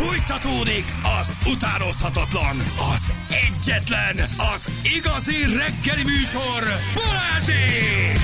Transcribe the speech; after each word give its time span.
Fújtatódik 0.00 0.84
az 1.20 1.32
utánozhatatlan, 1.46 2.56
az 2.94 3.14
egyetlen, 3.28 4.16
az 4.54 4.70
igazi 4.96 5.42
reggeli 5.42 6.02
műsor, 6.02 6.62
Balázsék! 6.94 8.18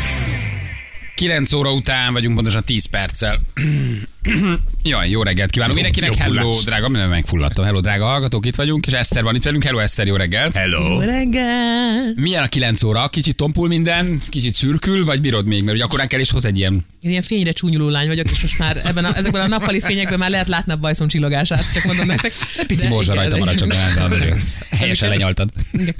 9 1.14 1.52
óra 1.52 1.72
után 1.72 2.12
vagyunk 2.12 2.34
pontosan 2.34 2.62
10 2.64 2.86
perccel. 2.86 3.40
Jaj, 4.82 5.10
jó 5.10 5.22
reggelt 5.22 5.50
kívánok 5.50 5.74
mindenkinek. 5.74 6.10
jó 6.10 6.16
Hello, 6.18 6.60
drága, 6.64 6.88
nem 6.88 7.08
megfulladtam. 7.08 7.64
Hello, 7.64 7.80
drága 7.80 8.04
hallgatók, 8.04 8.46
itt 8.46 8.54
vagyunk, 8.54 8.86
és 8.86 8.92
Eszter 8.92 9.22
van 9.22 9.34
itt 9.34 9.42
velünk. 9.42 9.62
Hello, 9.62 9.78
Eszter, 9.78 10.06
jó 10.06 10.16
reggelt. 10.16 10.56
Hello. 10.56 11.00
reggel! 11.00 12.12
Milyen 12.14 12.42
a 12.42 12.46
9 12.46 12.82
óra? 12.82 13.08
Kicsit 13.08 13.36
tompul 13.36 13.68
minden, 13.68 14.20
kicsit 14.28 14.54
szürkül, 14.54 15.04
vagy 15.04 15.20
bírod 15.20 15.46
még? 15.46 15.62
Mert 15.62 15.76
ugye 15.76 15.84
akkor 15.84 16.06
kell 16.06 16.20
is 16.20 16.30
hoz 16.30 16.44
egy 16.44 16.56
ilyen. 16.56 16.72
Én 17.00 17.10
ilyen 17.10 17.22
fényre 17.22 17.52
csúnyuló 17.52 17.88
lány 17.88 18.06
vagyok, 18.06 18.30
és 18.30 18.42
most 18.42 18.58
már 18.58 18.82
ebben 18.84 19.04
a, 19.04 19.16
ezekben 19.16 19.42
a 19.42 19.46
nappali 19.46 19.80
fényekben 19.80 20.18
már 20.18 20.30
lehet 20.30 20.48
látni 20.48 20.72
a 20.72 20.76
bajszom 20.76 21.08
csillogását, 21.08 21.72
csak 21.72 21.84
mondom 21.84 22.06
nektek. 22.06 22.32
Pici 22.66 22.86
morzsa 22.86 23.14
rajta 23.14 23.36
marad, 23.36 23.54
csak 23.54 23.74
helyesen 24.70 25.08
lenyaltad. 25.08 25.50
Igen. 25.72 25.94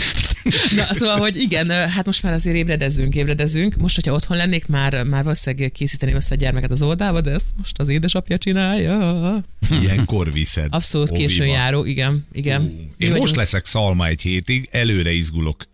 Na, 0.77 0.95
szóval, 0.95 1.19
hogy 1.19 1.37
igen, 1.37 1.70
hát 1.70 2.06
most 2.06 2.23
már 2.23 2.33
azért 2.33 2.56
ébredezünk, 2.56 3.15
ébredezünk. 3.15 3.77
Most, 3.77 3.95
hogyha 3.95 4.12
otthon 4.12 4.37
lennék, 4.37 4.66
már, 4.66 5.05
már 5.05 5.23
valószínűleg 5.23 5.73
készíteni 5.73 6.12
össze 6.12 6.34
a 6.34 6.37
gyermeket 6.37 6.70
az 6.70 6.83
oldába, 6.83 7.20
de 7.20 7.30
ezt 7.30 7.47
most 7.56 7.79
az 7.79 7.88
édesapja 8.16 8.38
csinálja. 8.38 9.45
Ilyenkor 9.83 10.33
viszed. 10.33 10.66
Abszolút 10.70 11.11
későn 11.11 11.47
járó, 11.47 11.84
igen, 11.84 12.27
igen. 12.33 12.62
Mi 12.97 13.05
Én 13.05 13.12
most 13.12 13.37
leszek 13.37 13.65
szalma 13.65 14.06
egy 14.06 14.23
hétig, 14.23 14.69
előre 14.70 15.12
izgulok. 15.12 15.65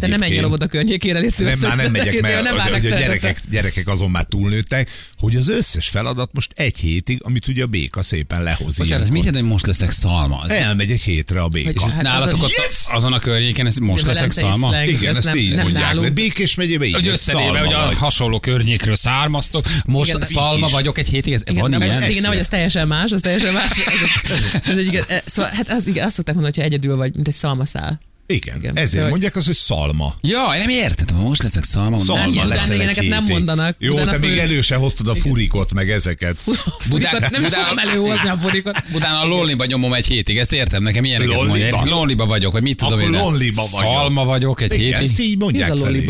De 0.00 0.06
nem 0.06 0.18
menj 0.18 0.32
el 0.32 0.38
Egyébként. 0.38 0.52
oda 0.62 0.66
környékére, 0.66 1.18
légy 1.18 1.34
nem, 1.38 1.54
szíves. 1.54 1.58
már 1.58 1.76
nem 1.76 1.90
megyek, 1.90 2.20
mert 2.20 2.42
nem 2.42 2.56
hogy, 2.58 2.70
hogy 2.70 2.86
a 2.86 2.98
gyerekek, 2.98 3.40
gyerekek 3.50 3.88
azon 3.88 4.10
már 4.10 4.24
túlnőttek, 4.24 4.90
hogy 5.18 5.36
az 5.36 5.48
összes 5.48 5.88
feladat 5.88 6.30
most 6.32 6.52
egy 6.54 6.78
hétig, 6.78 7.20
amit 7.24 7.46
ugye 7.48 7.62
a 7.62 7.66
béka 7.66 8.02
szépen 8.02 8.42
lehoz. 8.42 8.76
Bocsánat, 8.76 9.02
ez 9.02 9.08
mit 9.08 9.24
jelent, 9.24 9.42
hogy 9.42 9.50
most 9.52 9.66
leszek 9.66 9.90
szalma? 9.90 10.44
Elmegy 10.48 10.90
egy 10.90 11.00
hétre 11.00 11.40
a 11.42 11.48
béka. 11.48 11.88
Hát 11.90 12.02
nálatok 12.02 12.32
azon- 12.42 12.50
ott 12.50 12.94
azon 12.94 13.12
a 13.12 13.18
környéken, 13.18 13.66
ez 13.66 13.76
most 13.76 14.06
leszek 14.06 14.30
szalma? 14.32 14.70
slang. 14.72 14.88
Igen, 14.88 15.16
ezt 15.16 15.24
nem- 15.26 15.36
így 15.36 15.54
nem 15.54 15.62
mondják. 15.62 15.84
nálunk. 15.84 16.12
Békés 16.12 16.54
megyébe 16.54 16.84
így. 16.84 16.94
Hogy 16.94 17.06
összenéve, 17.06 17.58
hogy 17.58 17.72
a 17.72 17.94
hasonló 17.96 18.40
környékről 18.40 18.96
származtok, 18.96 19.66
most 19.84 20.14
Igen, 20.14 20.22
szalma 20.28 20.66
is. 20.66 20.72
vagyok 20.72 20.98
egy 20.98 21.08
hétig, 21.08 21.32
ez 21.32 21.40
Igen, 21.44 21.60
van 21.60 21.70
nem, 21.70 21.80
ilyen? 21.82 22.02
ez, 22.02 22.08
igen, 22.08 22.22
nem, 22.22 22.30
hogy 22.30 22.40
ez 22.40 22.48
teljesen 22.48 22.86
más, 22.88 23.10
az 23.10 23.20
teljesen 23.20 23.52
más. 23.52 23.70
Ez, 23.70 24.60
ez 24.64 24.76
egy, 24.76 24.86
igen, 24.86 25.04
e, 25.08 25.22
szóval, 25.26 25.50
hát 25.54 25.68
az, 25.70 25.86
igen, 25.86 26.06
azt 26.06 26.14
szokták 26.14 26.34
mondani, 26.34 26.54
hogy 26.56 26.64
egyedül 26.64 26.96
vagy, 26.96 27.14
mint 27.14 27.28
egy 27.28 27.34
szalmaszál. 27.34 28.00
Igen, 28.26 28.56
Igen. 28.56 28.76
ezért 28.76 29.04
De 29.04 29.10
mondják 29.10 29.36
az, 29.36 29.46
hogy 29.46 29.54
szalma. 29.54 30.14
Jaj, 30.20 30.58
nem 30.58 30.68
értettem, 30.68 31.16
most 31.16 31.42
leszek 31.42 31.64
szalma. 31.64 31.98
Szalma 31.98 32.24
nem 32.24 32.48
leszel 32.48 32.60
egy 32.62 32.68
vendégeket 32.68 33.08
nem 33.08 33.20
hétig. 33.20 33.32
mondanak. 33.36 33.76
Jó, 33.78 33.94
te 34.04 34.18
még 34.18 34.38
elő 34.38 34.60
se 34.60 34.74
hoztad 34.76 35.08
a 35.08 35.14
furikot, 35.14 35.72
meg 35.74 35.90
ezeket. 35.90 36.36
Furikot, 36.78 37.20
nem 37.20 37.42
is 37.42 37.48
Budán- 37.48 37.68
tudom 37.68 37.78
előhozni 37.88 38.28
a 38.28 38.36
furikot. 38.36 38.82
Utána 38.94 39.20
a 39.20 39.26
lolliba 39.26 39.64
nyomom 39.64 39.92
egy 39.94 40.06
hétig, 40.06 40.38
ezt 40.38 40.52
értem, 40.52 40.82
nekem 40.82 41.04
ilyeneket 41.04 41.44
mondják. 41.44 41.84
Lolliba 41.84 42.26
vagyok, 42.26 42.52
vagy 42.52 42.62
mit 42.62 42.76
tudom 42.76 42.98
Akkor 42.98 43.12
én. 43.14 43.20
lolliba 43.20 43.62
vagyok. 43.72 43.92
Szalma 43.92 44.24
vagyok 44.24 44.60
egy 44.60 44.72
Igen, 44.72 45.02
ezt 45.02 45.16
hétig. 45.16 45.30
így 45.32 45.38
mondják 45.38 45.70
ez 45.70 45.78
a 45.78 45.84
felé. 45.84 46.04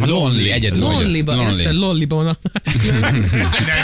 A 0.00 0.06
lonely, 0.06 0.50
egyedül. 0.50 0.80
Lonliba, 0.80 1.32
én 1.32 1.46
ezt 1.46 1.60
a 1.60 1.62
Lonely. 1.62 1.78
lolliba 1.78 2.22
Nem, 2.22 2.34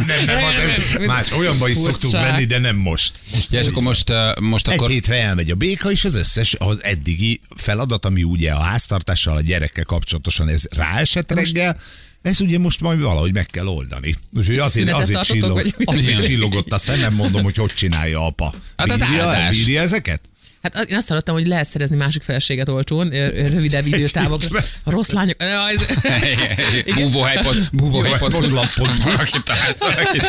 nem, 0.07 0.25
nem, 0.27 0.45
az 0.45 1.07
más. 1.07 1.33
Olyanba 1.33 1.69
is 1.69 1.75
Furcsa. 1.75 1.91
szoktunk 1.91 2.13
menni, 2.13 2.45
de 2.45 2.59
nem 2.59 2.77
most. 2.77 3.13
Ja, 3.51 3.61
és 3.61 3.67
akkor 3.67 3.83
most, 3.83 4.11
uh, 4.11 4.41
most 4.41 4.69
Egy 4.69 4.75
akkor... 4.79 4.91
hétre 4.91 5.15
elmegy 5.23 5.51
a 5.51 5.55
béka, 5.55 5.91
és 5.91 6.05
az 6.05 6.15
összes, 6.15 6.55
az 6.59 6.83
eddigi 6.83 7.41
feladat, 7.57 8.05
ami 8.05 8.23
ugye 8.23 8.51
a 8.53 8.61
háztartással, 8.61 9.37
a 9.37 9.41
gyerekkel 9.41 9.85
kapcsolatosan 9.85 10.49
ez 10.49 10.63
ráesett 10.71 11.33
reggel, 11.33 11.81
ez 12.23 12.41
ugye 12.41 12.59
most 12.59 12.81
majd 12.81 13.01
valahogy 13.01 13.33
meg 13.33 13.47
kell 13.47 13.67
oldani. 13.67 14.17
Úgyhogy 14.37 14.59
azért, 14.59 14.93
azért, 14.93 15.23
csillog, 15.23 15.73
azért 15.85 16.25
csillogott 16.25 16.73
a 16.73 16.79
szemem, 16.79 17.15
mondom, 17.15 17.43
hogy 17.43 17.57
hogy 17.57 17.75
csinálja 17.75 18.27
apa. 18.27 18.55
Hát 18.77 18.91
az 18.91 18.99
bírja, 18.99 19.23
áldás. 19.23 19.57
bírja 19.57 19.83
ezeket? 19.83 20.21
Hát 20.75 20.91
én 20.91 20.97
azt 20.97 21.09
hallottam, 21.09 21.35
hogy 21.35 21.47
lehet 21.47 21.67
szerezni 21.67 21.97
másik 21.97 22.23
feleséget 22.23 22.69
olcsón, 22.69 23.09
rövidebb 23.35 23.87
időtávokra. 23.87 24.61
A 24.83 24.91
rossz 24.91 25.11
lányok... 25.11 25.37
Valaki. 29.79 30.21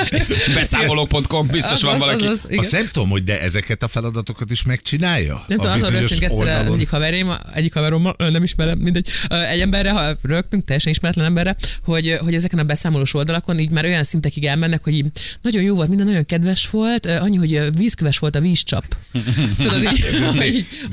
Beszámolók.com, 0.53 1.47
biztos 1.47 1.81
van 1.81 1.99
valaki. 1.99 2.25
az, 2.25 2.31
az, 2.31 2.39
igen. 2.47 2.59
Azt 2.63 2.71
nem 2.71 2.87
tudom, 2.91 3.09
hogy 3.09 3.23
de 3.23 3.41
ezeket 3.41 3.83
a 3.83 3.87
feladatokat 3.87 4.51
is 4.51 4.63
megcsinálja? 4.63 5.43
Nem 5.47 5.57
tudom, 5.57 5.73
azon 5.73 5.91
rögtünk 5.91 6.23
egyszer 6.23 6.65
az 6.65 6.73
egyik 6.73 6.89
haverém, 6.89 7.31
egyik 7.53 7.73
haverommal, 7.73 8.15
nem 8.17 8.43
ismerem, 8.43 8.77
mindegy, 8.77 9.09
egy 9.49 9.59
emberre, 9.59 9.91
ha 9.91 10.11
rögtünk, 10.21 10.65
teljesen 10.65 10.91
ismeretlen 10.91 11.25
emberre, 11.25 11.55
hogy, 11.83 12.17
hogy 12.19 12.33
ezeken 12.33 12.59
a 12.59 12.63
beszámolós 12.63 13.13
oldalakon 13.13 13.59
így 13.59 13.69
már 13.69 13.85
olyan 13.85 14.03
szintekig 14.03 14.45
elmennek, 14.45 14.83
hogy 14.83 14.93
így 14.93 15.05
nagyon 15.41 15.63
jó 15.63 15.75
volt, 15.75 15.87
minden 15.87 16.07
nagyon 16.07 16.25
kedves 16.25 16.69
volt, 16.69 17.05
annyi, 17.05 17.37
hogy 17.37 17.77
vízköves 17.77 18.17
volt 18.17 18.35
a 18.35 18.39
vízcsap. 18.39 18.83
Tudod, 19.61 19.83
így, 19.83 20.05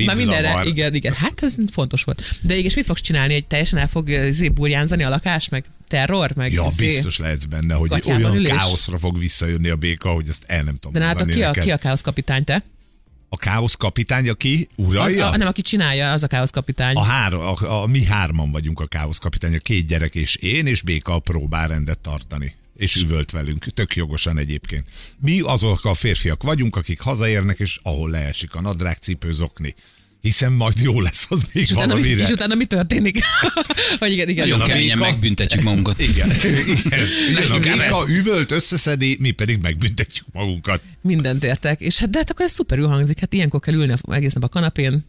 már 0.06 0.16
mindenre, 0.16 0.62
igen, 0.64 0.94
igen, 0.94 1.12
hát 1.12 1.42
ez 1.42 1.54
fontos 1.72 2.02
volt. 2.02 2.22
De 2.40 2.58
és 2.58 2.74
mit 2.74 2.84
fogsz 2.84 3.00
csinálni, 3.00 3.32
hogy 3.32 3.46
teljesen 3.46 3.78
el 3.78 3.88
fog 3.88 4.08
izé 4.08 4.48
burjánzani 4.48 5.02
a 5.02 5.08
lakás, 5.08 5.48
meg 5.48 5.64
terror, 5.88 6.30
meg 6.36 6.52
Ja, 6.52 6.66
izé? 6.68 6.86
biztos 6.86 7.18
lehetsz 7.18 7.44
benne, 7.44 7.74
hogy 7.74 8.02
olyan 8.06 8.34
ülés. 8.34 8.48
káoszra 8.56 8.98
fog 8.98 9.18
visszajönni 9.18 9.68
a 9.68 9.76
béka, 9.76 10.08
hogy 10.10 10.28
ezt 10.28 10.44
el 10.46 10.62
nem 10.62 10.74
tudom 10.74 10.92
De 10.92 10.98
nálatok 10.98 11.18
mondani 11.18 11.38
ki 11.40 11.44
a, 11.44 11.48
neked. 11.48 11.62
ki 11.64 11.70
a 11.70 11.76
káosz 11.76 12.00
kapitány, 12.00 12.44
te? 12.44 12.62
A 13.28 13.36
káosz 13.36 13.74
kapitány, 13.74 14.28
aki 14.28 14.68
Az, 14.76 14.84
uralja? 14.86 15.30
a, 15.30 15.36
nem, 15.36 15.48
aki 15.48 15.62
csinálja, 15.62 16.12
az 16.12 16.22
a 16.22 16.26
káosz 16.26 16.50
kapitány. 16.50 16.94
A, 16.94 17.02
három, 17.02 17.40
a, 17.40 17.82
a, 17.82 17.86
mi 17.86 18.04
hárman 18.04 18.50
vagyunk 18.50 18.80
a 18.80 18.86
káosz 18.86 19.18
kapitány, 19.18 19.54
a 19.54 19.58
két 19.58 19.86
gyerek 19.86 20.14
és 20.14 20.36
én, 20.36 20.66
és 20.66 20.82
Béka 20.82 21.18
próbál 21.18 21.68
rendet 21.68 21.98
tartani. 21.98 22.54
És 22.76 22.96
üvölt 23.02 23.30
velünk, 23.30 23.64
tök 23.64 23.94
jogosan 23.96 24.38
egyébként. 24.38 24.86
Mi 25.20 25.40
azok 25.40 25.84
a 25.84 25.94
férfiak 25.94 26.42
vagyunk, 26.42 26.76
akik 26.76 27.00
hazaérnek, 27.00 27.58
és 27.58 27.78
ahol 27.82 28.10
leesik 28.10 28.54
a 28.54 28.60
nadrág, 28.60 28.96
cipő, 28.96 29.32
zokni. 29.32 29.74
Hiszen 30.20 30.52
majd 30.52 30.78
jó 30.80 31.00
lesz 31.00 31.26
az 31.28 31.40
még 31.52 31.62
És 31.62 31.70
utána, 31.70 31.94
mi, 31.94 32.00
valamire. 32.00 32.22
és 32.22 32.28
utána 32.30 32.54
mi 32.54 32.64
történik? 32.64 33.18
Hogy 33.98 34.12
igen, 34.12 34.28
igen. 34.28 34.48
Nagyon 34.48 34.60
a 34.60 34.66
keményen 34.66 34.98
béka. 34.98 35.10
megbüntetjük 35.10 35.62
magunkat. 35.62 36.00
Igen, 36.10 36.30
igen. 36.30 37.54
igen 37.56 37.78
a 37.78 37.82
ez. 37.82 38.08
üvölt, 38.08 38.50
összeszedi, 38.50 39.16
mi 39.20 39.30
pedig 39.30 39.58
megbüntetjük 39.60 40.26
magunkat. 40.32 40.82
Mindent 41.00 41.44
értek. 41.44 41.80
És 41.80 41.98
hát, 41.98 42.10
de 42.10 42.18
hát 42.18 42.30
akkor 42.30 42.44
ez 42.44 42.52
szuperül 42.52 42.86
hangzik. 42.86 43.18
Hát 43.20 43.32
ilyenkor 43.32 43.60
kell 43.60 43.74
ülni 43.74 43.92
a- 43.92 44.14
egész 44.14 44.32
nap 44.32 44.42
a 44.44 44.48
kanapén, 44.48 45.04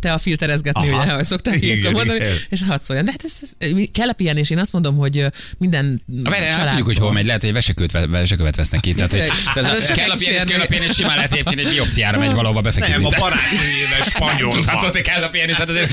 te 0.00 0.12
a 0.12 0.18
filterezgetni, 0.18 0.88
Aha. 0.88 1.02
ugye, 1.02 1.12
ahogy 1.12 1.24
szokták 1.24 1.62
Igen, 1.62 1.92
mondani, 1.92 2.18
igen. 2.18 2.32
és 2.48 2.60
hadd 2.68 2.78
szóljon. 2.82 3.04
De 3.04 3.10
hát 3.10 3.20
ez, 3.24 3.32
ez, 3.58 3.70
mi- 3.70 3.86
kell 3.86 4.08
a 4.08 4.12
pihenés, 4.12 4.50
én 4.50 4.58
azt 4.58 4.72
mondom, 4.72 4.96
hogy 4.96 5.26
minden 5.58 6.02
Várj, 6.06 6.44
hát 6.44 6.68
tudjuk, 6.68 6.86
hogy 6.86 6.98
hol 6.98 7.12
megy, 7.12 7.26
lehet, 7.26 7.40
hogy 7.42 7.52
vesekőt, 7.52 7.90
ve- 7.92 8.06
vesekövet 8.08 8.56
vesznek 8.56 8.80
ki. 8.80 8.92
Tehát, 8.94 9.10
hogy, 9.10 9.20
Hát, 9.44 9.54
tehát, 9.54 9.86
csak 9.86 9.96
kell 9.96 10.10
a 10.10 10.12
egy 10.12 10.18
pianis, 10.18 10.36
kell 10.36 10.40
a 10.40 10.44
kísérni. 10.46 10.66
pianis, 10.66 10.96
simán 10.96 11.16
lehet 11.16 11.32
egyébként 11.32 11.60
egy 11.60 11.68
biopsziára 11.68 12.18
megy 12.18 12.32
valahova 12.32 12.60
befeküdni. 12.60 12.92
Nem, 12.94 13.04
a 13.04 13.08
Tehát- 13.08 13.24
barátnőjével 13.24 14.02
spanyolba. 14.14 14.54
Tudhatod, 14.54 14.92
hogy 14.92 15.00
kell 15.02 15.22
a 15.22 15.28
pianis, 15.28 15.54
hát 15.56 15.68
azért 15.68 15.90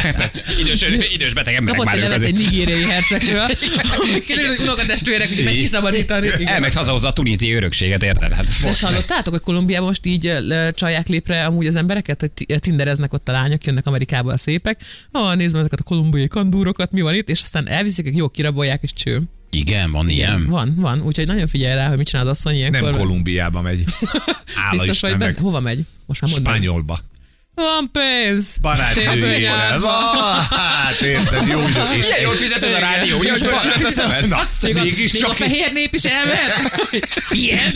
idős, 0.60 0.82
idős 1.14 1.34
beteg 1.34 1.54
emberek 1.54 1.80
Kapott 1.80 1.94
egy 1.94 2.00
már 2.00 2.10
ők 2.10 2.20
levet 2.20 2.28
egy 2.28 2.44
nigériai 2.44 2.84
hercegről, 2.84 3.46
hogy 3.88 4.24
kiderül, 4.26 4.48
hogy 4.48 4.58
unokatestvérek, 4.62 5.28
hogy 5.28 5.44
meg 5.44 5.52
kiszabadítani. 5.54 6.28
Elmegy 6.44 6.74
hazahozza 6.74 7.08
a 7.08 7.12
tunéziai 7.12 7.54
örökséget, 7.54 8.02
érted? 8.02 8.32
Hát, 8.32 8.46
ezt 8.64 8.80
hallottátok, 8.84 9.32
hogy 9.32 9.42
Kolumbiában 9.42 9.86
most 9.86 10.06
így 10.06 10.32
csalják 10.74 11.08
lépre 11.08 11.44
amúgy 11.44 11.66
az 11.66 11.76
embereket, 11.76 12.20
hogy 12.20 12.30
ti- 12.30 12.46
tindereznek 12.58 13.12
ott 13.12 13.28
a 13.32 13.38
lányok, 13.38 13.64
jönnek 13.64 13.86
Amerikába 13.86 14.32
a 14.32 14.36
szépek. 14.38 14.80
Ah, 15.10 15.36
nézd 15.36 15.52
meg 15.52 15.60
ezeket 15.60 15.80
a 15.80 15.82
kolumbiai 15.82 16.28
kandúrokat, 16.28 16.92
mi 16.92 17.00
van 17.00 17.14
itt, 17.14 17.28
és 17.28 17.42
aztán 17.42 17.68
elviszik, 17.68 18.10
jó, 18.14 18.28
kirabolják, 18.28 18.82
és 18.82 18.92
cső. 18.92 19.22
igen, 19.50 19.90
van 19.90 20.08
ilyen. 20.08 20.46
Van, 20.46 20.74
van, 20.76 21.02
úgyhogy 21.02 21.26
nagyon 21.26 21.46
figyelj 21.46 21.74
rá, 21.74 21.88
hogy 21.88 21.96
mit 21.96 22.06
csinál 22.06 22.26
az 22.26 22.30
asszony 22.30 22.54
ilyenkor. 22.54 22.90
Nem 22.90 23.00
Kolumbiába 23.00 23.60
megy. 23.60 23.84
Biztos 24.70 25.00
vagy 25.00 25.16
benne? 25.16 25.40
Hova 25.40 25.60
megy? 25.60 25.84
Most 26.06 26.20
már 26.20 26.30
mondd. 26.30 26.44
Spanyolba. 26.44 26.98
Van 27.54 27.90
pénz! 27.92 28.56
Barátnőjével. 28.60 29.80
Va, 29.80 29.90
Hát 30.50 31.00
érted, 31.00 31.46
jó 31.48 31.60
idő. 31.68 31.80
És 31.96 32.06
Milyen 32.06 32.20
jól 32.22 32.34
fizet 32.34 32.62
ez 32.62 32.72
a 32.72 32.78
rádió, 32.78 33.18
ugye, 33.18 33.30
hogy 33.30 33.40
fölsütött 33.40 33.84
a 33.86 33.90
szemed? 33.90 34.28
Na, 34.28 34.38
Még 34.62 34.76
a, 34.76 34.82
mégis 34.82 35.12
még 35.12 35.24
a 35.24 35.26
csak 35.26 35.36
fehér 35.36 35.72
nép 35.72 35.94
is 35.94 36.02
elment? 36.04 36.72
Ilyen? 37.30 37.74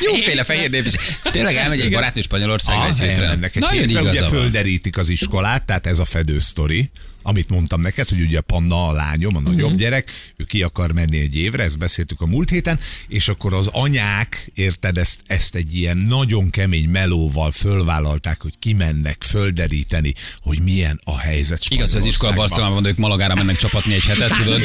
Jóféle 0.00 0.44
fehér 0.44 0.70
nép 0.70 0.86
is. 0.86 0.92
És 0.94 1.30
tényleg 1.30 1.54
elmegy 1.56 1.80
egy 1.80 1.90
barátnő 1.92 2.20
Spanyolországra 2.20 2.82
Ah, 2.82 2.88
egy 2.88 2.98
hétre. 3.08 3.26
Nagyon 3.54 3.70
hétre, 3.70 4.00
ugye 4.00 4.10
igaza 4.10 4.20
van. 4.30 4.30
földerítik 4.40 4.96
az 4.98 5.08
iskolát, 5.08 5.62
tehát 5.64 5.86
ez 5.86 5.98
a 5.98 6.04
fedő 6.04 6.38
sztori, 6.38 6.90
amit 7.26 7.48
mondtam 7.48 7.80
neked, 7.80 8.08
hogy 8.08 8.20
ugye 8.20 8.40
Panna 8.40 8.88
a 8.88 8.92
lányom, 8.92 9.36
a 9.36 9.40
nagyobb 9.40 9.54
Mhm. 9.56 9.64
uh-huh. 9.64 9.80
gyerek, 9.80 10.10
ő 10.36 10.44
ki 10.44 10.62
akar 10.62 10.92
menni 10.92 11.18
egy 11.20 11.36
évre, 11.36 11.62
ezt 11.62 11.78
beszéltük 11.78 12.20
a 12.20 12.26
múlt 12.26 12.50
héten, 12.50 12.78
és 13.08 13.28
akkor 13.28 13.54
az 13.54 13.68
anyák, 13.72 14.50
érted, 14.54 14.98
ezt, 14.98 15.20
ezt 15.26 15.54
egy 15.54 15.76
ilyen 15.76 15.96
nagyon 15.96 16.50
kemény 16.50 16.88
melóval 16.88 17.50
fölvállalták, 17.50 18.42
hogy 18.42 18.52
kimennek 18.58 19.22
földeríteni, 19.22 20.12
hogy 20.42 20.58
milyen 20.60 21.00
a 21.04 21.18
helyzet 21.18 21.62
Igaz, 21.68 21.94
az 21.94 22.04
iskola. 22.04 22.32
Barcelonában, 22.32 22.82
de 22.82 22.88
ők 22.88 22.96
Malagára 22.96 23.34
mennek 23.34 23.56
csapatni 23.56 23.94
egy 23.94 24.04
hetet, 24.04 24.36
tudod? 24.36 24.60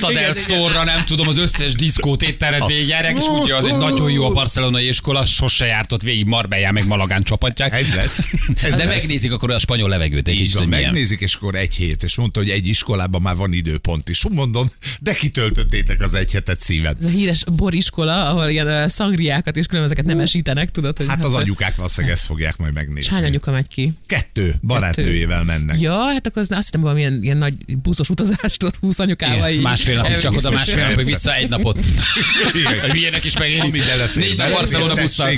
del 0.00 0.10
Igen, 0.10 0.32
Sorra, 0.32 0.84
nem 0.84 1.04
tudom, 1.04 1.28
az 1.28 1.38
összes 1.38 1.72
diszkót 1.72 2.22
éttermet 2.22 2.66
végigjárják, 2.66 3.16
és 3.16 3.24
úgy, 3.24 3.50
az 3.50 3.64
egy 3.64 3.76
nagyon 3.76 4.10
jó 4.10 4.24
a 4.24 4.30
barcelonai 4.30 4.88
iskola, 4.88 5.24
sose 5.26 5.66
járt 5.66 5.92
ott 5.92 6.02
végig 6.02 6.24
Marbellán, 6.24 6.72
meg 6.72 6.86
Malagán 6.86 7.22
csapatják. 7.22 7.74
Ez 7.74 7.94
lesz. 7.94 8.18
Ez 8.62 8.70
De 8.70 8.76
lesz. 8.76 8.86
megnézik 8.86 9.32
akkor 9.32 9.50
a 9.50 9.58
spanyol 9.58 9.88
levegőt 9.88 10.28
egy 10.28 10.36
kicsit, 10.36 10.54
van, 10.54 10.68
megnézik, 10.68 11.20
és 11.20 11.34
akkor 11.34 11.54
egy 11.58 11.74
hét, 11.74 12.02
és 12.02 12.16
mondta, 12.16 12.40
hogy 12.40 12.50
egy 12.50 12.66
iskolában 12.66 13.22
már 13.22 13.36
van 13.36 13.52
időpont 13.52 14.08
is. 14.08 14.22
Mondom, 14.30 14.70
de 15.00 15.12
kitöltöttétek 15.14 16.00
az 16.00 16.14
egy 16.14 16.32
hetet 16.32 16.60
szíved. 16.60 16.96
Ez 17.00 17.04
a 17.04 17.08
híres 17.08 17.44
boriskola, 17.52 18.28
ahol 18.28 18.48
ilyen 18.48 18.88
szangriákat 18.88 19.56
és 19.56 19.66
különbözőket 19.66 20.04
nem 20.04 20.20
esítenek, 20.20 20.70
tudod, 20.70 20.96
hogy 20.96 21.06
Hát 21.08 21.24
az 21.24 21.34
ö, 21.34 21.36
anyukák 21.36 21.76
valószínűleg 21.76 22.16
ezt 22.16 22.24
fogják 22.24 22.56
majd 22.56 22.72
megnézni. 22.74 23.14
hány 23.14 23.24
anyuka 23.24 23.50
megy 23.50 23.68
ki? 23.68 23.92
Kettő 24.06 24.54
barátnőjével 24.62 25.44
mennek. 25.44 25.80
Ja, 25.80 25.94
hát 25.96 26.26
akkor 26.26 26.42
az, 26.42 26.50
azt 26.50 26.64
hittem 26.64 26.80
valamilyen 26.80 27.22
ilyen 27.22 27.36
nagy 27.36 27.54
buszos 27.82 28.08
utazást 28.08 28.62
ott 28.62 28.76
20 28.76 28.98
anyukával. 28.98 29.48
így. 29.50 29.60
Másfél 29.60 29.96
napig 29.96 30.16
csak 30.16 30.36
oda, 30.36 30.50
másfél 30.50 30.88
napig 30.88 31.04
vissza 31.04 31.34
egy 31.34 31.48
napot. 31.48 31.78
Igen. 32.54 32.90
Milyenek 32.92 33.24
is 33.24 33.38
megéri. 33.38 33.70
Belefér, 33.70 34.22
Négy 34.22 34.36
nap 34.36 34.50
Barcelona 34.50 34.94
busszal. 34.94 35.30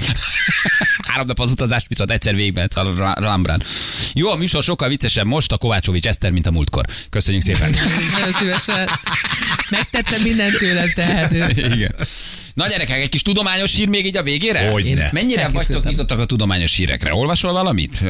Három 1.03 1.27
nap 1.27 1.41
az 1.41 1.51
utazás, 1.51 1.85
viszont 1.89 2.11
egyszer 2.11 2.35
végben 2.35 2.69
a 2.75 3.21
Lambrán. 3.21 3.63
Jó, 4.15 4.31
a 4.31 4.37
műsor 4.37 4.63
sokkal 4.63 4.89
viccesebb 4.89 5.27
most 5.27 5.53
a 5.53 5.59
Kovácsovics 5.59 6.07
Eszter, 6.11 6.31
mint 6.31 6.47
a 6.47 6.51
múltkor. 6.51 6.85
Köszönjük 7.11 7.43
szépen. 7.43 7.71
Nagyon 8.17 8.33
szívesen. 8.33 8.89
Megtettem 9.71 10.23
mindent 10.23 10.59
tőlem 10.59 10.93
tehetőt. 10.95 11.57
Igen. 11.57 11.95
Na 12.55 12.69
gyerekek, 12.69 13.01
egy 13.01 13.09
kis 13.09 13.23
tudományos 13.23 13.77
hír 13.77 13.89
még 13.89 14.07
így 14.07 14.17
a 14.17 14.23
végére? 14.23 14.71
Hogyne. 14.71 15.11
Mennyire 15.13 15.49
vagytok 15.49 15.85
nyitottak 15.85 16.19
a 16.19 16.27
tudományos 16.27 16.77
hírekre? 16.77 17.15
Olvasol 17.15 17.53
valamit? 17.53 18.03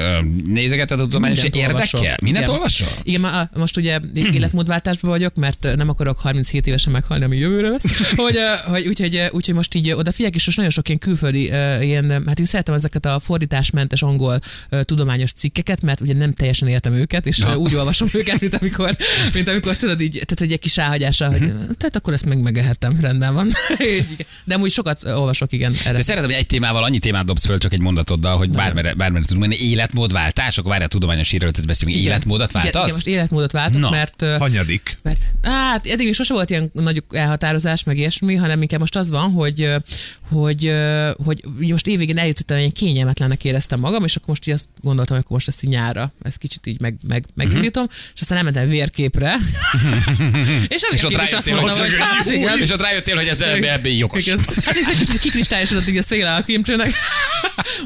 Nézegeted 0.45 1.01
a 1.01 1.03
tudományos 1.03 1.43
Mindent 1.43 1.67
hír? 1.67 1.77
Érdekel? 1.77 2.17
Mindent 2.23 2.45
Igen. 2.45 2.57
olvasol? 2.57 2.89
Igen, 3.03 3.51
most 3.55 3.77
ugye 3.77 4.01
életmódváltásban 4.37 5.11
vagyok, 5.11 5.35
mert 5.35 5.69
nem 5.77 5.89
akarok 5.89 6.19
37 6.19 6.67
évesen 6.67 6.93
meghalni, 6.93 7.25
ami 7.25 7.37
jövőre 7.37 7.69
lesz. 7.69 8.13
Hogy, 8.17 8.39
hogy, 8.65 8.87
úgyhogy, 8.87 9.29
úgyhogy 9.31 9.55
most 9.55 9.75
így 9.75 9.93
odafigyelek, 9.93 10.35
és 10.35 10.45
most 10.45 10.57
nagyon 10.57 10.73
sok 10.73 10.87
ilyen 10.89 11.01
külföldi, 11.01 11.43
ilyen, 11.81 12.23
hát 12.27 12.39
én 12.39 12.45
szeretem 12.45 12.75
ezeket 12.75 13.07
a 13.07 13.21
fordításmentes 13.21 14.03
angol 14.03 14.41
tudományos 14.83 15.33
cikkeket, 15.33 15.83
mert 15.83 16.01
ugye 16.01 16.15
nem 16.15 16.33
teljesen 16.33 16.69
értem 16.69 16.93
őket, 16.93 17.27
és 17.27 17.39
Na. 17.39 17.57
úgy 17.57 17.75
olvasom 17.75 18.09
őket, 18.21 18.41
mint 18.41 18.55
amikor, 18.55 18.97
mint 19.35 19.49
amikor 19.49 19.77
tudod 19.77 20.01
így, 20.01 20.23
tehát 20.27 20.53
egy 20.53 20.59
kis 20.59 20.77
ráhagyással, 20.77 21.31
hogy 21.31 21.39
tehát 21.77 21.97
akkor 21.97 22.13
ezt 22.13 22.27
meg 22.27 22.43
megehettem, 22.43 22.99
rendben 23.01 23.35
van. 23.35 23.53
Igen. 24.31 24.45
De 24.45 24.55
amúgy 24.55 24.71
sokat 24.71 25.05
olvasok, 25.05 25.53
igen, 25.53 25.73
erre. 25.85 25.97
De 25.97 26.03
szeretem, 26.03 26.29
hogy 26.31 26.39
egy 26.39 26.47
témával 26.47 26.85
annyi 26.85 26.99
témát 26.99 27.25
dobsz 27.25 27.45
föl 27.45 27.59
csak 27.59 27.73
egy 27.73 27.81
mondatoddal, 27.81 28.37
hogy 28.37 28.49
bármere, 28.49 28.95
bármere 28.95 29.25
tudunk 29.25 29.47
menni. 29.47 29.69
Életmódváltás, 29.69 30.59
akkor 30.59 30.71
várjál 30.71 30.89
a 30.89 30.93
tudományos 30.93 31.31
hírről, 31.31 31.51
ezt 31.55 31.67
beszélünk. 31.67 31.99
Igen. 31.99 32.11
Életmódot 32.11 32.51
Igen, 32.51 32.63
igen, 32.63 32.73
váltasz? 32.73 32.95
most 32.95 33.07
életmódot 33.07 33.53
váltok, 33.53 33.81
Na. 33.81 33.91
mert 33.91 34.25
Hanyadik. 34.39 34.99
Mert, 35.03 35.21
hát 35.43 35.87
eddig 35.87 36.07
is 36.07 36.17
sose 36.17 36.33
volt 36.35 36.51
ilyen 36.51 36.71
nagy 36.73 37.03
elhatározás, 37.11 37.85
meg 37.85 37.99
ilyesmi, 37.99 38.35
hanem 38.35 38.63
inkább 38.63 38.81
most 38.81 38.97
az 38.97 39.11
van, 39.11 39.33
hogy, 39.33 39.69
hogy, 40.31 40.73
hogy 41.25 41.43
most 41.59 41.87
évvégén 41.87 42.19
eljutottam, 42.19 42.57
ilyen 42.59 42.73
kényelmetlennek 42.73 43.45
éreztem 43.45 43.81
magam, 43.81 44.05
és 44.05 44.17
akkor 44.17 44.29
most 44.29 44.47
így 44.47 44.55
azt 44.55 44.69
gondoltam, 44.83 45.15
hogy 45.17 45.25
akkor 45.25 45.37
most 45.37 45.49
ezt 45.49 45.65
így 45.65 45.71
nyárra, 45.71 46.13
ezt 46.23 46.39
kicsit 46.39 46.67
így 46.67 46.81
meg, 46.81 46.95
meg, 47.09 47.25
megindítom, 47.35 47.87
és 48.15 48.21
aztán 48.21 48.39
elmentem 48.39 48.69
vérképre. 48.69 49.35
és, 50.69 50.83
És 50.91 51.05
ott 51.05 51.11
is 51.11 51.17
azt 51.17 51.31
rájöttél, 51.31 51.55
mondtam, 51.55 51.79
hogy, 51.79 51.89
hogy 51.89 51.99
hát 52.01 52.33
igen. 52.33 52.59
és 52.61 52.71
ott 52.71 52.81
rájöttél, 52.81 53.17
hogy 53.17 53.27
ez 53.27 53.41
ebbe, 53.41 53.73
ebbe 53.73 53.89
jogos. 53.89 54.23
Igen. 54.27 54.39
Hát 54.65 54.77
ez 54.77 54.89
egy 54.89 54.99
kicsit 54.99 55.19
kikristályosodott 55.19 55.89
így 55.89 55.97
a 55.97 56.03
széle 56.03 56.35
a 56.35 56.45
kimcsőnek. 56.45 56.93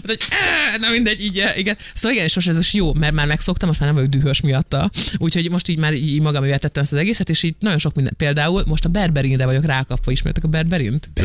hogy, 0.07 0.19
"Á, 0.31 0.77
na 0.77 0.91
mindegy, 0.91 1.23
így, 1.23 1.45
igen. 1.57 1.77
Szóval 1.95 2.13
igen, 2.13 2.25
és 2.25 2.35
most 2.35 2.49
ez 2.49 2.59
is 2.59 2.75
jó, 2.75 2.95
mert 2.95 3.13
már 3.15 3.27
megszoktam, 3.27 3.69
most 3.69 3.81
már 3.81 3.89
nem 3.93 3.99
vagyok 4.05 4.21
dühös 4.21 4.41
miatta. 4.41 4.91
Úgyhogy 5.17 5.51
most 5.51 5.69
így 5.69 5.79
már 5.79 5.95
így 5.95 6.21
magamével 6.21 6.59
tettem 6.59 6.83
ezt 6.83 6.93
az 6.93 6.99
egészet, 6.99 7.29
és 7.29 7.43
így 7.43 7.55
nagyon 7.61 7.79
sok 7.79 7.95
minden. 7.95 8.15
Például 8.17 8.63
most 8.67 8.85
a 8.85 8.89
Berberinre 8.89 9.45
vagyok 9.45 9.65
rákapva, 9.65 10.11
ismertek 10.11 10.45
a 10.45 10.49
Berberint? 10.49 11.11
Ő 11.15 11.25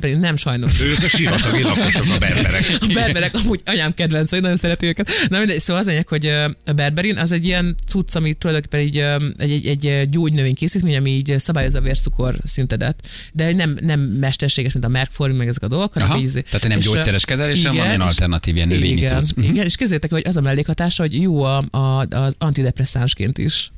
Berberin, 0.00 0.18
nem 0.18 0.36
sajnos. 0.36 0.80
Ők 0.80 0.96
a 0.98 1.08
sivatagi 1.08 1.62
lakosok, 1.62 2.06
a 2.14 2.18
berberek. 2.18 2.76
A 2.80 2.86
berberek 2.92 3.34
amúgy 3.34 3.60
anyám 3.64 3.94
kedvencei, 3.94 4.40
nagyon 4.40 4.56
szereti 4.56 4.86
őket. 4.86 5.08
Na 5.28 5.38
mindegy, 5.38 5.60
szóval 5.60 5.82
az 5.82 5.88
anyag, 5.88 6.08
hogy 6.08 6.26
a 6.66 6.72
berberin 6.76 7.16
az 7.16 7.32
egy 7.32 7.46
ilyen 7.46 7.76
cucc, 7.86 8.14
ami 8.14 8.32
tulajdonképpen 8.34 8.80
így, 8.86 8.96
egy, 9.38 9.66
egy, 9.66 9.86
egy 9.86 10.10
gyógynövény 10.10 10.54
készítmény, 10.54 10.96
ami 10.96 11.10
így 11.10 11.34
szabályozza 11.38 11.78
a 11.78 11.80
vércukor 11.80 12.36
szintedet. 12.44 13.08
De 13.32 13.52
nem, 13.52 13.76
nem 13.80 14.00
mesterséges, 14.00 14.72
mint 14.72 14.84
a 14.84 14.88
merkform, 14.88 15.34
meg 15.34 15.48
ezek 15.48 15.62
a 15.62 15.68
dolgok, 15.68 15.92
hanem 15.92 16.10
Aha. 16.10 16.18
így- 16.20 16.32
Tehát 16.50 16.68
nem 16.68 16.78
gyógyszeres 16.78 17.24
kezelés, 17.24 17.64
hanem 17.66 18.00
és- 18.00 18.06
alternatív, 18.06 18.56
ilyen 18.56 18.68
növényi 18.68 18.92
igen, 18.92 19.22
cucc. 19.22 19.36
Mhm. 19.36 19.50
igen, 19.50 19.64
és 19.64 19.76
kezdjétek, 19.76 20.10
hogy 20.10 20.22
az 20.26 20.36
a 20.36 20.40
mellékhatása, 20.40 21.02
hogy 21.02 21.22
jó 21.22 21.42
a, 21.42 21.64
a, 21.70 22.06
az 22.10 22.34
antidepresszánsként 22.38 23.38
is. 23.38 23.70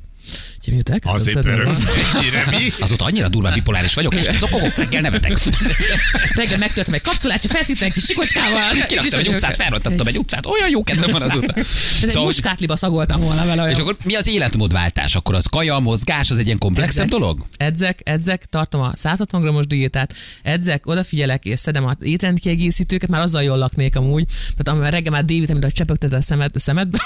Úgyhogy 0.57 0.73
miután 0.73 0.93
elkezdtem 0.93 1.21
Azért 1.21 1.33
szedni 1.35 1.49
pörög. 1.51 1.67
az- 1.67 1.87
Ennyire 2.15 2.45
mi? 2.49 2.73
Azóta 2.85 3.05
annyira 3.05 3.29
durva 3.29 3.51
bipoláris 3.51 3.93
vagyok, 3.93 4.15
este 4.15 4.37
zokogok, 4.37 4.75
reggel 4.75 5.01
nevetek. 5.01 5.37
Reggel 6.35 6.57
megtörtem 6.57 6.93
egy 6.93 7.01
kapszulát, 7.01 7.41
szítem 7.63 7.87
egy 7.87 7.93
kis 7.93 8.03
sikocskával. 8.03 8.69
Kiraktam 8.87 9.19
egy 9.19 9.27
utcát, 9.27 9.55
felrontottam 9.55 10.07
egy 10.07 10.17
utcát, 10.17 10.45
olyan 10.45 10.69
jó 10.69 10.83
kedvem 10.83 11.11
van 11.11 11.21
azóta. 11.21 11.53
Ez 11.55 11.65
egy 12.01 12.07
Szóval, 12.09 12.15
hogy- 12.15 12.25
muskátliba 12.25 12.75
szagoltam 12.75 13.21
volna 13.21 13.45
vele. 13.45 13.61
olyan. 13.61 13.73
és 13.73 13.79
akkor 13.79 13.97
mi 14.03 14.15
az 14.15 14.27
életmódváltás? 14.27 15.15
Akkor 15.15 15.35
az 15.35 15.45
kaja, 15.45 15.79
mozgás, 15.79 16.31
az 16.31 16.37
egy 16.37 16.45
ilyen 16.45 16.57
komplexebb 16.57 17.05
Edzek. 17.05 17.19
dolog? 17.19 17.45
Edzek, 17.57 17.99
edzek, 18.03 18.45
tartom 18.45 18.81
a 18.81 18.91
160 18.95 19.41
g-os 19.41 19.67
diétát, 19.67 20.13
edzek, 20.43 20.87
odafigyelek 20.87 21.45
és 21.45 21.59
szedem 21.59 21.85
az 21.85 21.95
étrendkiegészítőket, 22.01 23.09
már 23.09 23.21
azzal 23.21 23.43
jól 23.43 23.57
laknék 23.57 23.95
amúgy. 23.95 24.25
Tehát 24.25 24.67
amivel 24.67 24.91
reggel 24.91 25.11
már 25.11 25.25
D-vitamin, 25.25 25.61
hogy 25.63 25.73
csepögteted 25.73 26.17
a 26.19 26.21
szemed, 26.21 26.51
a 26.55 26.59
szemedbe. 26.59 27.01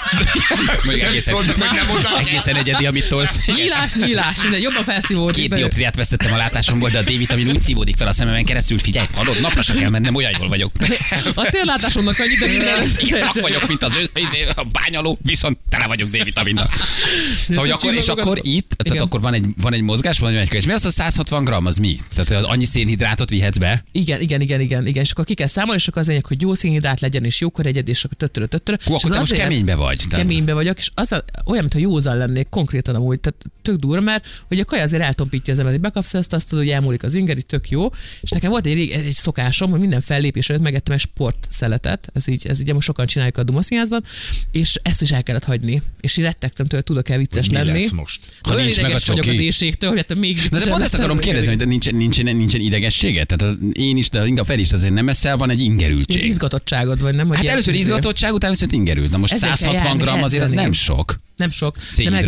Egészen, 1.08 1.34
egészen 2.18 2.56
egyedi, 2.56 2.86
amit 2.86 3.07
tolsz. 3.08 3.46
nyílás, 3.46 3.94
nyílás, 3.94 4.42
minden 4.42 4.60
jobban 4.60 4.84
felszívódik. 4.84 5.40
Két 5.42 5.54
dioptriát 5.54 5.96
vesztettem 5.96 6.32
a 6.32 6.36
látásomból, 6.36 6.90
de 6.90 6.98
a 6.98 7.02
D-vitamin 7.02 7.48
úgy 7.48 7.62
szívódik 7.62 7.96
fel 7.96 8.06
a 8.06 8.12
szememen 8.12 8.44
keresztül. 8.44 8.78
Figyelj, 8.78 9.06
hallod, 9.14 9.40
napra 9.40 9.62
se 9.62 9.74
kell 9.74 9.88
mennem, 9.88 10.14
olyan 10.14 10.32
jól 10.38 10.48
vagyok. 10.48 10.72
A 11.34 11.48
térlátásomnak 11.50 12.18
annyi, 12.18 12.34
de 12.34 12.46
minden. 12.46 13.30
Vagyok, 13.40 13.68
mint 13.68 13.82
az 13.82 13.94
ő, 13.96 14.10
izé, 14.14 14.46
a 14.54 14.64
bányaló, 14.64 15.18
viszont 15.22 15.58
tele 15.68 15.86
vagyok 15.86 16.10
D-vitaminnal. 16.10 16.70
Szóval, 17.48 17.62
hogy 17.62 17.70
akkor, 17.70 17.94
és 17.94 18.06
akkor 18.06 18.38
itt, 18.42 18.68
tehát 18.68 18.94
Igen. 18.94 19.02
akkor 19.02 19.20
van 19.20 19.34
egy, 19.34 19.44
van 19.56 19.72
egy 19.72 19.82
mozgás, 19.82 20.18
van 20.18 20.36
egy 20.36 20.48
könyv. 20.48 20.66
Mi 20.66 20.72
az 20.72 20.84
a 20.84 20.90
160 20.90 21.44
gram, 21.44 21.66
az 21.66 21.76
mi? 21.76 21.96
Tehát 22.14 22.44
annyi 22.44 22.64
szénhidrátot 22.64 23.30
vihetsz 23.30 23.58
be? 23.58 23.84
Igen, 23.92 24.20
igen, 24.20 24.40
igen, 24.40 24.60
igen, 24.60 24.86
igen, 24.86 25.02
és 25.02 25.10
akkor 25.10 25.24
ki 25.24 25.34
kell 25.34 25.46
számolni, 25.46 25.80
és 25.80 25.88
akkor 25.88 26.02
az 26.02 26.08
lényeg, 26.08 26.26
hogy 26.26 26.42
jó 26.42 26.54
szénhidrát 26.54 27.00
legyen, 27.00 27.24
és 27.24 27.40
jókor 27.40 27.66
egyed, 27.66 27.88
és 27.88 28.04
akkor 28.04 28.16
töttörö, 28.16 28.46
töttörö. 28.46 28.76
Hú, 28.84 28.94
akkor 28.94 29.10
te 29.10 29.18
most 29.18 29.32
keménybe 29.32 29.74
vagy. 29.74 30.06
Keménybe 30.08 30.52
vagyok, 30.52 30.78
és 30.78 30.90
az 30.94 31.12
a, 31.12 31.24
olyan, 31.44 31.60
mintha 31.60 31.78
józan 31.78 32.16
lennék, 32.16 32.48
konkrétan 32.48 32.94
amúgy, 32.98 33.20
tehát 33.20 33.44
tök 33.62 33.76
durva, 33.76 34.00
mert 34.00 34.44
hogy 34.48 34.60
a 34.60 34.64
kaja 34.64 34.82
azért 34.82 35.02
eltompítja 35.02 35.52
az 35.52 35.58
embert, 35.58 35.80
bekapsz 35.80 36.14
ezt, 36.14 36.32
azt 36.32 36.48
tudod, 36.48 36.64
hogy 36.64 36.72
elmúlik 36.72 37.02
az 37.02 37.14
inger, 37.14 37.36
így 37.36 37.46
tök 37.46 37.70
jó. 37.70 37.88
És 38.20 38.30
nekem 38.30 38.50
volt 38.50 38.66
egy, 38.66 38.74
rég- 38.74 38.92
egy 38.92 39.14
szokásom, 39.14 39.70
hogy 39.70 39.80
minden 39.80 40.00
fellépés 40.00 40.48
előtt 40.48 40.62
megettem 40.62 40.94
egy 40.94 41.00
sportszeletet, 41.00 42.08
ez 42.14 42.28
így, 42.28 42.46
ez 42.46 42.60
így 42.60 42.72
most 42.72 42.86
sokan 42.86 43.06
csináljuk 43.06 43.36
a 43.36 43.42
Dumaszínházban, 43.42 44.04
és 44.52 44.80
ezt 44.82 45.02
is 45.02 45.10
el 45.10 45.22
kellett 45.22 45.44
hagyni. 45.44 45.82
És 46.00 46.16
így 46.16 46.24
rettegtem 46.24 46.66
tőle, 46.66 46.82
tudok-e 46.82 47.16
vicces 47.16 47.48
Mi 47.48 47.54
lenni. 47.54 47.80
lesz 47.80 47.90
most? 47.90 48.20
Ha 48.42 48.52
Olyan 48.54 48.64
nincs 48.64 48.82
meg 48.82 48.94
a 48.94 48.98
vagyok 49.06 49.26
az 49.26 49.38
éjségtől, 49.38 49.90
hogy 49.90 49.98
hát 49.98 50.18
még 50.18 50.36
Na 50.36 50.42
de 50.42 50.48
viccesebb 50.48 50.70
pont 50.72 50.84
ezt 50.84 50.94
akarom 50.94 51.18
kérdezni, 51.18 51.56
hogy 51.56 51.66
nincsen, 51.66 51.94
nincsen, 51.94 52.36
nincsen 52.36 52.60
idegessége? 52.60 53.24
Tehát 53.24 53.54
az 53.54 53.58
én 53.72 53.96
is, 53.96 54.08
de 54.10 54.26
inkább 54.26 54.46
fel 54.46 54.58
is 54.58 54.72
azért 54.72 54.92
nem 54.92 55.08
eszel, 55.08 55.36
van 55.36 55.50
egy 55.50 55.60
ingerültség. 55.60 56.24
Izgatottságod 56.24 57.00
vagy, 57.00 57.14
nem? 57.14 57.30
Hát 57.30 57.46
először 57.46 57.74
izgatottság, 57.74 58.32
utána 58.32 58.52
viszont 58.52 58.72
ingerült. 58.72 59.10
Na 59.10 59.16
most 59.16 59.32
Ezért 59.32 59.46
kell 59.46 59.56
160 59.56 59.86
járni, 59.86 60.02
gram 60.02 60.22
azért 60.22 60.42
az 60.42 60.50
nem 60.50 60.72
sok. 60.72 61.18
Nem 61.36 61.50
sok, 61.50 61.76
de 61.96 62.10
meg 62.10 62.24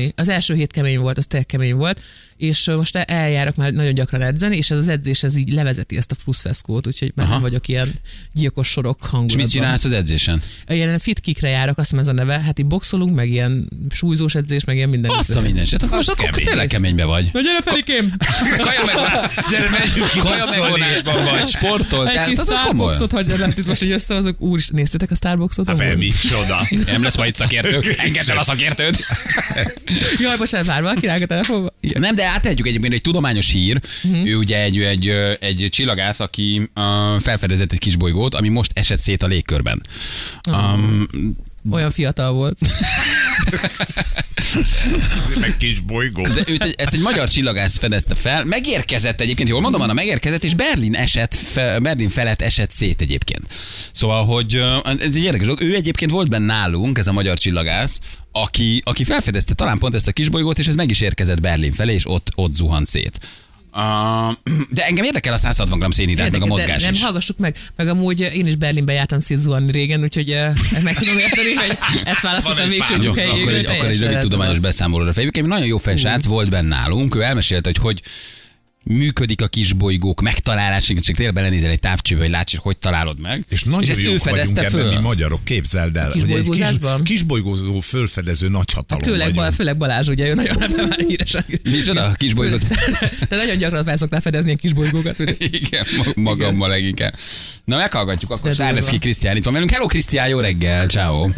szokni. 0.00 0.12
Az 0.16 0.28
első 0.28 0.54
hét 0.54 0.72
kemény 0.72 0.98
volt, 0.98 1.18
az 1.18 1.26
tényleg 1.26 1.46
kemény 1.46 1.74
volt, 1.74 2.00
és 2.40 2.66
most 2.76 2.96
eljárok 2.96 3.56
már 3.56 3.72
nagyon 3.72 3.94
gyakran 3.94 4.22
edzeni, 4.22 4.56
és 4.56 4.70
ez 4.70 4.78
az 4.78 4.88
edzés 4.88 5.22
ez 5.22 5.36
így 5.36 5.52
levezeti 5.52 5.96
ezt 5.96 6.12
a 6.12 6.16
plusz 6.24 6.40
feszkót, 6.40 6.86
úgyhogy 6.86 7.12
már 7.14 7.26
Aha. 7.26 7.34
nem 7.34 7.42
vagyok 7.42 7.68
ilyen 7.68 7.92
gyilkos 8.32 8.68
sorok 8.68 8.98
És 9.02 9.08
hangulatban. 9.08 9.42
mit 9.42 9.52
csinálsz 9.52 9.84
az 9.84 9.92
edzésen? 9.92 10.42
Ilyen 10.68 10.98
fit 10.98 11.20
kickre 11.20 11.48
járok, 11.48 11.78
azt 11.78 11.90
hiszem 11.90 12.04
ez 12.04 12.08
a 12.08 12.12
neve, 12.12 12.40
hát 12.40 12.58
így 12.58 12.66
boxolunk, 12.66 13.14
meg 13.14 13.30
ilyen 13.30 13.68
súlyzós 13.90 14.34
edzés, 14.34 14.64
meg 14.64 14.76
ilyen 14.76 14.88
minden. 14.88 15.10
Azt 15.10 15.36
a 15.36 15.40
minden 15.40 15.66
Most 15.90 16.08
akkor 16.08 16.30
tényleg 16.30 16.66
keménybe 16.66 17.04
vagy. 17.04 17.30
Na 17.32 17.40
gyere 17.40 17.60
Felikém! 17.62 18.14
Kaja 18.66 18.84
meg 18.84 18.94
Gyere, 19.50 19.70
menjünk 19.70 20.10
ki 20.10 20.18
Kaja 20.18 20.46
megvonásban 20.50 21.24
vagy, 21.24 21.46
sportol. 21.46 22.08
Egy 22.08 22.28
kis. 22.28 22.38
Starbucksot 22.38 23.10
hagyja 23.10 23.36
lent 23.36 23.58
itt 23.58 23.66
most, 23.66 23.80
hogy 23.80 23.90
összehozok. 23.90 24.40
Úr 24.40 24.58
is, 24.58 24.68
néztétek 24.68 25.10
a 25.10 25.14
Starbucksot? 25.14 25.68
Hát 25.68 25.80
ahol? 25.80 25.96
micsoda. 25.96 26.68
Nem 26.86 27.02
lesz 27.02 27.16
majd 27.16 27.34
szakértő. 27.34 27.94
Engedd 27.96 28.30
el 28.30 28.38
a 28.38 28.42
szakértőd. 28.42 28.96
Jaj, 30.18 30.36
bocsánat, 30.36 30.66
vár 30.66 30.82
valaki 30.82 31.06
rág 31.06 31.22
a 31.22 31.26
telefonba. 31.26 31.72
Nem, 31.98 32.14
de 32.14 32.29
átadjuk 32.30 32.66
egyébként 32.66 32.92
egy 32.92 33.00
tudományos 33.00 33.50
hír. 33.50 33.80
Mhm. 34.02 34.26
Ő 34.26 34.36
ugye 34.36 34.62
egy, 34.62 34.78
egy, 34.78 35.08
egy 35.40 35.66
csillagász, 35.70 36.20
aki 36.20 36.70
uh, 36.76 37.20
felfedezett 37.20 37.72
egy 37.72 37.78
kis 37.78 37.96
bolygót, 37.96 38.34
ami 38.34 38.48
most 38.48 38.70
esett 38.74 39.00
szét 39.00 39.22
a 39.22 39.26
légkörben. 39.26 39.82
Um, 40.50 41.06
Olyan 41.70 41.90
fiatal 41.90 42.32
volt. 42.32 42.58
Meg 45.40 45.56
kis 45.58 45.80
bolygó. 45.80 46.22
de 46.22 46.42
őt 46.46 46.62
egy, 46.62 46.74
ezt 46.78 46.94
egy 46.94 47.00
magyar 47.00 47.28
csillagász 47.28 47.78
fedezte 47.78 48.14
fel. 48.14 48.44
Megérkezett 48.44 49.20
egyébként, 49.20 49.48
jól 49.48 49.60
mondom, 49.60 49.80
Anna, 49.80 49.92
megérkezett, 49.92 50.44
és 50.44 50.54
Berlin 50.54 50.94
esett, 50.94 51.34
fe, 51.34 51.78
Berlin 51.78 52.08
felett 52.08 52.42
esett 52.42 52.70
szét 52.70 53.00
egyébként. 53.00 53.42
Szóval, 53.92 54.24
hogy 54.24 54.54
ez 54.84 54.94
egy 55.00 55.16
érdekes 55.16 55.46
dolog. 55.46 55.60
Ő 55.60 55.74
egyébként 55.74 56.10
volt 56.10 56.28
benne 56.28 56.46
nálunk, 56.46 56.98
ez 56.98 57.06
a 57.06 57.12
magyar 57.12 57.38
csillagász, 57.38 58.00
aki, 58.32 58.82
aki 58.84 59.04
felfedezte 59.04 59.54
talán 59.54 59.78
pont 59.78 59.94
ezt 59.94 60.08
a 60.08 60.12
kisbolygót, 60.12 60.58
és 60.58 60.66
ez 60.66 60.74
meg 60.74 60.90
is 60.90 61.00
érkezett 61.00 61.40
Berlin 61.40 61.72
felé, 61.72 61.92
és 61.92 62.08
ott, 62.08 62.28
ott 62.34 62.54
zuhant 62.54 62.86
szét. 62.86 63.18
Uh, 63.72 64.34
de 64.76 64.86
engem 64.86 65.04
érdekel 65.04 65.32
a 65.32 65.36
160 65.36 65.78
g 65.78 65.92
szénhidrát, 65.92 66.30
meg 66.30 66.42
a 66.42 66.46
mozgás 66.46 66.82
nem 66.82 66.92
is. 66.92 67.02
hallgassuk 67.02 67.38
meg, 67.38 67.56
meg 67.76 67.88
amúgy 67.88 68.20
én 68.20 68.46
is 68.46 68.56
Berlinbe 68.56 68.92
jártam 68.92 69.20
szétzuhanni 69.20 69.70
régen, 69.70 70.02
úgyhogy 70.02 70.30
eh, 70.30 70.52
meg 70.82 70.96
tudom 70.96 71.18
érteni, 71.18 71.52
hogy 71.54 71.78
ezt 72.04 72.20
választottam 72.20 72.68
végső 72.68 72.96
munkáig. 72.96 73.28
akkor 73.28 73.52
egy, 73.52 73.64
akkor 73.64 73.88
egy 73.88 73.98
rövid 73.98 74.18
tudományos 74.18 74.58
beszámolóra 74.58 75.12
fejlődik. 75.12 75.46
Nagyon 75.46 75.66
jó 75.66 75.78
fejsrác 75.78 76.24
volt 76.24 76.50
benne 76.50 76.68
nálunk, 76.68 77.14
ő 77.14 77.22
elmesélte, 77.22 77.68
hogy 77.68 77.78
hogy 77.78 78.02
működik 78.84 79.42
a 79.42 79.46
kisbolygók 79.46 80.20
megtalálása, 80.20 80.94
csak 81.00 81.16
tényleg 81.16 81.34
belenézel 81.34 81.70
egy 81.70 81.80
távcsőbe, 81.80 82.20
hogy 82.20 82.30
láts, 82.30 82.56
hogy 82.56 82.78
találod 82.78 83.20
meg. 83.20 83.44
És 83.48 83.64
nagyon 83.64 83.82
és 83.82 83.88
ezt 83.88 84.00
ő 84.02 84.18
fedezte 84.18 84.62
vagyunk 84.62 84.74
ebben, 84.74 84.90
föl. 84.90 84.94
mi 84.94 85.06
magyarok, 85.06 85.44
képzeld 85.44 85.96
el. 85.96 86.12
egy 86.12 86.48
kis, 86.48 86.66
kisbolygózó 87.02 87.80
fölfedező 87.80 88.48
nagyhatalom 88.48 89.02
Főleg, 89.02 89.18
vagyunk. 89.18 89.36
Bal, 89.36 89.50
főleg 89.50 89.76
Balázs, 89.76 90.08
ugye, 90.08 90.28
ő 90.28 90.34
nagyon 90.34 90.62
ebben 90.62 90.86
már 90.86 90.98
híresen. 90.98 91.44
Micsoda? 91.62 92.04
A 92.04 92.12
kisbolygóz? 92.12 92.66
Te 93.28 93.36
nagyon 93.44 93.58
gyakran 93.58 93.84
fel 93.84 93.96
szoktál 93.96 94.20
fedezni 94.20 94.52
a 94.52 94.56
kisbolygókat. 94.56 95.18
ugye? 95.18 95.34
Igen, 95.60 95.84
ma- 95.96 96.12
magammal 96.22 96.68
leginkább. 96.68 97.14
Na, 97.64 97.76
meghallgatjuk, 97.76 98.30
akkor 98.30 98.54
Sárneszki. 98.54 98.98
Krisztián 98.98 99.36
itt 99.36 99.44
van 99.44 99.52
velünk. 99.52 99.70
Hello, 99.70 99.86
Krisztián, 99.86 100.28
jó 100.28 100.38
reggel, 100.38 100.86
ciao. 100.86 101.28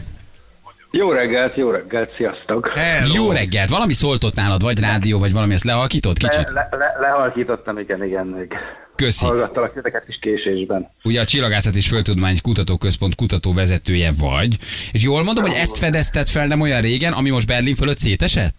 Jó 0.95 1.11
reggelt, 1.13 1.57
jó 1.57 1.71
reggelt, 1.71 2.15
sziasztok! 2.17 2.69
Hello. 2.75 3.15
Jó 3.15 3.31
reggelt, 3.33 3.69
valami 3.69 3.93
szólt 3.93 4.25
ott 4.25 4.35
nálad, 4.35 4.63
vagy 4.63 4.81
rádió, 4.81 5.19
vagy 5.19 5.33
valami, 5.33 5.53
ezt 5.53 5.65
lehalkított 5.65 6.23
Le, 6.23 6.29
kicsit? 6.29 6.51
le, 6.51 6.69
le, 6.71 6.95
lehalkítottam, 6.99 7.79
igen, 7.79 8.05
igen, 8.05 8.27
még 8.27 8.53
Köszi. 8.97 9.27
hallgattalak 9.27 9.73
titeket 9.73 10.05
is 10.09 10.19
késésben. 10.21 10.89
Ugye 11.05 11.21
a 11.21 11.25
Csillagászat 11.25 11.75
és 11.75 11.89
Földtudomány 11.89 12.41
Kutatóközpont 12.43 13.15
kutatóvezetője 13.15 14.13
vagy. 14.19 14.57
És 14.93 15.03
jól 15.03 15.23
mondom, 15.23 15.45
hogy 15.45 15.53
ezt 15.57 15.79
fedezted 15.79 16.27
fel 16.29 16.47
nem 16.47 16.61
olyan 16.61 16.81
régen, 16.81 17.13
ami 17.13 17.31
most 17.31 17.47
Berlin 17.47 17.75
fölött 17.75 17.99
szétesett? 17.99 18.59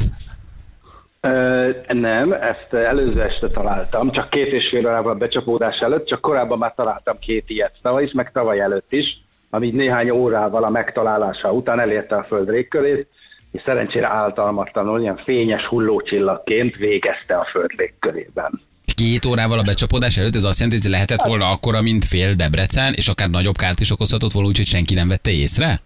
Ö, 1.21 1.69
nem, 1.87 2.31
ezt 2.33 2.73
előző 2.73 3.21
este 3.21 3.47
találtam, 3.47 4.11
csak 4.11 4.29
két 4.29 4.51
és 4.51 4.69
fél 4.69 4.87
órával 4.87 5.11
a 5.11 5.15
becsapódás 5.15 5.79
előtt, 5.79 6.05
csak 6.07 6.21
korábban 6.21 6.57
már 6.57 6.73
találtam 6.75 7.19
két 7.19 7.43
ilyet 7.47 7.73
tavaly 7.81 8.03
is, 8.03 8.11
meg 8.11 8.31
tavaly 8.31 8.59
előtt 8.59 8.91
is, 8.91 9.21
ami 9.53 9.67
így 9.67 9.73
néhány 9.73 10.09
órával 10.09 10.63
a 10.63 10.69
megtalálása 10.69 11.51
után 11.51 11.79
elérte 11.79 12.15
a 12.15 12.23
Föld 12.23 12.49
légkörét, 12.49 13.07
és 13.51 13.61
szerencsére 13.65 14.07
általmatlanul 14.07 15.01
ilyen 15.01 15.17
fényes 15.23 15.65
hullócsillagként 15.65 16.75
végezte 16.75 17.35
a 17.35 17.45
Föld 17.51 17.71
légkörében. 17.77 18.61
Két 18.95 19.25
órával 19.25 19.59
a 19.59 19.63
becsapódás 19.63 20.17
előtt, 20.17 20.35
ez 20.35 20.43
azt 20.43 20.59
jelenti, 20.59 20.81
hogy 20.81 20.91
lehetett 20.91 21.21
volna 21.21 21.49
akkora, 21.51 21.81
mint 21.81 22.05
fél 22.05 22.33
Debrecen, 22.33 22.93
és 22.93 23.07
akár 23.07 23.29
nagyobb 23.29 23.55
kárt 23.55 23.79
is 23.79 23.91
okozhatott 23.91 24.31
volna, 24.31 24.47
úgyhogy 24.47 24.65
senki 24.65 24.93
nem 24.93 25.07
vette 25.07 25.31
észre? 25.31 25.81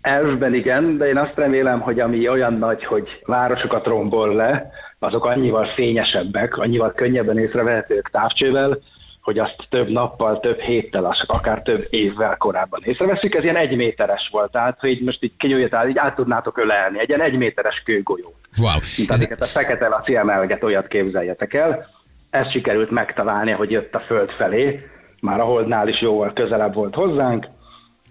Elvben 0.00 0.54
igen, 0.54 0.96
de 0.96 1.08
én 1.08 1.18
azt 1.18 1.34
remélem, 1.34 1.80
hogy 1.80 2.00
ami 2.00 2.28
olyan 2.28 2.54
nagy, 2.54 2.84
hogy 2.84 3.08
városokat 3.26 3.84
rombol 3.86 4.34
le, 4.34 4.70
azok 4.98 5.24
annyival 5.24 5.66
fényesebbek, 5.74 6.56
annyival 6.56 6.92
könnyebben 6.92 7.38
észrevehetők 7.38 8.10
távcsővel, 8.10 8.78
hogy 9.24 9.38
azt 9.38 9.56
több 9.68 9.88
nappal, 9.88 10.40
több 10.40 10.60
héttel, 10.60 11.14
akár 11.26 11.62
több 11.62 11.86
évvel 11.90 12.36
korábban 12.36 12.80
észreveszünk. 12.82 13.34
Ez 13.34 13.42
ilyen 13.42 13.56
egy 13.56 13.76
méteres 13.76 14.28
volt, 14.32 14.50
tehát 14.50 14.80
hogy 14.80 15.00
most 15.04 15.22
így 15.24 15.36
kinyújtál, 15.36 15.88
így 15.88 15.98
át 15.98 16.14
tudnátok 16.14 16.58
ölelni, 16.58 17.00
egy 17.00 17.08
ilyen 17.08 17.22
egy 17.22 17.36
méteres 17.36 17.82
kőgolyót. 17.84 18.34
Wow. 18.58 18.78
Mint 18.96 19.10
amiket 19.10 19.40
a 19.40 19.44
fekete 19.44 19.88
laci 19.88 20.16
emelget, 20.16 20.62
olyat 20.62 20.86
képzeljetek 20.86 21.54
el. 21.54 21.86
Ezt 22.30 22.50
sikerült 22.50 22.90
megtalálni, 22.90 23.50
hogy 23.50 23.70
jött 23.70 23.94
a 23.94 23.98
Föld 23.98 24.30
felé, 24.30 24.80
már 25.20 25.40
a 25.40 25.44
Holdnál 25.44 25.88
is 25.88 26.00
jóval 26.00 26.32
közelebb 26.32 26.74
volt 26.74 26.94
hozzánk, 26.94 27.46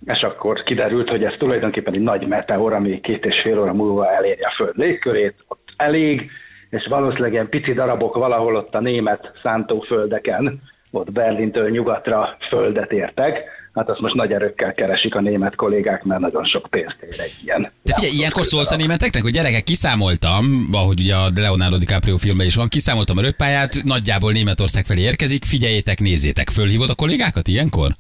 és 0.06 0.22
akkor 0.22 0.64
kiderült, 0.64 1.10
hogy 1.10 1.24
ez 1.24 1.34
tulajdonképpen 1.38 1.94
egy 1.94 2.02
nagy 2.02 2.28
meteor, 2.28 2.74
ami 2.74 3.00
két 3.00 3.26
és 3.26 3.42
fél 3.44 3.60
óra 3.60 3.74
múlva 3.74 4.12
eléri 4.12 4.42
a 4.42 4.54
Föld 4.56 4.78
légkörét, 4.78 5.44
ott 5.48 5.74
elég, 5.78 6.32
és 6.70 6.86
valószínűleg 6.90 7.32
ilyen 7.32 7.50
pici 7.50 7.74
darabok 7.74 8.16
valahol 8.16 8.56
ott 8.56 8.76
a 8.76 8.82
német 8.82 9.32
szántóföldeken, 9.44 10.60
ott 10.94 11.12
Berlintől 11.12 11.70
nyugatra 11.70 12.38
földet 12.50 12.92
értek, 12.92 13.44
hát 13.74 13.90
azt 13.90 14.00
most 14.00 14.14
nagy 14.14 14.32
erőkkel 14.32 14.74
keresik 14.74 15.16
a 15.16 15.22
német 15.22 15.56
kollégák, 15.56 16.04
mert 16.04 16.22
nagyon 16.22 16.46
sok 16.46 16.68
pénzt 16.70 16.98
ér 17.02 17.20
egy 17.20 17.36
ilyen. 17.44 17.72
de 17.82 17.94
figyelj, 17.94 18.14
ilyenkor 18.14 18.46
szólsz 18.46 18.72
a 18.72 18.76
németeknek, 18.76 19.24
hogy 19.24 19.32
gyerekek, 19.32 19.64
kiszámoltam, 19.64 20.68
ahogy 20.72 21.00
ugye 21.00 21.16
a 21.16 21.30
Leonardo 21.36 21.78
DiCaprio 21.78 22.18
filmben 22.18 22.46
is 22.46 22.56
van, 22.56 22.68
kiszámoltam 22.68 23.18
a 23.18 23.22
röppáját, 23.22 23.84
nagyjából 23.84 24.32
Németország 24.32 24.86
felé 24.86 25.02
érkezik, 25.02 25.46
figyeljétek, 25.46 26.00
nézzétek, 26.00 26.50
fölhívod 26.50 26.90
a 26.90 26.96
kollégákat 26.96 27.48
ilyenkor? 27.48 27.92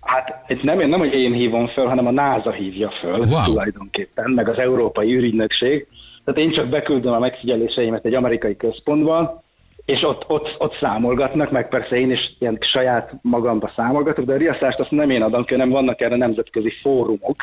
Hát 0.00 0.44
itt 0.48 0.62
nem, 0.62 0.88
nem, 0.88 0.98
hogy 0.98 1.14
én 1.14 1.32
hívom 1.32 1.66
föl, 1.66 1.86
hanem 1.86 2.06
a 2.06 2.10
NASA 2.10 2.52
hívja 2.52 2.90
föl 2.90 3.18
Wow. 3.18 3.44
tulajdonképpen, 3.44 4.30
meg 4.30 4.48
az 4.48 4.58
Európai 4.58 5.14
űrügynökség. 5.14 5.86
Tehát 6.24 6.40
én 6.40 6.52
csak 6.52 6.68
beküldöm 6.68 7.12
a 7.12 7.18
megfigyeléseimet 7.18 8.04
egy 8.04 8.14
amerikai 8.14 8.56
központba, 8.56 9.42
és 9.84 10.02
ott, 10.02 10.24
ott, 10.26 10.54
ott 10.58 10.78
számolgatnak, 10.78 11.50
meg 11.50 11.68
persze 11.68 11.96
én 11.96 12.10
is 12.10 12.36
ilyen 12.38 12.58
saját 12.60 13.12
magamba 13.22 13.72
számolgatok, 13.76 14.24
de 14.24 14.32
a 14.32 14.36
riasztást 14.36 14.78
azt 14.78 14.90
nem 14.90 15.10
én 15.10 15.22
adom 15.22 15.44
ki, 15.44 15.54
hanem 15.54 15.70
vannak 15.70 16.00
erre 16.00 16.16
nemzetközi 16.16 16.72
fórumok. 16.82 17.36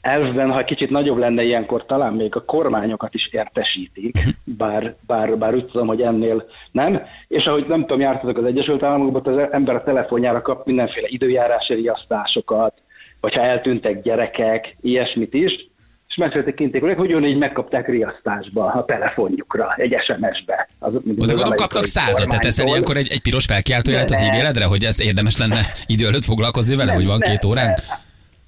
Elvben, 0.00 0.50
ha 0.50 0.64
kicsit 0.64 0.90
nagyobb 0.90 1.16
lenne 1.18 1.42
ilyenkor, 1.42 1.86
talán 1.86 2.14
még 2.14 2.36
a 2.36 2.44
kormányokat 2.44 3.14
is 3.14 3.28
értesítik, 3.32 4.18
bár, 4.44 4.94
bár, 5.06 5.38
bár 5.38 5.54
úgy 5.54 5.66
tudom, 5.66 5.86
hogy 5.86 6.02
ennél 6.02 6.44
nem. 6.70 7.02
És 7.28 7.44
ahogy 7.44 7.64
nem 7.68 7.80
tudom, 7.80 8.00
jártatok 8.00 8.36
az 8.36 8.44
Egyesült 8.44 8.82
Államokban, 8.82 9.38
az 9.38 9.52
ember 9.52 9.74
a 9.74 9.82
telefonjára 9.82 10.42
kap 10.42 10.66
mindenféle 10.66 11.06
időjárási 11.10 11.74
riasztásokat, 11.74 12.74
vagy 13.20 13.34
ha 13.34 13.42
eltűntek 13.42 14.02
gyerekek, 14.02 14.76
ilyesmit 14.80 15.34
is, 15.34 15.68
és 16.14 16.20
megszülettek 16.20 16.54
kinték, 16.54 16.82
hogy 16.82 16.98
ugyanígy 16.98 17.36
megkapták 17.38 17.88
riasztásba 17.88 18.64
a 18.64 18.84
telefonjukra, 18.84 19.74
egy 19.76 19.96
SMS-be. 20.04 20.68
Az, 20.78 20.92
De 20.92 21.00
gondolom 21.14 21.54
kaptak 21.54 21.84
százat, 21.84 22.28
tehát 22.28 22.42
teszel 22.42 22.66
ilyenkor 22.66 22.96
egy, 22.96 23.08
egy 23.10 23.20
piros 23.20 23.44
felkiáltójelet 23.44 24.10
az 24.10 24.18
De 24.18 24.24
ne. 24.24 24.30
e-mailedre, 24.30 24.64
hogy 24.64 24.84
ez 24.84 25.00
érdemes 25.00 25.38
lenne 25.38 25.60
idő 25.86 26.06
előtt 26.06 26.24
foglalkozni 26.24 26.76
vele, 26.76 26.86
Nem, 26.86 26.94
hogy 26.94 27.06
van 27.06 27.18
ne, 27.18 27.30
két 27.30 27.44
óránk? 27.44 27.78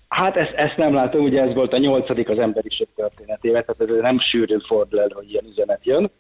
Hát 0.09 0.37
ezt, 0.37 0.53
ezt 0.57 0.77
nem 0.77 0.95
látom, 0.95 1.23
ugye 1.23 1.43
ez 1.43 1.55
volt 1.55 1.73
a 1.73 1.79
nyolcadik 1.79 2.29
az 2.29 2.39
emberiség 2.39 2.87
történetében, 2.97 3.65
tehát 3.67 3.93
ez 3.93 4.01
nem 4.03 4.19
sűrűn 4.19 4.65
fordul 4.67 5.01
elő, 5.01 5.13
hogy 5.15 5.31
ilyen 5.31 5.45
üzenet 5.51 5.81
jön, 5.83 6.11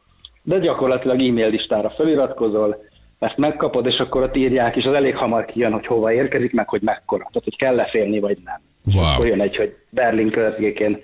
de 0.42 0.58
gyakorlatilag 0.58 1.20
e-mail 1.20 1.48
listára 1.50 1.90
feliratkozol, 1.90 2.84
ezt 3.18 3.36
megkapod, 3.36 3.86
és 3.86 3.98
akkor 3.98 4.22
ott 4.22 4.36
írják, 4.36 4.76
és 4.76 4.84
az 4.84 4.94
elég 4.94 5.16
hamar 5.16 5.44
kijön, 5.44 5.72
hogy 5.72 5.86
hova 5.86 6.12
érkezik, 6.12 6.52
meg 6.52 6.68
hogy 6.68 6.82
mekkora, 6.82 7.22
tehát 7.32 7.44
hogy 7.44 7.56
kell 7.56 7.74
lefélni, 7.74 8.20
vagy 8.20 8.38
nem. 8.44 8.60
És 8.86 8.94
Wow. 8.94 9.04
akkor 9.04 9.26
jön 9.26 9.40
egy, 9.40 9.56
hogy 9.56 9.76
Berlin 9.90 10.30
környékén 10.30 11.00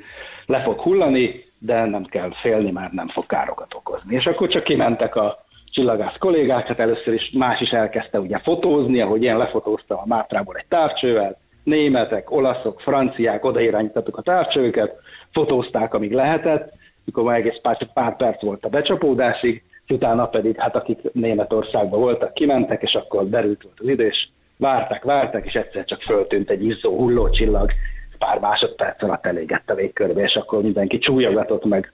le 0.47 0.63
fog 0.63 0.81
hullani, 0.81 1.45
de 1.59 1.85
nem 1.85 2.05
kell 2.05 2.31
félni, 2.41 2.71
már 2.71 2.91
nem 2.91 3.09
fog 3.09 3.27
károkat 3.27 3.75
okozni. 3.75 4.15
És 4.15 4.27
akkor 4.27 4.49
csak 4.49 4.65
kimentek 4.65 5.17
a 5.17 5.39
csillagász 5.71 6.17
kollégák, 6.19 6.67
hát 6.67 6.79
először 6.79 7.15
is 7.15 7.31
más 7.39 7.61
is 7.61 7.71
elkezdte 7.71 8.21
ugye 8.21 8.39
fotózni, 8.39 9.01
ahogy 9.01 9.23
én 9.23 9.37
lefotóztam 9.37 9.99
a 9.99 10.07
Mátrából 10.07 10.57
egy 10.57 10.67
távcsővel, 10.69 11.37
németek, 11.65 12.31
olaszok, 12.31 12.81
franciák, 12.81 13.45
odairányítottuk 13.45 14.17
a 14.17 14.23
távcsőket, 14.23 14.97
fotózták, 15.31 15.95
amíg 15.95 16.13
lehetett, 16.13 16.73
mikor 17.05 17.25
már 17.25 17.37
egész 17.37 17.59
pár, 17.63 17.93
pár 17.93 18.17
perc 18.17 18.43
volt 18.43 18.65
a 18.65 18.69
becsapódásig, 18.69 19.63
utána 19.89 20.27
pedig, 20.27 20.57
hát 20.57 20.77
akik 20.77 21.13
Németországban 21.13 22.01
voltak, 22.01 22.35
kimentek, 22.35 22.83
és 22.83 22.93
akkor 22.93 23.29
derült 23.29 23.63
volt 23.63 23.81
az 23.81 23.89
idő, 23.89 24.07
és 24.07 24.29
várták, 24.57 25.05
várták, 25.05 25.45
és 25.45 25.53
egyszer 25.53 25.85
csak 25.85 26.01
föltűnt 26.01 26.51
egy 26.51 26.65
izzó 26.65 26.97
hullócsillag, 26.97 27.71
pár 28.25 28.39
másodperc 28.39 29.03
alatt 29.03 29.27
elégett 29.27 29.71
a 29.71 29.75
végkörbe, 29.75 30.23
és 30.23 30.35
akkor 30.35 30.63
mindenki 30.63 30.99
csúlyogatott 30.99 31.65
meg, 31.65 31.93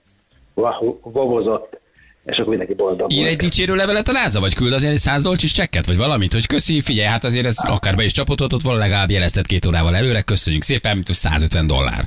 vovozott, 1.01 1.79
és 2.25 2.37
akkor 2.37 2.49
mindenki 2.49 2.73
boldog 2.73 3.11
Ír 3.11 3.27
egy 3.27 3.37
dicsérő 3.37 3.75
levelet 3.75 4.07
a 4.07 4.11
NASA, 4.11 4.39
vagy 4.39 4.55
küld 4.55 4.73
azért 4.73 4.91
egy 4.91 4.97
száz 4.97 5.23
dolcsis 5.23 5.51
csekket, 5.51 5.85
vagy 5.85 5.97
valamit, 5.97 6.33
hogy 6.33 6.47
köszi, 6.47 6.81
figyelj, 6.81 7.07
hát 7.07 7.23
azért 7.23 7.45
ez 7.45 7.57
akár 7.67 7.95
be 7.95 8.03
is 8.03 8.11
csapodhatott 8.11 8.61
volna, 8.61 8.79
legalább 8.79 9.09
jelezted 9.09 9.45
két 9.45 9.65
órával 9.65 9.95
előre, 9.95 10.21
köszönjük 10.21 10.63
szépen, 10.63 10.93
mint 10.93 11.07
hogy 11.07 11.15
150 11.15 11.67
dollár. 11.67 12.03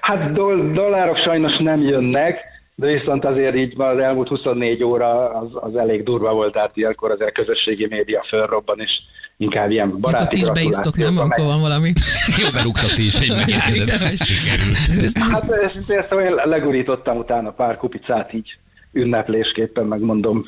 Hát 0.00 0.32
doll- 0.32 0.72
dollárok 0.72 1.16
sajnos 1.16 1.56
nem 1.58 1.80
jönnek, 1.80 2.38
de 2.74 2.86
viszont 2.86 3.24
azért 3.24 3.56
így 3.56 3.74
az 3.76 3.98
elmúlt 3.98 4.28
24 4.28 4.82
óra 4.82 5.30
az, 5.30 5.48
az 5.52 5.76
elég 5.76 6.02
durva 6.02 6.32
volt, 6.32 6.52
tehát 6.52 6.76
ilyenkor 6.76 7.10
azért 7.10 7.30
a 7.30 7.42
közösségi 7.42 7.86
média 7.90 8.24
fölrobban, 8.28 8.80
és 8.80 8.90
inkább 9.36 9.70
ilyen 9.70 9.88
Akkor 9.88 10.00
baráti 10.00 10.36
ti 10.36 10.40
is 10.42 10.50
beisztok, 10.50 10.96
nem? 10.96 11.14
gratulációkba 11.14 11.34
Akkor 11.34 11.44
van 11.44 11.60
valami. 11.60 11.92
Jó 12.42 12.48
berúgtad 12.52 12.90
ti 12.94 13.04
is, 13.04 13.18
hogy 13.18 13.28
megérkezed. 13.28 14.16
Sikerült. 14.16 15.18
Hát 15.18 15.50
őszintén 15.62 16.04
szóval 16.08 16.24
én 16.24 16.34
legurítottam 16.44 17.16
utána 17.16 17.50
pár 17.50 17.76
kupicát 17.76 18.32
így 18.32 18.58
ünneplésképpen, 18.92 19.84
megmondom 19.84 20.44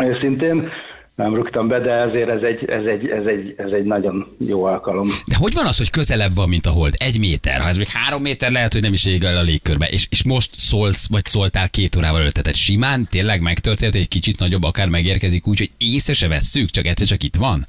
őszintén. 0.00 0.70
Nem 1.14 1.34
rúgtam 1.34 1.68
be, 1.68 1.80
de 1.80 1.90
ezért 1.90 2.28
ez 2.28 2.42
egy, 2.42 2.64
ez 2.70 2.84
egy, 2.84 3.08
ez 3.08 3.24
egy, 3.26 3.54
ez 3.56 3.70
egy 3.70 3.84
nagyon 3.84 4.36
jó 4.46 4.64
alkalom. 4.64 5.08
De 5.26 5.36
hogy 5.36 5.54
van 5.54 5.66
az, 5.66 5.76
hogy 5.76 5.90
közelebb 5.90 6.34
van, 6.34 6.48
mint 6.48 6.66
a 6.66 6.70
hold? 6.70 6.94
Egy 6.96 7.18
méter. 7.18 7.60
Ha 7.60 7.68
ez 7.68 7.76
még 7.76 7.86
három 7.86 8.22
méter, 8.22 8.50
lehet, 8.50 8.72
hogy 8.72 8.82
nem 8.82 8.92
is 8.92 9.06
ég 9.06 9.24
el 9.24 9.36
a 9.36 9.42
légkörbe. 9.42 9.86
És, 9.86 10.06
és 10.10 10.24
most 10.24 10.50
szólsz, 10.54 11.08
vagy 11.08 11.24
szóltál 11.24 11.70
két 11.70 11.96
órával 11.96 12.20
előtte. 12.20 12.40
Tehát 12.40 12.58
simán 12.58 13.06
tényleg 13.10 13.40
megtörtént, 13.40 13.92
hogy 13.92 14.00
egy 14.00 14.08
kicsit 14.08 14.38
nagyobb 14.38 14.62
akár 14.62 14.88
megérkezik 14.88 15.46
úgy, 15.46 15.58
hogy 15.58 15.70
észre 15.76 16.12
se 16.12 16.28
vesszük, 16.28 16.70
csak 16.70 16.86
egyszer 16.86 17.06
csak 17.06 17.22
itt 17.22 17.36
van? 17.36 17.66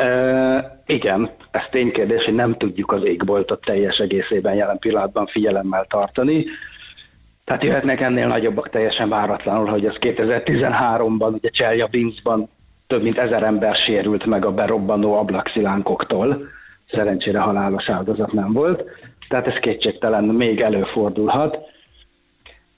E, 0.00 0.82
igen, 0.86 1.30
ez 1.50 1.62
ténykérdés, 1.70 2.24
hogy 2.24 2.34
nem 2.34 2.54
tudjuk 2.54 2.92
az 2.92 3.04
égboltot 3.04 3.64
teljes 3.64 3.96
egészében 3.96 4.54
jelen 4.54 4.78
pillanatban 4.78 5.26
figyelemmel 5.26 5.84
tartani. 5.88 6.44
Tehát 7.44 7.62
jöhetnek 7.62 8.00
ennél 8.00 8.26
nagyobbak 8.26 8.70
teljesen 8.70 9.08
váratlanul, 9.08 9.66
hogy 9.66 9.84
az 9.84 9.96
2013-ban, 10.00 11.32
ugye 11.32 11.48
Cseljabinszban 11.48 12.48
több 12.86 13.02
mint 13.02 13.18
ezer 13.18 13.42
ember 13.42 13.74
sérült 13.74 14.26
meg 14.26 14.44
a 14.44 14.54
berobbanó 14.54 15.14
ablakszilánkoktól. 15.16 16.40
Szerencsére 16.90 17.38
halálos 17.38 17.88
áldozat 17.88 18.32
nem 18.32 18.52
volt. 18.52 18.90
Tehát 19.28 19.46
ez 19.46 19.58
kétségtelen 19.60 20.24
még 20.24 20.60
előfordulhat. 20.60 21.58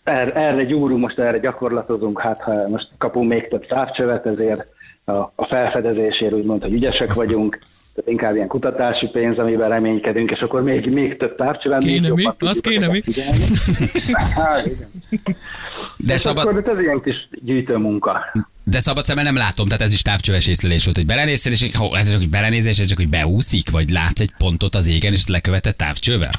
Er, 0.04 0.36
erre 0.36 0.64
gyúrunk, 0.64 1.00
most 1.00 1.18
erre 1.18 1.38
gyakorlatozunk, 1.38 2.20
hát 2.20 2.40
ha 2.40 2.68
most 2.68 2.88
kapunk 2.98 3.28
még 3.28 3.48
több 3.48 3.66
távcsövet, 3.66 4.26
ezért 4.26 4.66
a, 5.04 5.12
a 5.12 5.46
felfedezésért 5.48 6.32
úgymond, 6.32 6.62
hogy 6.62 6.72
ügyesek 6.72 7.14
vagyunk, 7.14 7.58
tehát 7.94 8.10
inkább 8.10 8.34
ilyen 8.34 8.48
kutatási 8.48 9.06
pénz, 9.06 9.38
amiben 9.38 9.68
reménykedünk, 9.68 10.30
és 10.30 10.40
akkor 10.40 10.62
még, 10.62 10.86
még 10.90 11.16
több 11.16 11.38
még 11.38 11.78
Kéne 11.78 12.08
mi? 12.08 12.24
Az 12.38 12.60
kéne 12.60 12.86
mi? 12.86 13.02
Hát, 14.34 14.66
igen. 14.66 14.90
De 15.96 16.14
És 16.14 16.20
szabad, 16.20 16.46
akkor 16.46 16.68
ez 16.68 16.80
ilyen 16.80 17.00
kis 17.00 17.28
gyűjtő 17.30 17.76
munka. 17.76 18.32
de 18.64 18.80
szabad 18.80 19.04
szemmel 19.04 19.24
nem 19.24 19.36
látom, 19.36 19.66
tehát 19.66 19.82
ez 19.82 19.92
is 19.92 20.02
távcsöves 20.02 20.48
észlelés 20.48 20.84
volt, 20.84 20.96
hogy 20.96 21.06
belenéztél, 21.06 21.52
és 21.52 21.76
ho, 21.76 21.94
ez 21.94 22.10
csak 22.10 22.18
hogy 22.18 22.30
belenézés, 22.30 22.78
ez 22.78 22.86
csak 22.86 22.98
hogy 22.98 23.08
beúszik, 23.08 23.70
vagy 23.70 23.88
látsz 23.90 24.20
egy 24.20 24.32
pontot 24.38 24.74
az 24.74 24.88
égen, 24.88 25.12
és 25.12 25.28
lekövetett 25.28 25.76
távcsővel? 25.76 26.32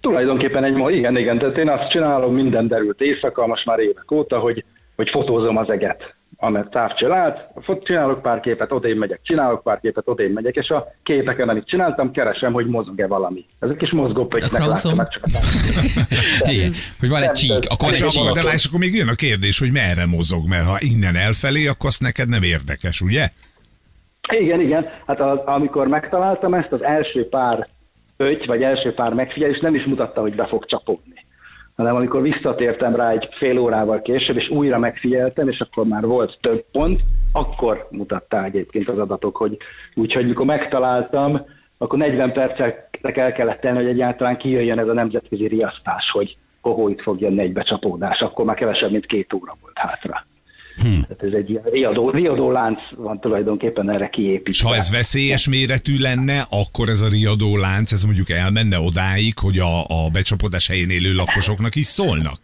Tulajdonképpen 0.00 0.64
egy 0.64 0.74
ma, 0.74 0.90
igen, 0.90 1.16
igen, 1.16 1.38
tehát 1.38 1.58
én 1.58 1.68
azt 1.68 1.90
csinálom, 1.90 2.34
minden 2.34 2.68
derült 2.68 3.00
éjszaka, 3.00 3.46
most 3.46 3.64
már 3.64 3.78
évek 3.78 4.10
óta, 4.10 4.38
hogy, 4.38 4.64
hogy 4.96 5.08
fotózom 5.10 5.56
az 5.56 5.70
eget, 5.70 6.14
amely 6.40 6.62
távcső 6.70 7.08
lát, 7.08 7.48
fot- 7.62 7.84
csinálok 7.84 8.22
pár 8.22 8.40
képet, 8.40 8.72
odébb 8.72 8.96
megyek, 8.98 9.20
csinálok 9.22 9.62
pár 9.62 9.80
képet, 9.80 10.08
odébb 10.08 10.32
megyek, 10.32 10.54
és 10.54 10.68
a 10.68 10.94
képeken, 11.02 11.48
amit 11.48 11.66
csináltam, 11.66 12.10
keresem, 12.12 12.52
hogy 12.52 12.66
mozog-e 12.66 13.06
valami. 13.06 13.44
Ezek 13.58 13.82
is 13.82 13.90
mozgó 13.90 14.26
pöttynek 14.26 14.66
látom, 14.66 14.94
meg 14.96 15.08
csak 15.08 15.24
a 15.24 15.30
távcső. 15.32 15.58
Igen, 16.52 16.72
hogy 17.00 17.08
van 17.08 17.22
egy 17.22 17.32
csík, 17.32 17.64
akkor 17.68 17.88
És 17.90 18.00
egy 18.00 18.16
akkor, 18.16 18.32
de 18.32 18.40
csík. 18.40 18.52
és 18.52 18.64
akkor 18.66 18.78
még 18.78 18.94
jön 18.94 19.08
a 19.08 19.14
kérdés, 19.14 19.58
hogy 19.58 19.72
merre 19.72 20.06
mozog, 20.06 20.48
mert 20.48 20.64
ha 20.64 20.76
innen 20.80 21.16
elfelé, 21.16 21.66
akkor 21.66 21.88
azt 21.88 22.00
neked 22.00 22.28
nem 22.28 22.42
érdekes, 22.42 23.00
ugye? 23.00 23.28
Igen, 24.32 24.60
igen. 24.60 24.86
Hát 25.06 25.20
az, 25.20 25.38
amikor 25.44 25.86
megtaláltam 25.88 26.54
ezt, 26.54 26.72
az 26.72 26.82
első 26.82 27.28
pár 27.28 27.68
öty, 28.16 28.46
vagy 28.46 28.62
első 28.62 28.94
pár 28.94 29.12
megfigyelés 29.12 29.60
nem 29.60 29.74
is 29.74 29.84
mutatta, 29.84 30.20
hogy 30.20 30.34
be 30.34 30.46
fog 30.46 30.66
csapódni. 30.66 31.17
Hanem 31.78 31.96
amikor 31.96 32.22
visszatértem 32.22 32.94
rá 32.94 33.10
egy 33.10 33.28
fél 33.36 33.58
órával 33.58 34.02
később, 34.02 34.36
és 34.36 34.48
újra 34.48 34.78
megfigyeltem, 34.78 35.48
és 35.48 35.60
akkor 35.60 35.86
már 35.86 36.06
volt 36.06 36.38
több 36.40 36.64
pont, 36.72 37.00
akkor 37.32 37.88
mutatta 37.90 38.44
egyébként 38.44 38.88
az 38.88 38.98
adatok, 38.98 39.36
hogy 39.36 39.56
úgyhogy 39.94 40.26
mikor 40.26 40.46
megtaláltam, 40.46 41.46
akkor 41.78 41.98
40 41.98 42.32
percek 42.32 42.98
el 43.02 43.32
kellett 43.32 43.60
tenni, 43.60 43.76
hogy 43.76 43.86
egyáltalán 43.86 44.36
kijöjjön 44.36 44.78
ez 44.78 44.88
a 44.88 44.92
nemzetközi 44.92 45.46
riasztás, 45.46 46.10
hogy 46.10 46.36
hoho, 46.60 46.88
itt 46.88 47.00
fog 47.00 47.20
jönni 47.20 47.40
egy 47.40 47.52
becsapódás, 47.52 48.20
akkor 48.20 48.44
már 48.44 48.56
kevesebb, 48.56 48.90
mint 48.90 49.06
két 49.06 49.32
óra 49.32 49.52
volt 49.60 49.78
hátra. 49.78 50.24
Hmm. 50.80 51.02
Tehát 51.02 51.22
ez 51.22 51.32
egy 51.32 51.50
ilyen 51.50 51.62
riadó, 51.72 52.10
riadó 52.10 52.50
lánc 52.50 52.80
van 52.96 53.20
tulajdonképpen 53.20 53.90
erre 53.90 54.08
kiépítve. 54.08 54.50
És 54.50 54.62
ha 54.62 54.74
ez 54.74 54.90
veszélyes 54.90 55.48
méretű 55.48 55.98
lenne, 55.98 56.46
akkor 56.50 56.88
ez 56.88 57.00
a 57.00 57.08
riadó 57.08 57.56
lánc, 57.56 57.92
ez 57.92 58.02
mondjuk 58.02 58.30
elmenne 58.30 58.78
odáig, 58.78 59.38
hogy 59.38 59.58
a, 59.58 59.80
a 59.80 60.10
becsapódás 60.12 60.68
helyén 60.68 60.90
élő 60.90 61.14
lakosoknak 61.14 61.74
is 61.74 61.86
szólnak? 61.86 62.38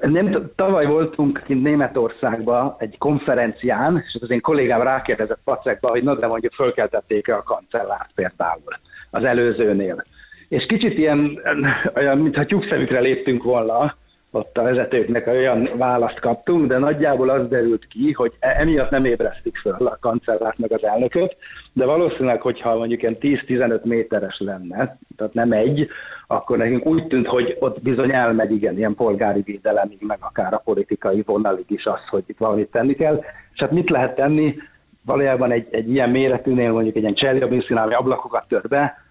Nem, 0.00 0.50
tavaly 0.56 0.86
voltunk 0.86 1.42
kint 1.46 1.62
Németországban 1.62 2.74
egy 2.78 2.98
konferencián, 2.98 4.04
és 4.06 4.18
az 4.20 4.30
én 4.30 4.40
kollégám 4.40 4.82
rákérdezett 4.82 5.40
pacekba, 5.44 5.88
hogy 5.88 6.02
na 6.02 6.14
de 6.14 6.26
mondjuk 6.26 6.52
fölkeltették-e 6.52 7.36
a 7.36 7.42
kancellárt 7.42 8.10
például 8.14 8.78
az 9.10 9.24
előzőnél. 9.24 10.04
És 10.48 10.66
kicsit 10.66 10.98
ilyen, 10.98 11.38
olyan, 11.96 12.18
mintha 12.18 12.46
tyúkszemükre 12.46 13.00
léptünk 13.00 13.42
volna, 13.42 13.96
ott 14.34 14.58
a 14.58 14.62
vezetőknek 14.62 15.26
olyan 15.26 15.68
választ 15.76 16.20
kaptunk, 16.20 16.66
de 16.66 16.78
nagyjából 16.78 17.28
az 17.30 17.48
derült 17.48 17.86
ki, 17.86 18.12
hogy 18.12 18.32
e- 18.38 18.56
emiatt 18.58 18.90
nem 18.90 19.04
ébresztik 19.04 19.56
föl 19.56 19.86
a 19.86 19.98
kancellárt 20.00 20.58
meg 20.58 20.72
az 20.72 20.84
elnököt, 20.84 21.36
de 21.72 21.84
valószínűleg, 21.84 22.40
hogyha 22.40 22.76
mondjuk 22.76 23.02
ilyen 23.02 23.16
10-15 23.20 23.82
méteres 23.82 24.36
lenne, 24.38 24.98
tehát 25.16 25.34
nem 25.34 25.52
egy, 25.52 25.88
akkor 26.26 26.56
nekünk 26.56 26.86
úgy 26.86 27.06
tűnt, 27.06 27.26
hogy 27.26 27.56
ott 27.58 27.82
bizony 27.82 28.12
elmegy, 28.12 28.52
igen, 28.52 28.76
ilyen 28.76 28.94
polgári 28.94 29.40
védelemig, 29.40 29.98
meg 30.00 30.18
akár 30.20 30.54
a 30.54 30.62
politikai 30.64 31.22
vonalig 31.26 31.64
is 31.68 31.84
az, 31.84 32.08
hogy 32.10 32.24
itt 32.26 32.38
valamit 32.38 32.70
tenni 32.70 32.94
kell. 32.94 33.22
És 33.54 33.60
hát 33.60 33.70
mit 33.70 33.90
lehet 33.90 34.14
tenni? 34.14 34.56
Valójában 35.02 35.50
egy, 35.50 35.66
egy 35.70 35.90
ilyen 35.90 36.10
méretűnél, 36.10 36.72
mondjuk 36.72 36.96
egy 36.96 37.02
ilyen 37.02 37.14
Cserjabinszinál, 37.14 37.84
ami 37.84 37.94
ablakokat 37.94 38.44
tör 38.48 38.68
be, 38.68 39.04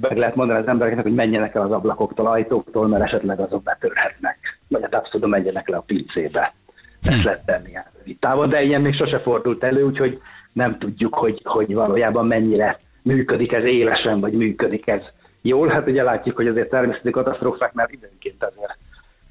meg 0.00 0.16
lehet 0.16 0.34
mondani 0.34 0.60
az 0.60 0.68
embereknek, 0.68 1.04
hogy 1.04 1.14
menjenek 1.14 1.54
el 1.54 1.62
az 1.62 1.72
ablakoktól, 1.72 2.26
ajtóktól, 2.26 2.88
mert 2.88 3.02
esetleg 3.02 3.40
azok 3.40 3.62
betörhetnek. 3.62 4.38
Vagy 4.68 4.82
hát 4.82 4.94
abszolút 4.94 5.30
menjenek 5.30 5.68
le 5.68 5.76
a 5.76 5.80
pincébe. 5.80 6.54
Ezt 7.02 7.22
lehet 7.22 7.44
tenni 7.44 7.68
ilyen 7.68 7.84
rövid 7.98 8.18
távon, 8.18 8.48
de 8.48 8.62
ilyen 8.62 8.80
még 8.80 8.94
sose 8.94 9.18
fordult 9.18 9.64
elő, 9.64 9.82
úgyhogy 9.82 10.18
nem 10.52 10.78
tudjuk, 10.78 11.14
hogy, 11.14 11.40
hogy 11.44 11.74
valójában 11.74 12.26
mennyire 12.26 12.78
működik 13.02 13.52
ez 13.52 13.64
élesen, 13.64 14.20
vagy 14.20 14.32
működik 14.32 14.86
ez 14.86 15.02
jól. 15.42 15.68
Hát 15.68 15.86
ugye 15.86 16.02
látjuk, 16.02 16.36
hogy 16.36 16.46
azért 16.46 16.70
természeti 16.70 17.10
katasztrófák 17.10 17.72
már 17.72 17.88
időnként 17.90 18.44
azért 18.44 18.78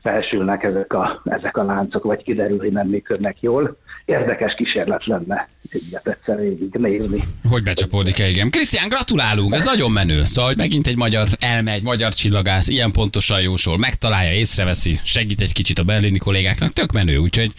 felsülnek 0.03 0.63
ezek 0.63 0.93
a, 0.93 1.21
ezek 1.25 1.57
a 1.57 1.63
láncok, 1.63 2.03
vagy 2.03 2.23
kiderül, 2.23 2.57
hogy 2.57 2.71
nem 2.71 2.87
működnek 2.87 3.37
jól. 3.39 3.77
Érdekes 4.05 4.53
kísérlet 4.53 5.05
lenne 5.05 5.47
egyet 5.69 6.07
egyszer 6.07 6.39
végig 6.39 6.73
nézni. 6.73 7.23
Hogy 7.49 7.63
becsapódik-e, 7.63 8.27
igen. 8.27 8.49
Krisztián, 8.49 8.89
gratulálunk, 8.89 9.53
ez 9.53 9.63
nagyon 9.63 9.91
menő. 9.91 10.25
Szóval, 10.25 10.49
hogy 10.49 10.57
megint 10.57 10.87
egy 10.87 10.97
magyar 10.97 11.27
elmegy, 11.39 11.81
magyar 11.83 12.13
csillagász, 12.13 12.67
ilyen 12.67 12.91
pontosan 12.91 13.41
jósol, 13.41 13.77
megtalálja, 13.77 14.33
észreveszi, 14.33 14.95
segít 15.03 15.41
egy 15.41 15.53
kicsit 15.53 15.79
a 15.79 15.83
berlini 15.83 16.17
kollégáknak, 16.17 16.73
tök 16.73 16.91
menő, 16.91 17.17
úgyhogy 17.17 17.51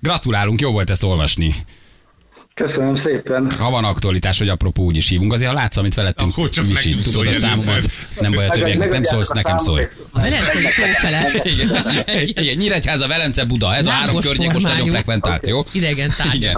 gratulálunk, 0.00 0.60
jó 0.60 0.70
volt 0.70 0.90
ezt 0.90 1.04
olvasni. 1.04 1.54
Köszönöm 2.54 2.96
szépen. 3.04 3.50
Ha 3.58 3.70
van 3.70 3.84
aktualitás, 3.84 4.38
hogy 4.38 4.48
apropó 4.48 4.84
úgy 4.84 4.96
is 4.96 5.08
hívunk, 5.08 5.32
azért 5.32 5.50
ha 5.50 5.56
látsz, 5.56 5.76
amit 5.76 5.94
velettünk 5.94 6.30
Akkor 6.30 6.48
csak 6.48 6.72
nekünk 6.72 7.00
tudod 7.00 7.26
a 7.26 7.32
számomat, 7.32 7.90
nem 8.20 8.32
baj, 8.32 8.44
a 8.44 8.48
Meg- 8.48 8.58
többieknek 8.58 8.90
nem 8.90 9.02
szólsz, 9.02 9.28
nekem. 9.28 9.56
A 9.56 10.20
Velencei 10.20 10.62
tó 10.62 10.82
felett. 11.06 11.44
Igen, 11.44 12.22
igen, 12.34 12.56
Nyíregyháza, 12.56 13.06
Velence, 13.06 13.44
Buda, 13.44 13.74
ez 13.74 13.86
a 13.86 13.90
három 13.90 14.20
környék 14.20 14.52
most 14.52 14.66
nagyon 14.66 14.88
frekventált, 14.88 15.46
jó? 15.46 15.64
Idegen 15.72 16.10
tárgy. 16.16 16.50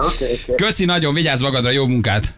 Köszi 0.55 0.85
nagyon, 0.85 1.13
vigyázz 1.13 1.41
magadra, 1.41 1.71
jó 1.71 1.87
munkát! 1.87 2.33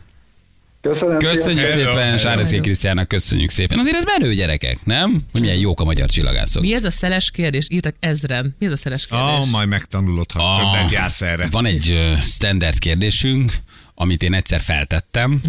Köszönöm. 0.81 1.17
Köszönjük 1.17 1.65
Hello, 1.65 1.83
szépen, 1.85 2.03
hello. 2.03 2.17
Sárezé 2.17 2.59
Krisztiának 2.59 3.07
köszönjük 3.07 3.49
szépen. 3.49 3.79
Azért 3.79 3.95
ez 3.95 4.03
menő 4.17 4.33
gyerekek, 4.33 4.77
nem? 4.85 5.19
Hogy 5.31 5.41
milyen 5.41 5.57
jók 5.57 5.79
a 5.81 5.83
magyar 5.83 6.09
csillagászok. 6.09 6.61
Mi 6.61 6.73
ez 6.73 6.83
a 6.83 6.91
szeles 6.91 7.31
kérdés? 7.31 7.67
Írtak 7.69 7.95
ezren. 7.99 8.55
Mi 8.59 8.65
ez 8.65 8.71
a 8.71 8.75
szeles 8.75 9.07
kérdés? 9.07 9.25
Ah, 9.27 9.49
majd 9.49 9.67
megtanulod, 9.67 10.31
ha 10.31 10.43
Ah. 10.43 10.61
többet 10.73 10.91
jársz 10.91 11.21
erre. 11.21 11.47
Van 11.51 11.65
egy 11.65 11.89
ö, 11.91 12.13
standard 12.21 12.79
kérdésünk, 12.79 13.51
amit 13.95 14.23
én 14.23 14.33
egyszer 14.33 14.61
feltettem. 14.61 15.41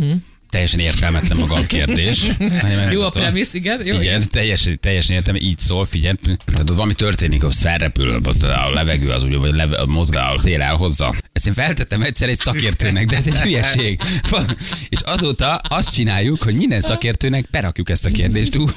Teljesen 0.51 0.81
értelmetlen 0.81 1.37
maga 1.39 1.55
a 1.55 1.63
kérdés. 1.63 2.27
Jó 2.91 3.03
a 3.03 3.11
premisz, 3.11 3.55
igen. 3.55 3.81
Jó, 3.87 4.01
Igen, 4.01 4.29
teljesen, 4.29 4.81
teljesen 4.81 5.17
értem, 5.17 5.37
így 5.37 5.59
szól, 5.59 5.85
figyelj. 5.87 6.15
Tehát 6.47 6.71
ott 6.71 6.75
valami 6.75 6.95
történik, 6.95 7.45
az 7.45 7.61
felrepül, 7.61 8.21
ott 8.25 8.43
a 8.43 8.71
levegő 8.75 9.11
az 9.11 9.23
úgy, 9.23 9.35
vagy 9.35 9.55
leve, 9.55 9.77
a 9.77 9.87
mozgál, 9.87 10.33
a 10.33 10.39
szél 10.39 10.61
elhozza. 10.63 11.15
Ezt 11.33 11.47
én 11.47 11.53
feltettem 11.55 12.03
egyszer 12.03 12.29
egy 12.29 12.37
szakértőnek, 12.37 13.07
de 13.07 13.17
ez 13.17 13.27
egy 13.27 13.39
hülyeség. 13.39 14.01
És 14.89 15.01
azóta 15.01 15.55
azt 15.57 15.95
csináljuk, 15.95 16.43
hogy 16.43 16.55
minden 16.55 16.81
szakértőnek 16.81 17.51
berakjuk 17.51 17.91
ezt 17.91 18.05
a 18.05 18.11
kérdést 18.11 18.57
úgy, 18.57 18.73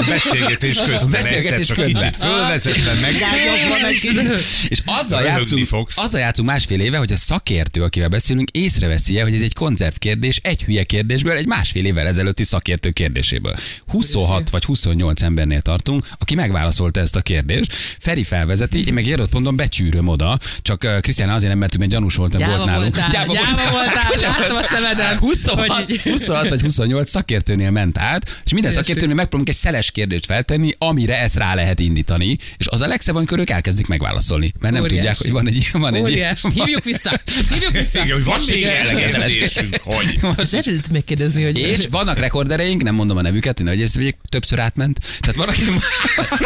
A 0.00 0.04
beszélgetés 0.08 0.76
közben, 0.76 1.10
Beszélgetés 1.10 1.50
egyszer 1.50 1.76
csak 1.76 1.84
közben. 1.84 2.10
kicsit 2.10 2.24
fölvezetve, 2.24 2.92
megágyazva 2.92 3.76
neki. 3.82 4.36
És 4.68 4.78
azzal 4.84 5.22
játszunk, 5.22 5.68
azzal 5.94 6.20
játszunk 6.20 6.48
másfél 6.48 6.80
éve, 6.80 6.98
hogy 6.98 7.12
a 7.12 7.16
szakértő, 7.16 7.82
akivel 7.82 8.08
beszélünk, 8.08 8.50
észreveszi 8.50 9.18
hogy 9.18 9.34
ez 9.34 9.42
egy 9.42 9.54
konzervkérdés, 9.54 10.40
egy 10.42 10.62
hülye 10.64 10.84
kérdésből, 10.96 11.36
egy 11.36 11.46
másfél 11.46 11.84
évvel 11.84 12.06
ezelőtti 12.06 12.44
szakértő 12.44 12.90
kérdéséből. 12.90 13.54
26 13.86 14.50
vagy 14.50 14.64
28 14.64 15.22
embernél 15.22 15.60
tartunk, 15.60 16.06
aki 16.18 16.34
megválaszolta 16.34 17.00
ezt 17.00 17.16
a 17.16 17.20
kérdést. 17.20 17.72
Feri 17.98 18.22
felvezeti, 18.22 18.86
én 18.86 18.92
meg 18.92 19.06
adott 19.12 19.32
mondom, 19.32 19.56
becsűröm 19.56 20.08
oda, 20.08 20.38
csak 20.62 20.86
Krisztián 21.00 21.30
azért 21.30 21.50
nem, 21.50 21.58
mert 21.58 21.74
ő 21.74 21.78
még 21.78 21.88
gyanús 21.88 22.14
volt, 22.14 22.32
nem 22.32 22.40
Gyáva 22.40 22.56
volt 22.56 22.66
nálunk. 22.68 22.94
voltál, 22.96 23.10
gyáva 23.10 23.32
voltál, 23.70 24.10
láttam 24.38 24.56
a 24.56 24.62
szemeden. 24.62 25.18
26, 25.18 25.68
Hogy- 25.68 26.00
26 26.02 26.48
vagy 26.48 26.60
28 26.60 27.10
szakértőnél 27.10 27.70
ment 27.70 27.98
át, 27.98 28.40
és 28.44 28.52
minden 28.52 28.72
szakértőnél 28.72 29.14
megpróbálunk 29.14 29.48
egy 29.48 29.54
szeles 29.62 29.90
kérdést 29.90 30.24
feltenni, 30.26 30.72
amire 30.78 31.18
ezt 31.20 31.36
rá 31.36 31.54
lehet 31.54 31.80
indítani, 31.80 32.36
és 32.56 32.66
az 32.66 32.80
a 32.80 32.86
legszebb, 32.86 33.14
amikor 33.14 33.38
ők 33.38 33.50
elkezdik 33.50 33.86
megválaszolni, 33.86 34.52
mert 34.60 34.74
nem 34.74 34.82
Óriási. 34.82 34.96
tudják, 34.96 35.16
hogy 35.18 35.30
van 35.30 35.46
egy 35.48 35.68
van 35.72 35.94
egy. 35.94 36.52
Hívjuk 36.54 36.84
vissza. 36.84 37.20
Hívjuk 37.52 37.72
vissza. 37.72 38.04
Igen, 38.04 38.14
hogy 38.16 38.24
van 38.24 38.40
még 38.48 38.58
Igen. 38.58 38.86
elengedésünk, 38.86 39.76
hogy. 39.82 40.18
Az 40.36 40.54
eredeti 40.90 40.92
akartam 40.92 40.92
még 40.92 41.04
kérdezni, 41.04 41.42
hogy... 41.44 41.58
És 41.58 41.86
vannak 41.90 42.18
rekordereink, 42.18 42.82
nem 42.82 42.94
mondom 42.94 43.16
a 43.16 43.22
nevüket, 43.22 43.58
hogy 43.58 43.82
ez 43.82 43.94
végig 43.96 44.14
többször 44.28 44.58
átment. 44.58 44.98
Tehát 45.20 45.36
van, 45.36 45.48
aki... 45.48 45.62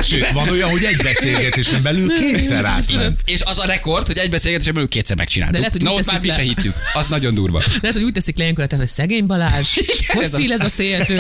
Sőt, 0.09 0.31
van 0.31 0.49
olyan, 0.49 0.71
hogy 0.71 0.85
egy 0.85 0.97
beszélgetésen 1.03 1.83
belül 1.83 2.09
kétszer 2.09 2.65
átment. 2.65 3.21
És 3.25 3.41
az 3.43 3.59
a 3.59 3.65
rekord, 3.65 4.07
hogy 4.07 4.17
egy 4.19 4.31
beszélgetésen 4.31 4.75
belül 4.75 4.89
kétszer 4.89 5.17
megcsináltuk. 5.17 5.55
De 5.61 5.67
lehet, 5.67 5.75
hogy 5.77 5.83
Na 5.87 5.93
ott 5.93 6.07
már 6.07 6.21
mi 6.21 6.29
se 6.31 6.37
le. 6.37 6.43
hittük. 6.43 6.75
Az 6.95 7.07
nagyon 7.07 7.35
durva. 7.35 7.63
Lehet, 7.81 7.97
hogy 7.97 8.07
úgy 8.07 8.13
teszik 8.13 8.37
le 8.37 8.43
ilyenkor, 8.43 8.67
hogy 8.77 8.87
szegény 8.89 9.27
Balázs, 9.27 9.79
hogy 10.07 10.23
ez 10.25 10.35
a- 10.35 10.37
fél 10.37 10.53
ez 10.53 10.65
a 10.65 10.69
széltől. 10.69 11.19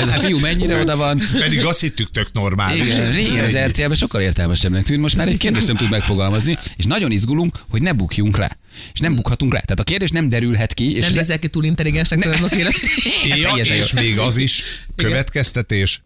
Ez 0.00 0.08
a 0.08 0.12
fiú 0.18 0.38
mennyire 0.38 0.80
oda 0.80 0.96
van. 0.96 1.22
Pedig 1.38 1.64
azt 1.64 1.80
hittük 1.80 2.10
tök 2.10 2.32
normális. 2.32 2.86
Igen, 2.86 3.12
régen 3.12 3.44
az 3.44 3.56
RTL-ben 3.56 3.94
sokkal 3.94 4.20
értelmesebbnek 4.20 4.82
tűnt, 4.82 5.00
most 5.00 5.16
már 5.16 5.28
egy 5.28 5.36
kérdést 5.36 5.66
nem 5.66 5.76
tud 5.76 5.90
megfogalmazni, 5.90 6.58
és 6.76 6.84
nagyon 6.84 7.10
izgulunk, 7.10 7.54
hogy 7.70 7.82
ne 7.82 7.92
bukjunk 7.92 8.36
rá. 8.36 8.56
És 8.92 9.00
nem 9.00 9.14
bukhatunk 9.14 9.52
rá. 9.52 9.60
Tehát 9.60 9.80
a 9.80 9.82
kérdés 9.82 10.10
nem 10.10 10.28
derülhet 10.28 10.74
ki, 10.74 10.94
és 10.96 11.04
Nem 11.04 11.14
nézel 11.14 11.38
ki 11.38 11.48
túl 11.48 11.64
intelligensnek, 11.64 12.22
szóval 12.22 12.36
az 12.36 12.44
oké 12.44 12.62
lesz. 12.68 12.82
Ja, 13.24 13.56
jó. 13.56 13.56
és 13.56 13.92
még 13.92 14.18
az 14.18 14.36
is 14.36 14.62
következtetés, 14.96 16.02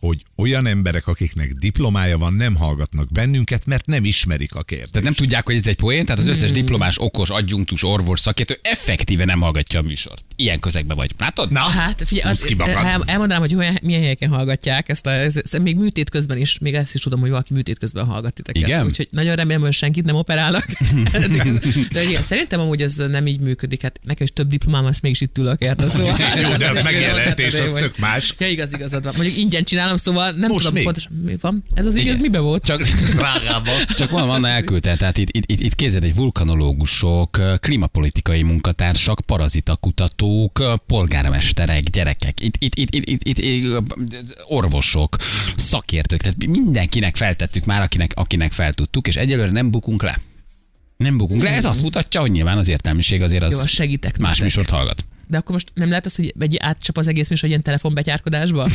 hogy 0.00 0.22
olyan 0.44 0.66
emberek, 0.66 1.06
akiknek 1.06 1.52
diplomája 1.52 2.18
van, 2.18 2.32
nem 2.32 2.54
hallgatnak 2.54 3.12
bennünket, 3.12 3.66
mert 3.66 3.86
nem 3.86 4.04
ismerik 4.04 4.54
a 4.54 4.62
kérdést. 4.62 4.90
Tehát 4.90 5.04
nem 5.04 5.14
tudják, 5.14 5.46
hogy 5.46 5.54
ez 5.54 5.66
egy 5.66 5.76
poén, 5.76 6.04
tehát 6.04 6.20
az 6.20 6.26
összes 6.28 6.50
Hmm. 6.50 6.58
diplomás, 6.60 6.94
okos, 6.98 7.30
adjunktus, 7.30 7.84
orvos, 7.84 8.20
szakértő 8.20 8.58
effektíve 8.62 9.24
nem 9.24 9.40
hallgatja 9.40 9.78
a 9.78 9.82
műsort. 9.82 10.24
Ilyen 10.36 10.60
közegben 10.60 10.96
vagy. 10.96 11.10
Látod? 11.18 11.50
Na, 11.50 11.60
Hát 11.60 12.02
figyelj, 12.06 12.30
az, 12.30 12.54
el, 12.58 13.02
elmondanám, 13.06 13.40
hogy 13.40 13.54
olyan, 13.54 13.78
milyen 13.82 14.00
helyeken 14.00 14.30
hallgatják 14.30 14.88
ezt, 14.88 15.06
a, 15.06 15.10
ez, 15.10 15.36
ez, 15.36 15.52
még 15.62 15.76
műtét 15.76 16.10
közben 16.10 16.38
is, 16.38 16.58
még 16.58 16.74
ezt 16.74 16.94
is 16.94 17.00
tudom, 17.00 17.20
hogy 17.20 17.30
valaki 17.30 17.52
műtét 17.54 17.78
közben 17.78 18.04
hallgat 18.04 18.32
titeket. 18.32 18.68
Igen? 18.68 18.84
Úgyhogy 18.84 19.08
nagyon 19.10 19.34
remélem, 19.36 19.60
hogy 19.60 19.72
senkit 19.72 20.04
nem 20.04 20.14
operálnak. 20.14 20.66
de, 21.12 21.28
de 21.92 22.02
igen, 22.02 22.22
szerintem 22.22 22.60
amúgy 22.60 22.82
ez 22.82 22.96
nem 22.96 23.26
így 23.26 23.40
működik. 23.40 23.82
Hát 23.82 24.00
nekem 24.02 24.24
is 24.26 24.32
több 24.32 24.48
diplomám, 24.48 24.84
azt 24.84 25.02
mégis 25.02 25.20
itt 25.20 25.38
ülök 25.38 25.60
érte, 25.60 25.88
szóval. 25.88 26.16
Jó, 26.42 26.56
de 26.56 26.68
az 26.68 26.80
megjelentés, 26.82 27.54
az 27.54 27.72
tök 27.78 27.98
más. 27.98 28.34
Ja, 28.38 28.48
igaz, 28.48 28.72
igazad 28.74 29.04
van. 29.04 29.12
Mondjuk 29.16 29.36
ingyen 29.38 29.64
csinálom, 29.64 29.96
szóval 29.96 30.32
nem 30.36 30.50
Most 30.50 30.58
tudom 30.58 30.74
még? 30.74 30.84
pontosan 30.84 31.12
mi 31.24 31.36
van. 31.40 31.64
Ez 31.74 31.86
az 31.86 31.94
Igen. 31.94 32.20
mibe 32.20 32.38
volt? 32.38 32.64
Csak, 32.64 32.82
csak 33.98 34.10
van, 34.10 34.26
van 34.26 34.44
elküldte, 34.44 34.96
tehát 34.96 35.18
itt, 35.18 35.28
itt, 35.30 35.50
itt, 35.50 35.60
itt 35.60 35.74
kézed 35.74 36.04
egy 36.04 36.14
vulkanológusok, 36.14 37.40
klímapolitikai 37.60 38.42
munkatársak, 38.42 39.20
parazitakutatók, 39.20 40.62
polgármesterek, 40.86 41.82
gyerekek, 41.82 42.40
itt, 42.40 42.56
itt, 42.58 42.74
itt, 42.74 42.94
itt, 42.94 43.22
itt, 43.24 43.38
itt 43.38 44.44
orvosok, 44.48 45.16
szakértők, 45.56 46.20
tehát 46.20 46.46
mindenkinek 46.46 47.16
feltettük 47.16 47.64
már, 47.64 47.82
akinek, 47.82 48.10
akinek 48.14 48.52
feltudtuk, 48.52 49.06
és 49.06 49.16
egyelőre 49.16 49.50
nem 49.50 49.70
bukunk 49.70 50.02
le. 50.02 50.20
Nem 50.96 51.16
bukunk 51.16 51.42
le. 51.42 51.50
Ez 51.50 51.64
azt 51.64 51.82
mutatja, 51.82 52.20
hogy 52.20 52.30
nyilván 52.30 52.58
az 52.58 52.68
értelmiség 52.68 53.22
azért 53.22 53.42
az 53.42 53.52
Jó, 53.52 53.66
segítek 53.66 54.18
más 54.18 54.38
nektek. 54.38 54.44
műsort 54.44 54.70
hallgat. 54.70 55.04
De 55.26 55.36
akkor 55.36 55.52
most 55.52 55.68
nem 55.74 55.88
lehet 55.88 56.06
az, 56.06 56.16
hogy 56.16 56.34
egy 56.38 56.56
átcsap 56.60 56.98
az 56.98 57.06
egész 57.08 57.28
műsor 57.28 57.48
ilyen 57.48 57.62
telefonbetyárkodásba? 57.62 58.62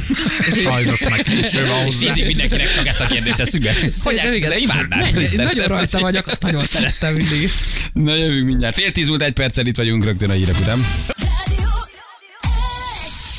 Hogy- 0.45 0.61
Sajnos 0.61 1.01
meg 1.09 1.21
késő 1.21 1.65
van 1.67 1.83
hozzá. 1.83 2.07
tízig 2.07 2.25
mindenkinek 2.25 2.73
csak 2.75 2.87
ezt 2.87 2.99
a 3.01 3.05
kérdést 3.05 3.39
eszükbe. 3.39 3.73
Hogy 3.81 3.93
Szerintem 3.95 4.33
igen. 4.33 4.51
elképzel, 4.51 4.57
imádnád. 4.87 5.35
Nagyon- 5.35 5.67
rajta 5.67 5.99
vagyok, 5.99 6.27
azt 6.27 6.41
nagyon 6.41 6.63
szerettem 6.63 7.13
mindig 7.15 7.41
is. 7.41 7.53
Na 7.93 8.15
jövünk 8.15 8.45
mindjárt. 8.45 8.75
Fél 8.75 8.91
tíz 8.91 9.07
múlt 9.07 9.21
egy 9.21 9.33
perccel 9.33 9.65
itt 9.65 9.77
vagyunk 9.77 10.03
rögtön 10.03 10.29
a 10.29 10.33
hírek 10.33 10.59
után. 10.59 10.79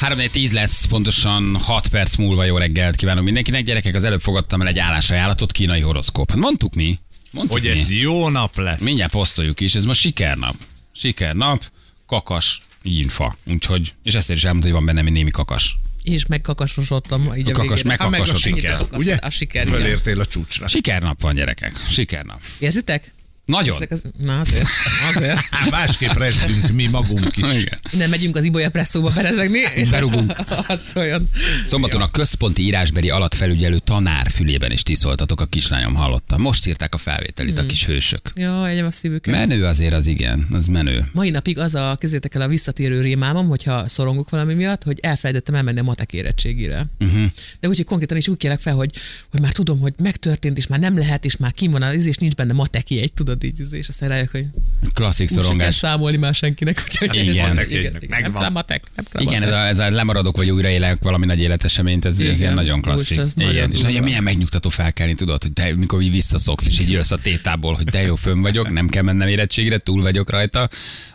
3 0.01 0.19
10 0.33 0.53
lesz, 0.53 0.85
pontosan 0.85 1.57
6 1.57 1.89
perc 1.89 2.17
múlva 2.17 2.45
jó 2.45 2.57
reggelt 2.59 2.97
kívánok 2.97 3.25
mindenkinek. 3.25 3.65
Gyerekek, 3.65 3.95
az 3.95 4.05
előbb 4.05 4.21
fogadtam 4.21 4.61
el 4.61 4.67
egy 4.69 4.79
állásajánlatot, 4.79 5.53
kínai 5.53 5.81
horoszkóp. 5.81 6.35
Mondtuk 6.35 6.75
mi? 6.75 6.99
Mondtuk 7.31 7.59
Hogy 7.59 7.71
mi? 7.75 7.81
ez 7.81 7.91
jó 7.91 8.29
nap 8.29 8.57
lesz. 8.59 8.81
Mindjárt 8.81 9.13
posztoljuk 9.13 9.61
is, 9.61 9.75
ez 9.75 9.85
most 9.85 10.01
sikernap. 10.01 10.55
Sikernap, 10.95 11.63
kakas, 12.07 12.61
info. 12.83 13.31
Úgyhogy, 13.47 13.95
és 14.03 14.15
ezt 14.15 14.31
is 14.31 14.45
elmondta, 14.45 14.67
hogy 14.69 14.77
van 14.77 14.87
bennem 14.87 15.07
egy 15.07 15.13
némi 15.13 15.31
kakas. 15.31 15.79
És 16.03 16.27
megkakasosodtam 16.27 17.35
így 17.37 17.47
a, 17.49 17.51
A 17.51 17.53
kakas 17.55 17.83
végére. 17.83 18.09
meg- 18.09 18.11
meg 18.11 18.21
a 18.21 18.35
siker, 18.37 18.81
A- 18.91 18.97
ugye? 18.97 19.15
a 19.15 19.31
siker. 19.31 19.67
Fölértél 19.67 20.21
a 20.21 20.25
csúcsra. 20.27 20.67
Sikernap 20.67 21.21
van, 21.21 21.35
gyerekek. 21.35 21.73
Sikernap. 21.91 22.41
Érzitek? 22.59 23.13
Nagyon. 23.51 23.75
Ezek 23.77 23.91
Az, 23.91 24.03
na 24.19 24.39
azért, 24.41 24.69
azért. 25.15 25.39
Hát 25.51 25.71
Másképp 25.71 26.13
rezdünk 26.13 26.73
mi 26.73 26.87
magunk 26.87 27.37
is. 27.37 27.63
Igen. 27.63 27.81
Nem 27.93 28.11
megyünk 28.11 28.37
az 28.37 28.45
Ibolya 28.45 28.71
presszóba 28.71 29.11
berezegni, 29.15 29.59
és 29.75 29.91
Berugunk. 29.91 30.33
hadd 30.69 30.79
szóljon. 30.81 31.29
Szombaton 31.65 32.01
a 32.01 32.11
központi 32.11 32.63
írásbeli 32.63 33.11
alatfelügyelő 33.11 33.79
tanár 33.79 34.31
fülében 34.31 34.73
is 34.73 34.83
tiszoltatok, 34.83 35.41
a 35.41 35.47
kislányom 35.47 35.95
hallotta. 35.95 36.39
Most 36.39 36.67
írták 36.67 36.95
a 36.95 36.99
felvételit 36.99 37.57
Hmm. 37.57 37.65
a 37.65 37.69
kis 37.69 37.87
hősök. 37.87 38.21
Ja, 38.35 38.69
egyem 38.69 38.87
a 38.87 38.91
szívüket. 38.91 39.35
Menő 39.35 39.65
azért 39.65 39.93
az 39.93 40.07
igen, 40.07 40.47
az 40.53 40.67
menő. 40.67 41.05
Mai 41.13 41.31
napig 41.31 41.59
az 41.59 41.75
a, 41.75 41.97
közétek 42.01 42.35
el 42.35 42.41
a 42.41 42.49
visszatérő 42.49 43.01
rémámom, 43.01 43.49
hogyha 43.49 43.89
szorongok 43.89 44.31
valami 44.31 44.55
miatt, 44.55 44.83
hogy 44.83 44.99
elfelejtettem 45.03 45.55
elmenni 45.55 45.79
a 45.79 45.83
matek 45.83 46.13
érettségére. 46.13 46.87
Uh-huh. 47.01 47.25
De 47.61 47.69
úgyhogy 47.69 47.85
konkrétan 47.85 48.17
is 48.17 48.29
úgy 48.29 48.37
kérek 48.37 48.61
fel, 48.61 48.75
hogy, 48.75 48.91
hogy 49.31 49.41
már 49.41 49.53
tudom, 49.53 49.79
hogy 49.81 49.93
megtörtént, 50.03 50.57
és 50.57 50.67
már 50.67 50.79
nem 50.79 50.99
lehet, 50.99 51.25
és 51.25 51.37
már 51.37 51.53
kim 51.53 51.71
van 51.71 51.83
az, 51.83 52.07
és 52.07 52.17
nincs 52.17 52.35
benne 52.35 52.53
mateki 52.53 53.01
egy, 53.01 53.13
tudod 53.13 53.40
így, 53.43 53.61
és 53.71 53.89
aztán 53.89 54.09
rájövök, 54.09 54.31
hogy 54.31 54.47
Klasszik 54.95 55.23
úgy 55.23 55.29
se 55.29 55.35
kell 55.35 55.43
szorongás. 55.45 55.75
számolni 55.75 56.17
már 56.17 56.35
senkinek. 56.35 56.83
Úgyhogy 56.85 57.15
Igen. 57.29 57.49
Matek 57.49 57.71
igen, 57.71 57.81
igen, 57.81 57.93
nem 58.11 58.21
megvan. 58.23 58.43
kell 58.43 58.51
matek, 58.51 58.83
nem 58.97 59.05
kell 59.13 59.23
Igen, 59.23 59.43
ez 59.43 59.51
a, 59.51 59.67
ez 59.67 59.79
a 59.79 59.91
lemaradok, 59.91 60.37
vagy 60.37 60.51
újraélek 60.51 61.03
valami 61.03 61.27
nagy 61.27 61.39
életeseményt, 61.41 62.05
ez, 62.05 62.13
ez 62.15 62.21
Igen. 62.21 62.35
ilyen 62.35 62.55
nagyon 62.55 62.81
klasszik. 62.81 63.17
Most 63.17 63.29
az 63.29 63.35
nagyon 63.35 63.53
Igen. 63.53 63.71
És 63.73 63.81
nagyon 63.81 64.03
milyen 64.03 64.23
megnyugtató 64.23 64.69
felkelni, 64.69 65.15
tudod, 65.15 65.43
hogy 65.43 65.53
de, 65.53 65.75
mikor 65.77 66.03
így 66.03 66.11
visszaszoksz, 66.11 66.67
és 66.67 66.81
így 66.81 66.91
jössz 66.91 67.11
a 67.11 67.17
tétából, 67.17 67.75
hogy 67.75 67.85
de 67.85 68.03
jó, 68.03 68.15
fönn 68.17 68.41
vagyok, 68.41 68.71
nem 68.71 68.89
kell 68.89 69.03
mennem 69.03 69.29
érettségre, 69.29 69.79
túl 69.79 70.03
vagyok 70.03 70.31
rajta. 70.31 70.69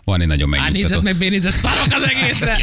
Van 0.03 0.21
egy 0.21 0.27
nagyon 0.27 0.53
Á, 0.53 0.57
nézed 0.57 0.71
megnyugtató. 0.71 1.01
meg, 1.01 1.15
bénézed, 1.15 1.51
szarok 1.51 1.88
az 1.89 2.03
egészre! 2.15 2.59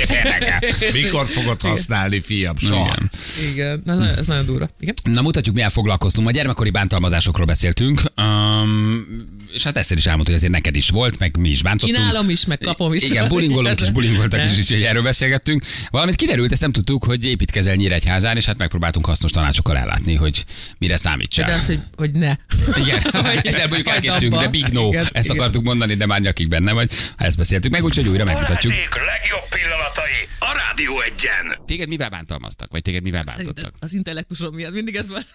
Mikor 1.02 1.26
fogod 1.26 1.60
használni, 1.62 2.20
fiam? 2.20 2.56
Soha. 2.56 2.94
Igen. 2.94 3.10
Igen, 3.52 3.82
na, 3.84 4.06
ez 4.08 4.26
nagyon 4.26 4.46
durva. 4.46 4.68
Igen. 4.80 4.94
Na 5.04 5.22
mutatjuk, 5.22 5.54
milyen 5.54 5.70
foglalkoztunk. 5.70 6.28
A 6.28 6.30
gyermekkori 6.30 6.70
bántalmazásokról 6.70 7.46
beszéltünk, 7.46 8.00
um, 8.16 9.06
és 9.54 9.62
hát 9.62 9.76
ezt 9.76 9.92
is 9.92 10.06
elmondta, 10.06 10.30
hogy 10.30 10.40
azért 10.40 10.52
neked 10.52 10.76
is 10.76 10.88
volt, 10.88 11.18
meg 11.18 11.36
mi 11.36 11.48
is 11.48 11.62
bántottunk. 11.62 11.96
Csinálom 11.96 12.30
is, 12.30 12.46
meg 12.46 12.58
kapom 12.58 12.94
is. 12.94 13.02
Igen, 13.02 13.28
bulingolunk 13.28 13.80
is, 13.80 13.90
bulingoltak 13.90 14.44
is, 14.44 14.58
úgyhogy 14.58 14.82
erről 14.82 15.02
beszélgettünk. 15.02 15.64
Valamit 15.90 16.14
kiderült, 16.14 16.52
ezt 16.52 16.60
nem 16.60 16.72
tudtuk, 16.72 17.04
hogy 17.04 17.24
építkezel 17.24 17.74
Nyíregyházán, 17.74 18.36
és 18.36 18.44
hát 18.44 18.58
megpróbáltunk 18.58 19.06
hasznos 19.06 19.30
tanácsokkal 19.30 19.76
ellátni, 19.76 20.14
hogy 20.14 20.44
mire 20.78 20.96
számítsál. 20.96 21.46
De 21.46 21.56
az, 21.56 21.66
hogy, 21.66 21.80
hogy 21.96 22.10
ne. 22.10 22.34
Igen, 22.76 23.02
Hogy 23.12 23.46
ezzel 23.46 23.66
mondjuk 23.66 23.88
elkéstünk, 23.88 24.34
de 24.34 24.48
big 24.48 24.66
no. 24.66 24.88
Igen, 24.88 25.08
Ezt 25.12 25.24
igen. 25.24 25.36
akartuk 25.36 25.62
mondani, 25.62 25.94
de 25.94 26.06
már 26.06 26.20
nyakig 26.20 26.48
benne 26.48 26.72
vagy. 26.72 26.90
Ha 27.16 27.24
ezt 27.24 27.36
beszéltük 27.36 27.72
meg, 27.72 27.84
úgyhogy 27.84 28.08
újra 28.08 28.24
megmutatjuk. 28.24 28.72
Balázsék 28.72 28.94
legjobb 28.94 29.48
pillanatai 29.48 30.28
a 30.38 30.50
Rádió 30.66 31.00
egyen. 31.00 31.64
Téged 31.66 31.88
mivel 31.88 32.08
bántalmaztak, 32.08 32.70
vagy 32.70 32.82
téged 32.82 33.02
mivel 33.02 33.24
Szerintem 33.26 33.54
bántottak? 33.54 33.82
az 33.82 33.94
intellektusom 33.94 34.54
miatt 34.54 34.72
mindig 34.72 34.94
ez 34.94 35.08
volt. 35.08 35.26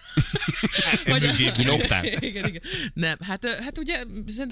Mögé 1.06 1.50
kilógtál? 1.52 2.04
igen, 2.04 2.46
igen. 2.46 2.62
Nem, 2.94 3.16
hát, 3.20 3.46
hát 3.64 3.78
ugye 3.78 3.98
szerintem 3.98 4.07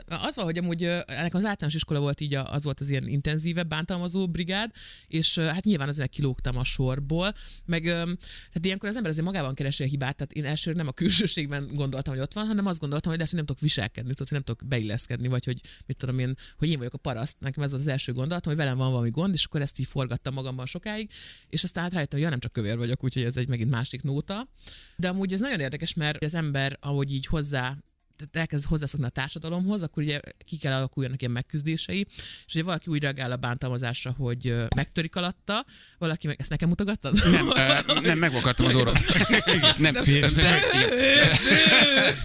az 0.07 0.37
van, 0.37 0.45
hogy 0.45 0.59
amúgy 0.59 0.83
ennek 0.83 1.35
az 1.35 1.45
általános 1.45 1.75
iskola 1.75 2.01
volt 2.01 2.21
így, 2.21 2.35
az 2.35 2.65
volt 2.65 2.81
az 2.81 2.89
ilyen 2.89 3.07
intenzívebb 3.07 3.69
bántalmazó 3.69 4.29
brigád, 4.29 4.71
és 5.07 5.39
hát 5.39 5.65
nyilván 5.65 5.89
azért 5.89 6.11
kilógtam 6.11 6.57
a 6.57 6.65
sorból, 6.65 7.33
meg 7.65 7.83
tehát 7.83 8.61
ilyenkor 8.61 8.89
az 8.89 8.97
ember 8.97 9.11
azért 9.11 9.27
magában 9.27 9.55
keresi 9.55 9.83
a 9.83 9.87
hibát, 9.87 10.17
tehát 10.17 10.33
én 10.33 10.45
elsőre 10.45 10.77
nem 10.77 10.87
a 10.87 10.93
külsőségben 10.93 11.71
gondoltam, 11.75 12.15
hogy 12.15 12.23
ott 12.23 12.33
van, 12.33 12.47
hanem 12.47 12.67
azt 12.67 12.81
gondoltam, 12.81 13.11
hogy 13.11 13.21
de 13.21 13.27
hogy 13.27 13.35
nem 13.35 13.47
tudok 13.47 13.63
viselkedni, 13.63 14.11
tudod, 14.11 14.29
hogy 14.29 14.39
nem 14.39 14.43
tudok 14.43 14.69
beilleszkedni, 14.69 15.29
vagy 15.29 15.45
hogy 15.45 15.61
mit 15.87 15.97
tudom 15.97 16.19
én, 16.19 16.35
hogy 16.59 16.69
én 16.69 16.79
vagyok 16.79 16.95
a 16.95 16.99
paraszt. 16.99 17.37
Nekem 17.39 17.63
ez 17.63 17.71
volt 17.71 17.83
az 17.83 17.89
első 17.89 18.13
gondolatom, 18.13 18.53
hogy 18.53 18.63
velem 18.63 18.79
van 18.79 18.91
valami 18.91 19.11
gond, 19.11 19.35
és 19.35 19.45
akkor 19.45 19.61
ezt 19.61 19.79
így 19.79 19.87
forgattam 19.87 20.35
magamban 20.35 20.67
sokáig, 20.67 21.11
és 21.49 21.65
aztán 21.65 21.83
hát 21.83 21.93
rájöttem, 21.93 22.19
hogy 22.19 22.25
ja, 22.27 22.31
nem 22.31 22.41
csak 22.41 22.53
kövér 22.53 22.77
vagyok, 22.77 23.05
úgyhogy 23.05 23.23
ez 23.23 23.37
egy 23.37 23.49
megint 23.49 23.71
másik 23.71 24.03
nóta. 24.03 24.49
De 24.97 25.09
amúgy 25.09 25.33
ez 25.33 25.41
nagyon 25.41 25.61
érdekes, 25.61 25.95
mert 25.95 26.25
az 26.25 26.35
ember, 26.35 26.77
ahogy 26.81 27.13
így 27.13 27.27
hozzá 27.27 27.79
tehát 28.17 28.37
elkezd 28.37 28.65
hozzászokni 28.65 29.07
a 29.07 29.09
társadalomhoz, 29.09 29.83
akkor 29.83 30.03
ugye 30.03 30.21
ki 30.45 30.57
kell 30.57 30.73
alakuljanak 30.73 31.21
ilyen 31.21 31.33
megküzdései, 31.33 32.07
és 32.47 32.55
ugye 32.55 32.65
valaki 32.65 32.91
úgy 32.91 33.03
reagál 33.03 33.33
a 33.33 33.37
bántalmazásra, 33.37 34.15
hogy 34.19 34.55
megtörik 34.77 35.17
alatta, 35.17 35.65
valaki 35.99 36.27
meg, 36.27 36.37
ezt 36.41 36.51
nekem 36.51 36.69
mutogattad? 36.69 37.31
Nem, 37.31 37.49
ö, 37.49 38.01
nem, 38.01 38.19
megvakartam 38.19 38.67
az 38.67 38.75
orrom. 38.75 38.95
Nem, 39.77 39.95
nem, 39.95 40.05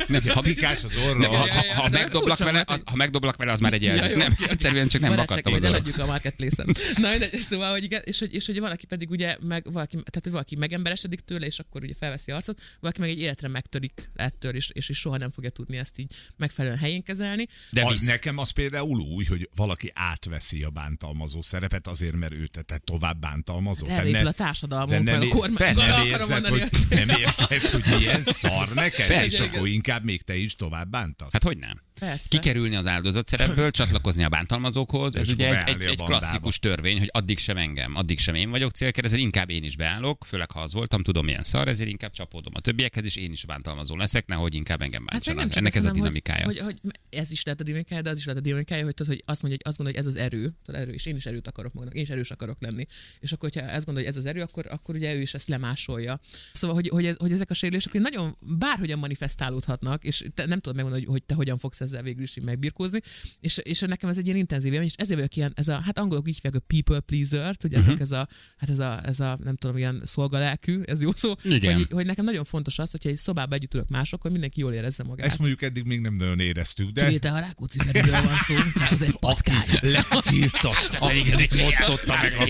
nem, 0.08 0.21
ha, 0.27 0.41
Fikás 0.41 0.84
az 0.84 0.91
orra. 1.10 1.27
ha, 1.27 1.47
ha, 1.54 1.82
ha, 1.82 1.89
megdoblak 1.89 2.38
vele, 2.38 2.63
az, 2.67 2.82
ha 2.86 2.95
megdoblak 2.95 3.36
vele, 3.36 3.51
az 3.51 3.60
már 3.60 3.73
egy 3.73 3.84
jelzés. 3.84 4.13
Nem, 4.13 4.36
egyszerűen 4.49 4.88
csak 4.88 5.01
nem 5.01 5.15
vakartam 5.15 5.54
az 5.54 5.63
eladjuk 5.63 5.97
a 5.97 6.06
marketplace-en. 6.06 6.75
Na, 6.95 7.17
de, 7.17 7.30
szóval, 7.32 7.71
hogy 7.71 7.84
igen, 7.84 8.01
és 8.04 8.19
hogy, 8.19 8.34
és 8.34 8.45
hogy 8.45 8.60
valaki 8.60 8.86
pedig 8.86 9.10
ugye, 9.10 9.38
meg 9.41 9.71
valaki, 9.71 9.95
tehát 9.95 10.19
hogy 10.21 10.32
valaki 10.32 10.56
megemberesedik 10.56 11.19
tőle, 11.19 11.45
és 11.45 11.60
akkor 11.60 11.84
ugye 11.84 11.93
felveszi 11.99 12.32
arcot, 12.32 12.62
valaki 12.80 12.99
meg 12.99 13.10
egy 13.10 13.19
életre 13.19 13.47
megtörik 13.47 14.10
ettől, 14.15 14.56
és, 14.56 14.69
és, 14.73 14.89
és 14.89 14.97
soha 14.97 15.17
nem 15.17 15.32
fogja 15.32 15.49
tudni 15.49 15.77
ezt 15.82 15.98
így 15.98 16.13
megfelelően 16.38 16.80
helyén 16.80 17.04
kezelni. 17.04 17.48
De 17.70 17.82
a, 17.82 17.91
visz... 17.91 18.06
nekem 18.06 18.38
az 18.38 18.50
például 18.50 19.00
új, 19.00 19.26
hogy 19.26 19.50
valaki 19.56 19.91
átveszi 19.94 20.63
a 20.63 20.70
bántalmazó 20.70 21.41
szerepet, 21.41 21.88
azért, 21.88 22.15
mert 22.15 22.34
ő 22.34 22.48
te, 22.48 22.62
te 22.62 22.78
tovább 22.78 23.20
bántalmazó. 23.20 23.88
Hát 23.88 24.00
erre 24.00 24.08
épül 24.08 24.28
a 24.28 24.32
társadalmunk, 24.32 25.04
de 25.04 25.12
nem, 25.12 25.22
a 25.22 25.28
kormány. 25.28 25.76
nem, 25.76 26.06
érzed, 26.06 26.48
hogy, 26.48 26.70
nem 26.89 27.10
érzed, 27.10 27.62
hogy 27.62 27.84
milyen 27.98 28.24
szar 28.24 28.74
neked, 28.74 29.08
Persze. 29.08 29.24
és 29.34 29.39
akkor 29.39 29.67
inkább 29.67 30.04
még 30.04 30.22
te 30.22 30.36
is 30.36 30.56
tovább 30.56 30.89
bántasz. 30.89 31.32
Hát 31.32 31.44
hogy 31.44 31.58
nem? 31.58 31.82
Persze. 32.00 32.28
Kikerülni 32.30 32.76
az 32.76 32.88
áldozat 32.88 33.28
szerepből, 33.28 33.72
csatlakozni 33.72 34.24
a 34.24 34.30
bántalmazókhoz, 34.30 35.15
ez 35.15 35.28
És 35.28 35.34
ugye 35.34 35.65
egy, 35.65 35.76
egy, 35.76 35.86
egy 35.86 36.02
klasszikus 36.02 36.60
törvény, 36.60 37.00
hogy 37.00 37.10
addig 37.12 37.39
sem 37.39 37.58
engem, 37.58 37.96
addig 37.96 38.20
sem 38.20 38.36
én 38.36 38.50
vagyok 38.50 38.72
célkeresztő, 38.72 39.17
inkább 39.17 39.50
én 39.50 39.63
is 39.63 39.76
beállok, 39.76 40.26
főleg 40.26 40.52
ha 40.52 40.60
az 40.60 40.74
voltam, 40.74 41.04
tudom 41.04 41.26
milyen 41.26 41.44
szar, 41.44 41.67
ezért 41.67 41.89
inkább 41.89 42.12
csapódom 42.12 42.54
a 42.56 42.60
többiekhez, 42.60 43.06
és 43.06 43.15
én 43.15 43.32
is 43.32 43.46
bántalmazó 43.46 43.96
leszek, 43.96 44.28
nehogy 44.28 44.54
inkább 44.54 44.82
engem 44.82 45.02
Hát 45.02 45.12
bántsanak. 45.12 45.39
nem 45.39 45.50
csak 45.50 45.63
Ennek 45.75 45.86
ez 45.89 45.91
a 45.91 46.01
dinamikája. 46.01 46.45
Hogy, 46.45 46.60
hogy, 46.60 46.79
hogy, 46.81 46.99
ez 47.10 47.31
is 47.31 47.43
lehet 47.43 47.62
a 47.62 47.63
dinamikája, 47.63 48.01
de 48.01 48.10
az 48.10 48.17
is 48.17 48.25
lehet 48.25 48.39
a 48.39 48.43
dinamikája, 48.43 48.84
hogy, 48.84 48.93
tudod, 48.93 49.13
hogy 49.13 49.23
azt 49.25 49.41
mondja, 49.41 49.60
hogy 49.63 49.69
azt 49.71 49.77
gondolja, 49.77 50.01
hogy 50.01 50.10
ez 50.10 50.15
az 50.15 50.25
erő, 50.25 50.53
tudod, 50.65 50.81
erő, 50.81 50.91
és 50.91 51.05
én 51.05 51.15
is 51.15 51.25
erőt 51.25 51.47
akarok 51.47 51.73
magamnak, 51.73 51.97
én 51.97 52.03
is 52.03 52.10
erős 52.10 52.31
akarok 52.31 52.62
lenni. 52.62 52.86
És 53.19 53.31
akkor, 53.31 53.49
hogyha 53.53 53.69
ezt 53.69 53.86
gondolja, 53.86 54.10
hogy 54.10 54.17
ez 54.17 54.25
az 54.25 54.29
erő, 54.29 54.41
akkor, 54.41 54.65
akkor 54.69 54.95
ugye 54.95 55.13
ő 55.13 55.21
is 55.21 55.34
ezt 55.34 55.47
lemásolja. 55.47 56.19
Szóval, 56.53 56.75
hogy, 56.75 56.88
hogy, 56.88 57.05
ez, 57.05 57.15
hogy 57.17 57.31
ezek 57.31 57.49
a 57.49 57.53
sérülések 57.53 57.91
hogy 57.91 58.01
nagyon 58.01 58.38
bárhogyan 58.39 58.99
manifestálódhatnak, 58.99 60.03
és 60.03 60.25
te 60.34 60.45
nem 60.45 60.60
tudod 60.60 60.75
megmondani, 60.75 61.05
hogy, 61.05 61.13
hogy 61.13 61.23
te 61.23 61.34
hogyan 61.34 61.57
fogsz 61.57 61.81
ezzel 61.81 62.03
végül 62.03 62.23
is 62.23 62.34
megbirkózni. 62.41 62.99
És, 63.39 63.57
és 63.57 63.79
nekem 63.79 64.10
ez 64.10 64.17
egy 64.17 64.25
ilyen 64.25 64.38
intenzív 64.38 64.73
élmény, 64.73 64.88
és 64.88 64.95
ezért 64.95 65.15
vagyok 65.15 65.36
ilyen, 65.36 65.51
ez 65.55 65.67
a, 65.67 65.79
hát 65.79 65.99
angolok 65.99 66.27
így 66.27 66.36
hívják 66.36 66.55
a 66.55 66.65
people 66.67 66.99
pleaser, 66.99 67.55
tudjátok, 67.55 67.79
Mhm. 67.81 68.01
uh-huh. 68.01 68.01
ez 68.01 68.12
a, 68.12 68.27
hát 68.57 68.69
ez 68.69 68.79
a, 68.79 69.01
ez 69.05 69.19
a, 69.19 69.39
nem 69.43 69.55
tudom, 69.55 69.77
ilyen 69.77 70.01
szolgalelkű, 70.05 70.81
ez 70.81 71.01
jó 71.01 71.12
szó, 71.13 71.34
Igen. 71.43 71.73
Hogy, 71.75 71.88
hogy 71.91 72.05
nekem 72.05 72.25
nagyon 72.25 72.43
fontos 72.43 72.79
az, 72.79 72.91
hogyha 72.91 73.10
egy 73.10 73.15
szobába 73.15 73.55
együtt 73.55 73.73
ülök 73.73 73.89
másokkal, 73.89 74.31
mindenki 74.31 74.60
jól 74.60 74.73
érezze 74.73 75.03
magát. 75.03 75.27
Ezt 75.27 75.39
mondjuk 75.39 75.61
eddig 75.62 75.84
még 75.84 76.00
nem 76.00 76.13
nagyon 76.13 76.39
éreztük, 76.39 76.89
de 76.89 77.06
Kivétel, 77.06 77.32
ha 77.32 77.39
Rákóczi 77.39 77.80
Feriről 77.86 78.21
van 78.21 78.38
szó, 78.38 78.56
hát 78.80 78.91
az 78.91 79.02
egy 79.02 79.15
patkány. 79.19 79.65
letiltott, 79.82 80.95
aki 81.00 81.47
mosztotta 81.62 82.17
meg 82.21 82.34
a 82.39 82.43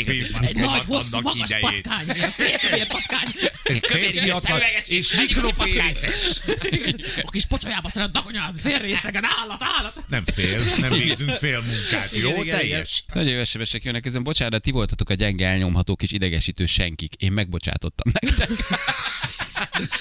Egy 0.46 0.56
nagy, 0.56 0.84
hosszú, 0.88 1.08
magas 1.22 1.50
idején. 1.50 1.82
patkány, 1.82 2.06
félfehér 2.32 2.88
patkány. 2.88 3.30
Férfiakat 3.82 4.62
és 4.88 5.14
mikropéniszes. 5.14 6.40
A 7.24 7.30
kis 7.32 7.46
pocsolyába 7.46 7.90
szeret 7.90 8.12
dakonyázni, 8.12 8.60
félrészegen, 8.62 9.24
állat, 9.40 9.64
állat. 9.78 10.04
Nem 10.08 10.24
fél, 10.26 10.62
nem 10.80 10.90
végzünk 10.92 11.30
fél 11.30 11.62
munkát, 11.62 12.12
Igen, 12.14 12.30
jó? 12.36 12.42
igen, 12.42 12.58
Teljes. 12.58 13.04
Nagyon 13.14 13.32
jó 13.34 13.44
SMS-ek 13.44 13.84
jönnek 13.84 14.06
ezen. 14.06 14.24
Bocsánat, 14.24 14.54
de 14.54 14.60
ti 14.60 14.72
voltatok 14.72 15.10
a 15.10 15.14
gyenge 15.14 15.48
elnyomható 15.48 15.96
kis 15.96 16.12
idegesítő 16.12 16.66
senkik. 16.66 17.14
Én 17.16 17.32
megbocsátottam 17.32 18.12
nektek. 18.22 18.50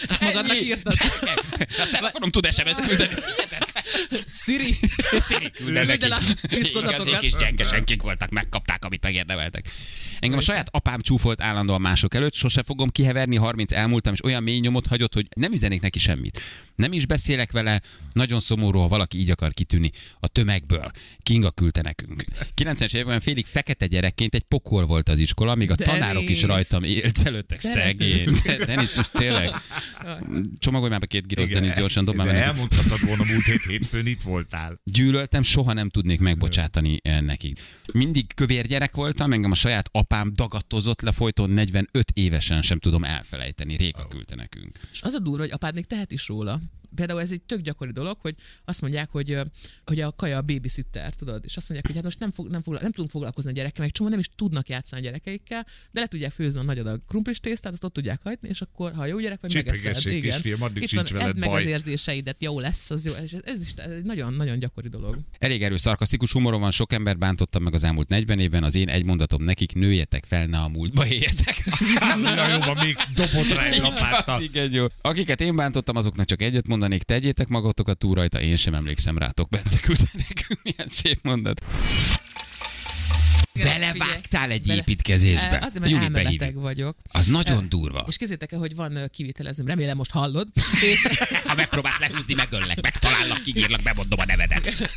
Ezt 0.09 0.21
magadnak 0.21 0.57
Ennyi. 0.57 0.67
írtad. 0.67 0.93
A 1.79 1.89
telefonom 1.93 2.31
tud 2.31 2.53
SMS 2.53 2.87
küldeni. 2.87 3.15
Siri, 4.45 4.75
Siri 5.29 5.51
Küld 5.51 5.77
el 5.77 5.89
a 5.89 5.93
Igazi 6.01 6.35
piszkozatokat. 6.49 7.19
kis 7.19 7.33
gyenge 7.39 7.65
senkik 7.65 8.03
voltak, 8.03 8.31
megkapták, 8.31 8.85
amit 8.85 9.03
megérdemeltek. 9.03 9.65
Engem 10.19 10.39
a 10.39 10.43
saját 10.43 10.69
apám 10.71 11.01
csúfolt 11.01 11.41
állandóan 11.41 11.81
mások 11.81 12.15
előtt, 12.15 12.35
sose 12.35 12.63
fogom 12.63 12.89
kiheverni, 12.91 13.37
30 13.37 13.73
elmúltam, 13.73 14.13
és 14.13 14.25
olyan 14.25 14.43
mély 14.43 14.59
nyomot 14.59 14.87
hagyott, 14.87 15.15
hogy 15.15 15.27
nem 15.37 15.53
üzenék 15.53 15.81
neki 15.81 15.99
semmit. 15.99 16.41
Nem 16.77 16.93
is 16.93 17.07
beszélek 17.07 17.53
vele, 17.53 17.81
nagyon 18.13 18.41
szomorú, 18.41 18.79
ha 18.81 18.89
valaki 18.89 19.19
így 19.19 19.31
akar 19.31 19.53
kitűnni 19.53 19.91
a 20.21 20.29
tömegből. 20.29 20.91
Kinga 21.23 21.51
küldte 21.51 21.83
nekünk. 21.83 22.25
90-es 22.57 22.95
években 22.95 23.21
félig 23.21 23.47
fekete 23.47 23.87
gyerekként 23.87 24.35
egy 24.35 24.43
pokol 24.43 24.87
volt 24.87 25.09
az 25.09 25.19
iskola, 25.19 25.55
míg 25.55 25.71
a 25.71 25.75
Denis. 25.75 25.99
tanárok 25.99 26.31
is 26.31 26.43
rajtam 26.43 26.83
élcelődtek. 26.83 27.61
Szegény. 27.61 28.29
Denis, 28.67 28.93
most 28.95 29.11
tényleg. 29.13 29.50
Csomagolj 30.59 30.91
már 30.91 31.01
be 31.01 31.07
két 31.07 31.27
girosz, 31.27 31.51
Denis, 31.51 31.73
gyorsan 31.73 32.05
dob 32.05 32.15
már 32.15 32.27
de 32.27 32.45
elmondhatod 32.45 33.01
volna 33.07 33.25
múlt 33.25 33.45
hét 33.45 33.65
hétfőn 33.65 34.07
itt 34.07 34.23
voltál. 34.23 34.81
gyűlöltem, 34.85 35.43
soha 35.43 35.73
nem 35.73 35.89
tudnék 35.89 36.21
megbocsátani 36.21 37.01
eh, 37.03 37.21
nekik. 37.21 37.61
Mindig 37.93 38.35
kövér 38.35 38.67
gyerek 38.67 38.95
voltam, 38.95 39.33
engem 39.33 39.51
a 39.51 39.55
saját 39.55 39.89
apám 39.93 40.33
dagadtozott 40.35 41.01
le 41.01 41.13
folyton 41.13 41.51
45 41.51 42.11
évesen 42.15 42.63
sem 42.63 42.79
tudom 42.79 43.05
elfelejteni. 43.05 43.77
Réka 43.77 44.07
küldte 44.09 44.35
nekünk. 44.35 44.79
És 44.93 45.03
az 45.03 45.13
a 45.13 45.19
durva, 45.19 45.43
hogy 45.43 45.53
apád 45.53 45.75
még 45.75 45.87
tehet 45.87 46.13
is 46.13 46.29
róla. 46.29 46.61
Például 46.95 47.21
ez 47.21 47.33
egy 47.33 47.43
tök 47.43 47.61
gyakori 47.61 47.93
dolog, 47.93 48.19
hogy 48.21 48.35
azt 48.65 48.81
mondják, 48.81 49.11
hogy, 49.11 49.39
hogy 49.85 50.01
a 50.01 50.13
kaja 50.13 50.37
a 50.37 50.43
babysitter, 50.43 51.15
tudod, 51.15 51.45
és 51.45 51.57
azt 51.57 51.69
mondják, 51.69 51.87
hogy 51.87 51.95
hát 51.95 52.05
most 52.05 52.19
nem, 52.19 52.31
fog, 52.31 52.49
nem, 52.49 52.63
foglal, 52.63 52.83
nem 52.83 52.91
tudunk 52.91 53.11
foglalkozni 53.11 53.51
a 53.51 53.53
gyerekkel, 53.53 53.85
meg 53.85 53.93
csomó 53.93 54.09
nem 54.09 54.19
is 54.19 54.29
tudnak 54.35 54.69
játszani 54.69 55.01
a 55.01 55.05
gyerekeikkel, 55.05 55.67
de 55.91 56.01
le 56.01 56.07
tudják 56.07 56.33
főzni 56.33 56.61
a 56.61 56.63
nagy 56.63 56.79
adag 56.79 57.01
krumplis 57.09 57.41
tésztát, 57.41 57.73
azt 57.73 57.85
ott 57.85 57.93
tudják 57.93 58.21
hajtni, 58.23 58.49
és 58.49 58.61
akkor, 58.61 58.93
ha 58.93 59.07
jó 59.07 59.19
gyerek 59.19 59.41
vagy, 59.41 59.55
megeszed. 59.55 60.13
Igen. 60.13 60.33
kisfiam, 60.33 60.63
addig 60.63 60.83
Itt 60.83 60.89
sincs 60.89 61.11
van, 61.11 61.19
veled 61.19 61.35
edd 61.35 61.41
meg 61.41 61.49
baj. 61.49 61.63
az 61.63 61.69
érzéseidet, 61.69 62.43
jó 62.43 62.61
lesz, 62.61 62.91
az 62.91 63.07
jó. 63.07 63.13
És 63.13 63.33
ez, 63.33 63.41
ez 63.45 63.61
is 63.61 63.73
ez 63.77 63.91
egy 63.91 64.05
nagyon, 64.05 64.35
nagyon 64.35 64.59
gyakori 64.59 64.89
dolog. 64.89 65.19
Elég 65.39 65.63
erős 65.63 65.81
szarkasztikus 65.81 66.33
humorom 66.33 66.61
van, 66.61 66.71
sok 66.71 66.93
ember 66.93 67.19
bántottam 67.19 67.63
meg 67.63 67.75
az 67.75 67.85
elmúlt 67.85 68.09
40 68.09 68.39
évben, 68.39 68.65
az 68.65 68.75
én 68.75 68.89
egy 68.89 69.05
mondatom 69.05 69.43
nekik, 69.43 69.75
nőjetek 69.75 70.25
fel, 70.25 70.47
ne 70.47 70.59
a 70.59 70.69
múltba 70.69 71.07
éljetek. 71.07 71.65
Na 72.23 72.49
jó, 72.49 72.59
van, 72.59 72.77
még 72.77 72.97
dobott 73.15 73.53
rá 73.55 73.65
egy 73.65 73.81
lapáttal. 73.81 74.43
Akiket 75.01 75.41
én 75.41 75.57
bántottam, 75.57 75.97
azoknak 75.97 76.27
csak 76.27 76.43
egyet 76.43 76.69
mondanék, 76.81 77.03
tegyétek 77.03 77.49
magatokat 77.49 77.99
túl 77.99 78.15
rajta, 78.15 78.41
én 78.41 78.57
sem 78.57 78.75
emlékszem 78.75 79.19
rátok, 79.19 79.49
Bence 79.49 79.79
küldte 79.81 80.09
nekünk, 80.13 80.61
milyen 80.65 80.89
szép 80.89 81.19
mondat. 81.23 81.63
Belevágtál 83.63 84.51
egy 84.51 84.67
Bele- 84.67 84.79
építkezésbe. 84.81 85.59
Azért, 85.63 85.85
mert 85.91 86.03
elmebeteg 86.03 86.55
vagyok. 86.55 86.97
Az 87.09 87.27
nagyon 87.27 87.69
durva. 87.69 88.05
És 88.09 88.17
kézzétek 88.17 88.53
el, 88.53 88.59
hogy 88.59 88.75
van 88.75 88.99
kivitelezőm, 89.13 89.67
remélem 89.67 89.97
most 89.97 90.11
hallod. 90.11 90.49
És 90.83 91.07
Ha 91.47 91.55
megpróbálsz 91.55 91.99
lehúzni, 91.99 92.35
megöllek, 92.35 92.81
megtalállak, 92.81 93.43
kigírlak, 93.43 93.83
bemondom 93.83 94.19
a 94.19 94.25
nevedet. 94.25 94.91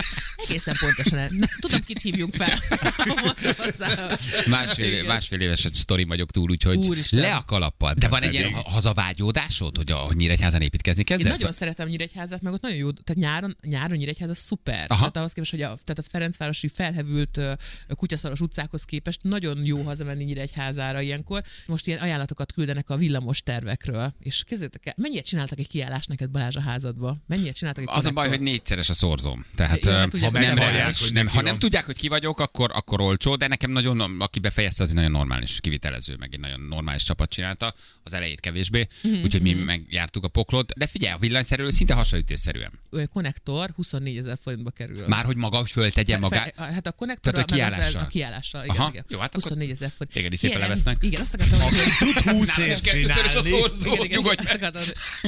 egészen 0.47 0.75
pontosan. 0.79 1.17
el- 1.19 1.29
Na, 1.31 1.45
tudom, 1.59 1.79
kit 1.81 2.01
hívjunk 2.01 2.33
fel. 2.35 2.59
Másfél, 4.47 5.03
másfél 5.05 5.39
éves 5.41 5.67
sztori 5.71 6.03
vagyok 6.03 6.31
túl, 6.31 6.49
úgyhogy 6.49 6.77
Úristen. 6.77 7.19
le 7.19 7.35
a 7.35 7.43
kalappal. 7.45 7.93
De 7.93 8.07
van 8.07 8.21
egy 8.21 8.33
ilyen 8.33 8.53
ha- 8.53 8.69
hazavágyódásod, 8.69 9.77
hogy 9.77 9.91
a 9.91 10.09
Nyíregyházan 10.13 10.61
építkezni 10.61 10.99
Én 10.99 11.05
kezdesz? 11.17 11.37
nagyon 11.37 11.51
szeretem 11.51 11.87
Nyíregyházat, 11.87 12.41
meg 12.41 12.53
ott 12.53 12.61
nagyon 12.61 12.77
jó, 12.77 12.91
tehát 12.91 13.21
nyáron, 13.21 13.55
nyáron 13.67 13.97
Nyíregyház 13.97 14.29
az 14.29 14.37
szuper. 14.37 14.85
Aha. 14.87 14.99
Tehát 14.99 15.17
ahhoz 15.17 15.31
képest, 15.31 15.51
hogy 15.51 15.61
a, 15.61 15.65
tehát 15.83 15.99
a 15.99 16.03
Ferencvárosi 16.11 16.67
felhevült 16.67 17.37
ö, 17.37 17.53
kutyaszaros 17.95 18.39
utcákhoz 18.43 18.83
képest 18.83 19.19
nagyon 19.23 19.65
jó 19.65 19.81
hazamenni 19.81 20.23
Nyíregyházára 20.23 21.01
ilyenkor. 21.01 21.43
Most 21.67 21.87
ilyen 21.87 21.99
ajánlatokat 21.99 22.51
küldenek 22.53 22.89
a 22.89 22.97
villamos 22.97 23.41
tervekről. 23.41 24.13
És 24.19 24.43
kezdjétek 24.43 24.85
el, 24.85 24.93
mennyit 24.97 25.25
csináltak 25.25 25.59
egy 25.59 25.67
kiállás 25.67 26.05
neked 26.05 26.29
Balázs 26.29 26.55
a 26.55 26.61
házadba? 26.61 27.17
Mennyit 27.27 27.55
csináltak 27.55 27.83
egy 27.83 27.89
Az 27.91 28.05
a 28.05 28.11
baj, 28.11 28.27
hogy 28.27 28.41
négyszeres 28.41 28.89
a 28.89 28.93
szorzóm. 28.93 29.45
Tehát 29.55 29.83
hát 29.85 30.11
ha 30.21 30.29
nem, 30.29 30.41
nem 30.41 30.41
reális, 30.41 30.59
hallják, 30.59 30.95
hogy 30.99 31.13
nem, 31.13 31.23
neki 31.25 31.35
ha 31.35 31.41
nem 31.41 31.51
van. 31.51 31.59
tudják, 31.59 31.85
hogy 31.85 31.97
ki 31.97 32.07
vagyok, 32.07 32.39
akkor, 32.39 32.71
akkor 32.73 33.01
olcsó, 33.01 33.35
de 33.35 33.47
nekem 33.47 33.71
nagyon, 33.71 34.21
aki 34.21 34.39
befejezte, 34.39 34.83
az 34.83 34.89
egy 34.89 34.95
nagyon 34.95 35.11
normális 35.11 35.59
kivitelező, 35.59 36.15
meg 36.19 36.33
egy 36.33 36.39
nagyon 36.39 36.59
normális 36.59 37.03
csapat 37.03 37.29
csinálta, 37.29 37.73
az 38.03 38.13
elejét 38.13 38.39
kevésbé, 38.39 38.87
Mhm, 39.01 39.23
úgyhogy 39.23 39.41
mi 39.41 39.53
megjártuk 39.53 40.23
a 40.23 40.27
poklot, 40.27 40.71
de 40.71 40.87
figyelj, 40.87 41.13
a 41.13 41.17
villanyszerelő 41.17 41.69
szinte 41.69 41.93
hasonlítésszerűen. 41.93 42.71
Ö, 42.89 43.05
konnektor 43.05 43.69
24 43.75 44.17
ezer 44.17 44.37
forintba 44.41 44.69
kerül. 44.69 45.07
Már 45.07 45.25
hogy 45.25 45.35
maga, 45.35 45.65
föltegye 45.65 46.17
magát. 46.17 46.55
Hát 46.55 46.87
a 46.87 46.91
konnektor 46.91 47.33
Tehát 47.33 47.51
a 47.51 47.53
kiállással. 47.53 48.07
A 48.33 48.39
kiállással, 48.39 48.63
igen, 48.63 48.75
Aha, 48.75 48.89
igen. 48.89 49.05
jó, 49.09 49.19
hát 49.19 49.27
akkor 49.27 49.41
24 49.41 49.69
ezer 49.69 49.91
forint. 49.95 50.15
téged 50.15 50.33
is 50.33 50.39
szépen 50.39 50.55
Kérem, 50.55 50.69
levesznek. 50.69 51.03
Igen, 51.03 51.21
azt 51.21 51.33
akartam, 51.33 51.59
hogy... 51.59 51.73
Tud 51.99 52.33
20 52.33 52.57
ért 52.57 52.81
kettőszörös 52.81 53.35
a 53.35 53.41
csinálni. 53.43 53.49
szorzó, 53.49 53.91
Igen, 53.91 54.05
igen, 54.05 54.17
nyugodj 54.17 54.43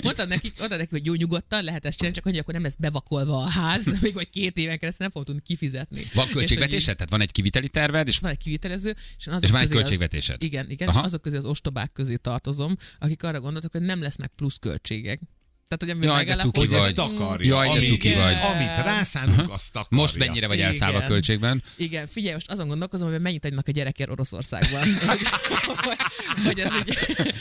mondtam 0.02 0.28
neki, 0.28 0.52
mondtam 0.58 0.78
neki, 0.80 0.90
hogy 0.92 1.06
jó 1.06 1.14
nyugodtan 1.14 1.64
lehet 1.64 1.86
ezt 1.86 1.98
csinálni, 1.98 2.18
csak 2.18 2.26
annyi, 2.26 2.40
akkor 2.40 2.54
nem 2.54 2.64
lesz 2.64 2.76
bevakolva 2.80 3.38
a 3.38 3.50
ház, 3.50 3.96
még 4.02 4.14
vagy 4.14 4.30
két 4.30 4.58
éven 4.58 4.80
keresztül 4.80 5.06
nem 5.06 5.10
fogunk 5.10 5.26
tudni 5.26 5.42
kifizetni. 5.42 6.02
Van 6.14 6.26
És 6.28 6.32
költségvetésed? 6.32 6.96
Tehát 6.96 7.10
van 7.10 7.22
egy 7.22 7.32
kiviteli 7.32 7.70
terved, 7.70 8.08
és 8.08 8.14
hogy 8.14 8.24
van 8.24 8.32
egy 8.32 8.44
kivitelező, 8.44 8.96
és, 9.18 9.28
azok 9.28 9.44
És 9.44 9.52
van 9.52 9.62
egy 9.62 9.70
költségvetésed? 9.70 10.36
Az, 10.40 10.46
igen, 10.46 10.70
igen, 10.70 10.88
Aha. 10.88 11.00
és 11.00 11.06
azok 11.06 11.22
közé 11.22 11.38
az 11.38 11.46
ostobák 11.46 11.92
közé 11.92 12.16
tartozom, 12.16 12.76
akik 13.00 13.24
arra 13.24 13.40
gondoltak, 13.40 13.72
hogy 13.72 13.82
nem 13.82 14.02
lesznek 14.02 14.32
plusz 14.36 14.58
költségek. 14.58 15.20
Tehát, 15.68 15.84
hogy 15.84 15.90
amiben 15.90 16.10
Jaj, 16.10 16.24
de 16.26 16.36
cuki 16.36 16.60
Hogy 16.60 16.70
vagy. 16.70 16.80
ezt 16.80 16.98
akarja. 16.98 17.48
Jaj, 17.48 17.80
de 17.80 17.86
cuki 17.86 18.14
vagy. 18.14 18.38
Amit 18.54 18.76
rászánunk, 18.84 19.52
azt 19.52 19.76
akarja. 19.76 19.98
most 19.98 20.18
mennyire 20.18 20.48
vagy 20.48 20.60
elszállva 20.60 20.96
a 20.96 20.98
Igen. 20.98 21.12
költségben? 21.12 21.64
Igen, 21.76 22.08
figyelj, 22.08 22.34
most 22.34 22.52
azon 22.52 22.68
gondolkozom, 22.68 23.12
hogy 23.12 23.22
mennyit 23.22 23.46
adnak 23.46 23.68
a 23.68 23.72
gyerekért 23.72 24.10
Oroszországban. 24.10 24.82
hogy, 26.46 26.60
ez 26.60 26.72
így... 26.76 26.98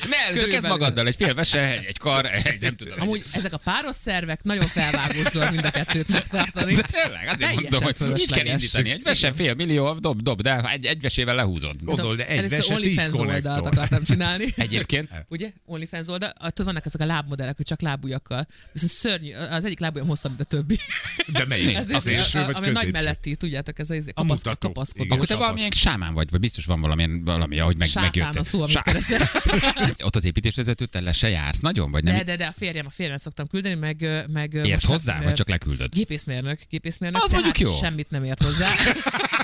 Ne, 0.09 0.41
ez 0.41 0.47
kezd 0.47 0.67
magaddal, 0.67 1.07
egy 1.07 1.17
fél 1.17 1.35
vese, 1.35 1.81
egy 1.87 1.99
kar, 1.99 2.27
egy 2.27 2.61
nem 2.61 2.77
tudom. 2.77 3.01
Amúgy 3.01 3.25
ezek 3.33 3.53
a 3.53 3.57
páros 3.57 3.97
szervek 3.97 4.43
nagyon 4.43 4.67
felvágós 4.67 5.31
dolog 5.33 5.51
mind 5.51 5.65
a 5.65 5.71
kettőt 5.71 6.09
megtartani. 6.09 6.75
De 6.75 6.83
tényleg, 6.83 7.25
azért 7.25 7.39
Teljesen 7.39 7.69
mondom, 7.71 8.11
hogy 8.11 8.21
így 8.21 8.31
kell 8.31 8.47
indítani. 8.47 8.91
Egy 8.91 9.03
vese 9.03 9.33
fél 9.33 9.55
millió, 9.55 9.99
dob, 9.99 10.23
dob, 10.23 10.43
de 10.43 10.61
egy, 10.73 10.85
egy 10.85 11.01
vesével 11.01 11.35
lehúzod. 11.35 11.77
Gondold, 11.83 12.17
de 12.17 12.27
egy 12.27 12.41
vese, 12.41 12.57
tíz 12.57 12.71
OnlyFans 12.71 13.19
oldalt 13.19 13.67
akartam 13.67 14.05
csinálni. 14.05 14.55
Egyébként 14.57 15.09
Ugye? 15.29 15.53
OnlyFans 15.67 16.09
oldal. 16.09 16.33
Attól 16.39 16.65
vannak 16.65 16.87
ezek 16.87 17.01
a 17.01 17.07
lábmodellek, 17.07 17.57
hogy 17.57 17.67
csak 17.67 17.81
lábujjak 17.81 18.14
ujjakkal. 18.15 18.47
Viszont 18.73 18.93
szörnyű, 18.93 19.33
az 19.51 19.65
egyik 19.65 19.79
lábujjam 19.79 20.09
hosszabb, 20.09 20.31
mint 20.31 20.41
a 20.43 20.45
többi. 20.45 20.79
De 21.27 21.45
melyik? 21.47 21.77
Ez 21.77 21.91
Az 21.91 22.07
egy- 22.07 22.15
első 22.15 22.39
a, 22.39 22.45
vagy 22.47 22.55
ami 22.55 22.69
nagy 22.71 22.93
melletti, 22.93 23.37
tudjátok, 23.37 23.79
ez 23.79 23.91
az 23.91 24.07
A 24.09 24.13
kapaszkod, 24.13 24.29
mutató. 24.47 24.67
kapaszkod. 24.69 25.05
Igen. 25.05 25.17
Akkor 25.17 25.27
te 25.29 25.37
valamilyen 25.37 25.71
sámán 25.71 26.15
vagy, 26.15 26.31
vagy 26.31 26.41
biztos 26.41 26.65
van 26.65 26.81
valamilyen, 26.81 27.25
valami, 27.25 27.59
ahogy 27.59 27.77
meg, 27.77 27.89
Sápán 27.89 28.05
megjöttél. 28.15 28.41
a 28.41 28.45
szó, 28.45 28.63
amit 28.63 28.83
keresek. 28.83 29.23
Ott 30.07 30.17
az 30.17 30.25
építésvezetőttel 30.25 31.03
le 31.03 31.13
se 31.13 31.29
jársz 31.29 31.59
nagyon, 31.61 31.91
vagy 31.91 32.05
nem? 32.05 32.17
De, 32.17 32.23
de, 32.23 32.37
de 32.37 32.47
a 32.47 32.53
férjem, 32.53 32.87
a 32.87 32.91
férjem 32.91 33.17
szoktam 33.17 33.47
küldeni, 33.49 33.75
meg... 33.75 34.25
meg 34.33 34.55
Ért 34.55 34.85
hozzá, 34.85 35.15
hát, 35.15 35.25
vagy 35.25 35.35
csak 35.35 35.49
leküldöd? 35.49 35.93
Gépészmérnök, 35.95 36.61
gépészmérnök. 36.71 37.23
Az 37.23 37.31
mondjuk 37.33 37.59
jó. 37.59 37.75
Semmit 37.77 38.11
nem 38.11 38.25
ért 38.25 38.43
hozzá. 38.43 38.69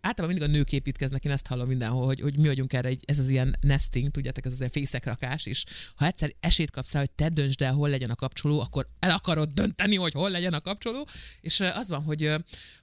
Általában 0.00 0.36
mindig 0.36 0.42
a 0.42 0.58
nők 0.58 0.72
építkeznek, 0.72 1.24
én 1.24 1.32
ezt 1.32 1.46
hallom 1.46 1.68
mindenhol, 1.68 2.04
hogy, 2.04 2.20
hogy 2.20 2.38
mi 2.38 2.46
vagyunk 2.46 2.72
erre, 2.72 2.90
ez 3.04 3.18
az 3.18 3.28
ilyen 3.28 3.56
nesting, 3.60 4.10
tudjátok, 4.10 4.44
ez 4.44 4.52
az 4.52 4.58
ilyen 4.58 4.70
fészekrakás, 4.70 5.46
és 5.46 5.64
ha 5.94 6.06
egyszer 6.06 6.32
esélyt 6.40 6.70
kapsz 6.70 6.92
rá, 6.92 7.00
hogy 7.00 7.10
te 7.10 7.28
döntsd 7.28 7.62
el, 7.62 7.72
hol 7.72 7.88
legyen 7.88 8.10
a 8.10 8.14
kapcsoló, 8.14 8.60
akkor 8.60 8.88
el 8.98 9.10
akarod 9.10 9.48
dönteni, 9.48 9.96
hogy 9.96 10.12
hol 10.12 10.30
legyen 10.30 10.52
a 10.52 10.60
kapcsoló, 10.60 11.08
és 11.40 11.60
az 11.60 11.88
van, 11.88 12.02
hogy, 12.02 12.30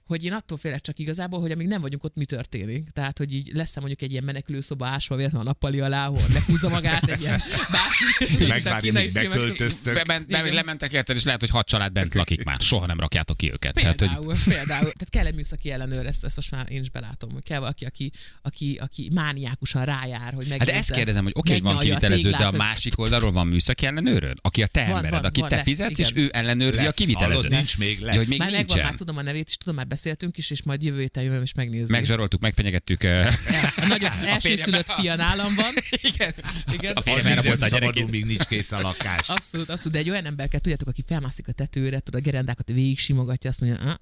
hogy 0.06 0.24
én 0.24 0.32
attól 0.32 0.58
félek 0.58 0.80
csak 0.80 0.98
igazából, 0.98 1.40
hogy 1.40 1.50
amíg 1.50 1.66
nem 1.66 1.80
vagyunk 1.80 2.04
ott, 2.04 2.14
mi 2.14 2.24
történik. 2.24 2.88
Tehát, 2.92 3.18
hogy 3.18 3.34
így 3.34 3.50
lesz 3.54 3.76
mondjuk 3.76 4.02
egy 4.02 4.10
ilyen 4.10 4.24
menekülőszoba 4.24 4.86
ásva 4.86 5.16
véletlenül 5.16 5.46
a 5.46 5.50
nappali 5.50 5.80
alá, 5.80 6.06
ahol 6.06 6.22
meghúzza 6.32 6.68
magát 6.68 7.08
egy 7.08 7.20
ilyen 7.20 7.42
bárki. 7.70 8.04
Míg 8.36 8.62
filmek- 8.62 9.12
beköltöztök. 9.12 9.94
Bement, 9.94 10.26
be, 10.28 10.40
Igen. 10.40 10.54
lementek 10.54 10.92
érted, 10.92 11.16
és 11.16 11.24
lehet, 11.24 11.40
hogy 11.40 11.50
hat 11.50 11.66
család 11.66 11.92
bent 11.92 12.14
lakik 12.14 12.44
már. 12.44 12.60
Soha 12.60 12.86
nem 12.86 13.00
rakjátok 13.00 13.36
ki 13.36 13.52
őket. 13.52 13.74
Tehát, 13.74 14.00
hogy 14.00 14.08
Például, 14.08 14.34
például. 14.44 14.92
Tehát 14.92 15.08
kell 15.10 15.26
egy 15.26 15.34
műszaki 15.34 15.70
ellenőr, 15.70 16.06
ezt, 16.06 16.24
ezt 16.24 16.36
most 16.36 16.50
már 16.50 16.66
én 16.68 16.80
is 16.80 16.90
belátom, 16.90 17.30
hogy 17.32 17.42
kell 17.42 17.58
valaki, 17.58 17.84
aki, 17.84 18.10
aki, 18.42 18.78
aki 18.82 19.10
mániákusan 19.14 19.84
rájár, 19.84 20.32
hogy 20.34 20.46
meg. 20.48 20.58
Hát 20.58 20.68
de 20.68 20.74
ezt 20.74 20.90
kérdezem, 20.92 21.22
hogy 21.22 21.32
oké, 21.36 21.52
hogy 21.52 21.62
van 21.62 21.78
kivitelező, 21.78 22.30
de 22.30 22.46
a 22.46 22.50
másik 22.52 22.98
oldalról 22.98 23.32
van 23.32 23.46
műszaki 23.46 23.86
ellenőröd, 23.86 24.38
aki 24.40 24.62
a 24.62 24.66
te 24.66 24.84
embered, 24.84 25.24
aki 25.24 25.40
te 25.48 25.62
fizetsz, 25.62 25.98
és 25.98 26.10
ő 26.14 26.30
ellenőrzi 26.32 26.86
a 26.86 26.92
kivitelezőt. 26.92 27.50
nincs 27.50 27.78
még, 27.78 28.00
lesz. 28.00 28.16
Hogy 28.16 28.28
még 28.28 28.38
már 28.38 28.50
megvan, 28.50 28.66
nincsen. 28.66 28.84
már 28.84 28.94
tudom 28.94 29.16
a 29.16 29.22
nevét, 29.22 29.48
és 29.48 29.56
tudom, 29.56 29.74
már 29.74 29.86
beszéltünk 29.94 30.36
is, 30.36 30.50
és 30.50 30.62
majd 30.62 30.82
jövő 30.82 31.00
héten 31.00 31.22
jövök 31.22 31.42
és 31.42 31.54
megnézni. 31.54 31.92
Megzsaroltuk, 31.92 32.40
megfenyegettük. 32.40 33.02
ö, 33.02 33.20
A 33.76 33.86
nagyon 33.86 34.10
első 34.24 34.48
férjem- 34.48 34.64
szülött 34.68 34.90
fia 34.90 35.16
nálam 35.16 35.54
van. 35.54 35.74
Igen. 36.12 36.34
Igen. 36.72 36.92
A 36.96 37.00
férjem 37.00 37.24
még 37.24 37.32
erre 37.32 37.40
nem 37.48 37.58
volt 37.58 37.62
a 37.72 37.78
gyerekét. 37.78 38.10
míg 38.10 38.24
nincs 38.24 38.42
kész 38.44 38.72
a 38.72 38.80
lakás. 38.80 39.28
Abszolút, 39.28 39.68
abszolút, 39.70 39.92
de 39.92 39.98
egy 39.98 40.10
olyan 40.10 40.24
ember 40.26 40.48
kell, 40.48 40.60
tudjátok, 40.60 40.88
aki 40.88 41.02
felmászik 41.06 41.48
a 41.48 41.52
tetőre, 41.52 41.98
tudod, 42.00 42.20
a 42.20 42.24
gerendákat 42.24 42.68
végig 42.68 42.98
simogatja, 42.98 43.50
azt 43.50 43.60
mondja, 43.60 43.80
uh 43.84 43.92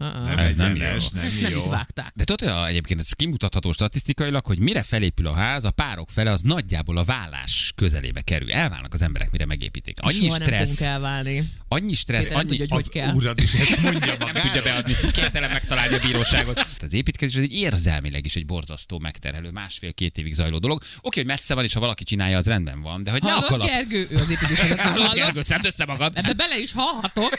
uh, 0.00 0.08
uh, 0.08 0.24
Nem 0.28 0.38
Ez 0.38 0.54
nem 0.54 0.70
egyenes, 0.70 1.04
jó. 1.14 1.20
nem 1.20 1.30
nem 1.42 1.50
jó. 1.50 1.58
itt 1.64 1.70
vágták. 1.70 2.12
De 2.14 2.24
tudod, 2.24 2.66
egyébként 2.68 3.00
ez 3.00 3.12
kimutatható 3.12 3.72
statisztikailag, 3.72 4.46
hogy 4.46 4.58
mire 4.58 4.82
felépül 4.82 5.26
a 5.26 5.32
ház, 5.34 5.64
a 5.64 5.70
párok 5.70 6.10
fele 6.10 6.30
az 6.30 6.40
nagyjából 6.40 6.96
a 6.98 7.04
vállás 7.04 7.72
közelébe 7.76 8.20
kerül. 8.20 8.52
Elválnak 8.52 8.94
az 8.94 9.02
emberek, 9.02 9.30
mire 9.30 9.46
megépítik. 9.46 9.96
Annyi 10.00 10.12
Soha 10.14 10.38
nem 10.38 10.46
stressz, 10.48 10.78
fogunk 10.78 10.94
elválni. 10.94 11.50
annyi 11.68 11.94
stressz, 11.94 12.28
nem 12.28 12.38
annyi, 12.38 12.48
tudja, 12.48 12.66
hogy 12.68 12.78
Az 12.78 12.90
hogy 12.92 13.00
kell. 13.02 13.14
urad 13.14 13.40
is 13.40 13.54
ezt 13.54 13.82
mondja 13.82 14.06
nem 14.06 14.16
magáról. 14.18 14.40
tudja 14.42 14.62
beadni, 14.62 14.94
képtelen 15.16 15.50
megtalálni 15.50 15.94
a 15.94 15.98
bíróságot. 15.98 16.54
Tehát 16.54 16.82
Az 16.82 16.92
építkezés 16.92 17.36
az 17.36 17.42
egy 17.42 17.52
érzelmileg 17.54 18.24
is 18.24 18.36
egy 18.36 18.46
borzasztó 18.46 18.98
megterhelő, 18.98 19.50
másfél-két 19.50 20.18
évig 20.18 20.32
zajló 20.32 20.58
dolog. 20.58 20.82
Oké, 21.00 21.18
hogy 21.18 21.28
messze 21.28 21.54
van, 21.54 21.64
és 21.64 21.72
ha 21.72 21.80
valaki 21.80 22.04
csinálja, 22.04 22.36
az 22.36 22.46
rendben 22.46 22.80
van, 22.82 23.02
de 23.02 23.10
hogy 23.10 23.22
ne 23.22 23.30
Hallod, 23.30 23.52
akar. 23.52 23.66
Gergő, 23.66 24.06
ő 24.10 24.16
az 24.16 24.30
építéseket. 24.30 24.80
Hallod, 24.80 25.14
Gergő, 25.14 25.42
szedd 25.42 25.66
össze 25.66 25.84
magad, 25.84 26.12
Ebbe 26.16 26.32
bele 26.32 26.58
is 26.58 26.72
hallhatok. 26.72 27.34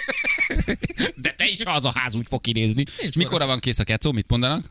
de 1.15 1.31
te 1.31 1.45
is, 1.47 1.63
ha 1.63 1.71
az 1.71 1.85
a 1.85 1.91
ház 1.95 2.15
úgy 2.15 2.27
fog 2.29 2.41
kinézni. 2.41 2.83
És 2.99 3.15
mikorra 3.15 3.45
van 3.45 3.59
kész 3.59 3.79
a 3.79 3.83
kecó, 3.83 4.11
mit 4.11 4.29
mondanak? 4.29 4.65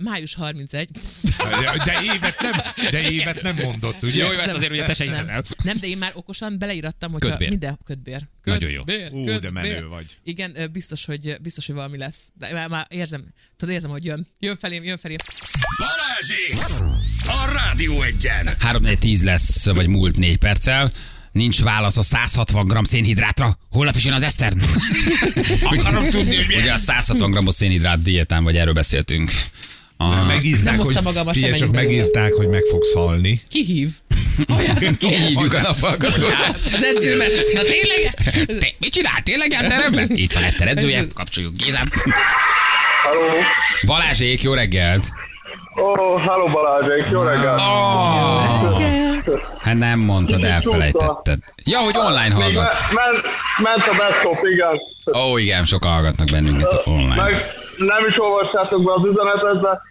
Május 0.00 0.34
31. 0.34 0.90
De, 0.90 1.84
de 1.84 2.00
évet 2.02 2.40
nem, 2.40 2.52
de 2.90 3.10
évet 3.10 3.42
nem 3.42 3.56
mondott, 3.62 4.02
ugye? 4.02 4.24
Jó, 4.24 4.32
jó, 4.32 4.38
ezt 4.38 4.54
azért 4.54 4.70
ugye 4.70 4.84
te 4.84 4.94
se 4.94 5.04
nem, 5.04 5.42
nem, 5.64 5.76
de 5.80 5.86
én 5.86 5.98
már 5.98 6.12
okosan 6.14 6.58
beleírattam, 6.58 7.12
hogy 7.12 7.20
Kötbér. 7.20 7.48
minden 7.48 7.78
ködbér. 7.84 8.28
Nagyon 8.42 8.70
jó. 8.70 8.82
Ú, 9.10 9.38
de 9.38 9.50
menő 9.50 9.86
vagy. 9.86 10.18
Igen, 10.24 10.70
biztos, 10.72 11.04
hogy, 11.04 11.36
biztos, 11.40 11.66
hogy 11.66 11.74
valami 11.74 11.96
lesz. 11.96 12.30
De 12.34 12.52
már, 12.52 12.68
már 12.68 12.86
érzem, 12.88 13.24
tudod, 13.56 13.74
érzem, 13.74 13.90
hogy 13.90 14.04
jön. 14.04 14.26
Jön 14.38 14.56
felém, 14.56 14.84
jön 14.84 14.98
felém. 14.98 15.16
Balázsi! 15.78 16.74
A 17.26 17.52
Rádió 17.52 18.02
egyen! 18.02 18.48
3 18.58 18.98
10 18.98 19.22
lesz, 19.22 19.68
vagy 19.68 19.86
múlt 19.86 20.18
4 20.18 20.36
perccel. 20.36 20.92
Nincs 21.38 21.62
válasz 21.62 21.96
a 21.96 22.02
160 22.02 22.64
g 22.64 22.86
szénhidrátra. 22.86 23.58
Holnap 23.70 23.96
is 23.96 24.04
jön 24.04 24.14
az 24.14 24.22
Eszter. 24.22 24.52
Akarom 25.72 26.10
tudni, 26.10 26.36
hogy 26.36 26.46
mi 26.46 26.56
Ugye 26.56 26.70
a 26.70 26.74
ez. 26.74 26.80
160 26.80 27.30
g 27.30 27.50
szénhidrát 27.50 28.02
diétán, 28.02 28.44
vagy 28.44 28.56
erről 28.56 28.72
beszéltünk. 28.72 29.30
A... 29.96 30.26
Megírták, 30.26 30.76
Nem 30.76 31.02
magammal 31.04 31.32
figyelj, 31.32 31.52
csak 31.52 31.72
megírták, 31.72 32.32
hogy 32.32 32.48
meg 32.48 32.62
fogsz 32.70 32.92
halni. 32.92 33.40
Ki 33.50 33.64
hív? 33.64 33.90
Hívjuk 34.98 35.54
a 35.54 35.60
naphallgatót. 35.60 36.32
Az 36.72 36.84
edzőmet. 36.84 37.30
Na 37.52 37.60
tényleg? 37.62 38.14
Te, 38.58 38.66
mit 38.78 38.92
csinál? 38.92 39.22
Tényleg 39.22 39.48
teremben? 39.48 40.06
Itt 40.10 40.32
van 40.32 40.42
Eszter 40.42 40.68
edzője, 40.68 41.06
kapcsoljuk 41.14 41.56
Gézát. 41.56 41.88
Halló! 43.02 43.42
Balázsék, 43.86 44.42
jó 44.42 44.52
reggelt! 44.54 45.10
Ó, 45.80 46.16
halló 46.18 46.48
Balázsék, 46.48 47.10
jó 47.10 47.22
reggelt! 47.22 47.60
Hát 49.68 49.76
nem 49.78 49.98
mondtad, 49.98 50.44
elfelejtetted. 50.44 51.38
Ja, 51.64 51.78
hogy 51.78 51.96
online 51.96 52.34
hallgat. 52.34 52.80
me- 52.80 52.92
ment, 52.92 53.24
ment 53.62 53.82
a 53.88 53.96
desktop, 54.04 54.38
igen. 54.52 54.80
Ó, 55.22 55.38
igen, 55.38 55.64
sokan 55.64 55.92
hallgatnak 55.92 56.28
bennünket 56.30 56.80
online. 56.84 57.22
Meg 57.22 57.32
nem 57.76 58.06
is 58.08 58.18
olvassátok 58.18 58.84
be 58.84 58.92
az 58.92 59.02
üzenetet, 59.04 59.60
de 59.62 59.86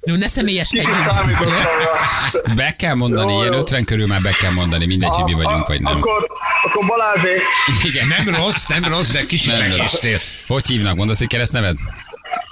No, 0.00 0.16
ne 0.16 0.26
kicsit 0.26 0.28
személyeskedjünk. 0.28 0.96
jó? 1.40 2.54
Be 2.56 2.74
kell 2.78 2.94
mondani, 2.94 3.32
Jó, 3.32 3.40
ilyen 3.40 3.52
jó. 3.52 3.58
50 3.58 3.84
körül 3.84 4.06
már 4.06 4.20
be 4.20 4.32
kell 4.32 4.50
mondani, 4.50 4.86
mindegy, 4.86 5.08
hogy 5.08 5.24
mi 5.24 5.32
vagyunk, 5.42 5.66
vagy 5.66 5.80
nem. 5.80 5.96
Akkor, 5.96 6.26
akkor 6.62 6.86
Balázsék, 6.86 7.40
Igen. 7.84 8.06
Nem 8.08 8.34
rossz, 8.34 8.66
nem 8.66 8.84
rossz, 8.84 9.10
de 9.10 9.24
kicsit 9.26 9.52
Nem 9.52 9.60
rossz. 9.66 9.68
megkéstél. 9.76 10.18
Hogy 10.46 10.66
hívnak? 10.66 10.96
Mondasz 10.96 11.20
egy 11.20 11.28
keresztneved? 11.28 11.76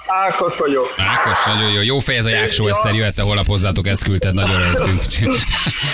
Ákos 0.09 0.57
vagyok. 0.57 0.93
Ákos, 0.97 1.45
nagyon 1.45 1.71
jó. 1.71 1.81
Jó 1.81 1.99
fej 1.99 2.15
ez 2.15 2.25
a 2.25 2.29
Jáksó 2.29 2.67
Eszter, 2.67 2.93
jöhet 2.93 3.19
holnap 3.19 3.45
hozzátok, 3.45 3.87
ezt 3.87 4.03
küldted, 4.03 4.33
nagyon 4.33 4.61
rögtünk. 4.61 5.01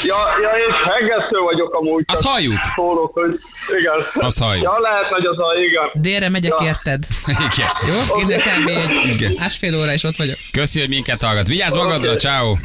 Ja, 0.03 0.15
ja 0.41 0.49
és 0.67 0.75
hegesztő 0.93 1.39
vagyok 1.39 1.73
amúgy. 1.73 2.03
Azt 2.07 2.25
halljuk. 2.27 2.59
Szólok, 2.75 3.13
hogy 3.13 3.39
igen. 3.79 4.25
Azt 4.25 4.39
halljuk. 4.39 4.63
Ja, 4.63 4.79
lehet 4.79 5.09
nagy 5.09 5.25
az 5.25 5.37
a, 5.39 5.53
igen. 5.67 5.89
Délre 5.93 6.29
megyek 6.29 6.53
Ja. 6.59 6.65
érted. 6.65 7.03
Igen. 7.27 7.69
Jó? 7.87 8.19
Innen 8.19 8.39
kb. 8.39 8.69
egy 8.69 9.35
másfél 9.39 9.75
óra, 9.79 9.91
és 9.93 10.03
ott 10.03 10.15
vagyok. 10.17 10.37
Köszi, 10.51 10.79
hogy 10.79 10.89
minket 10.89 11.21
hallgat. 11.23 11.47
Vigyázz 11.47 11.75
magadra, 11.75 12.15
ciao. 12.15 12.55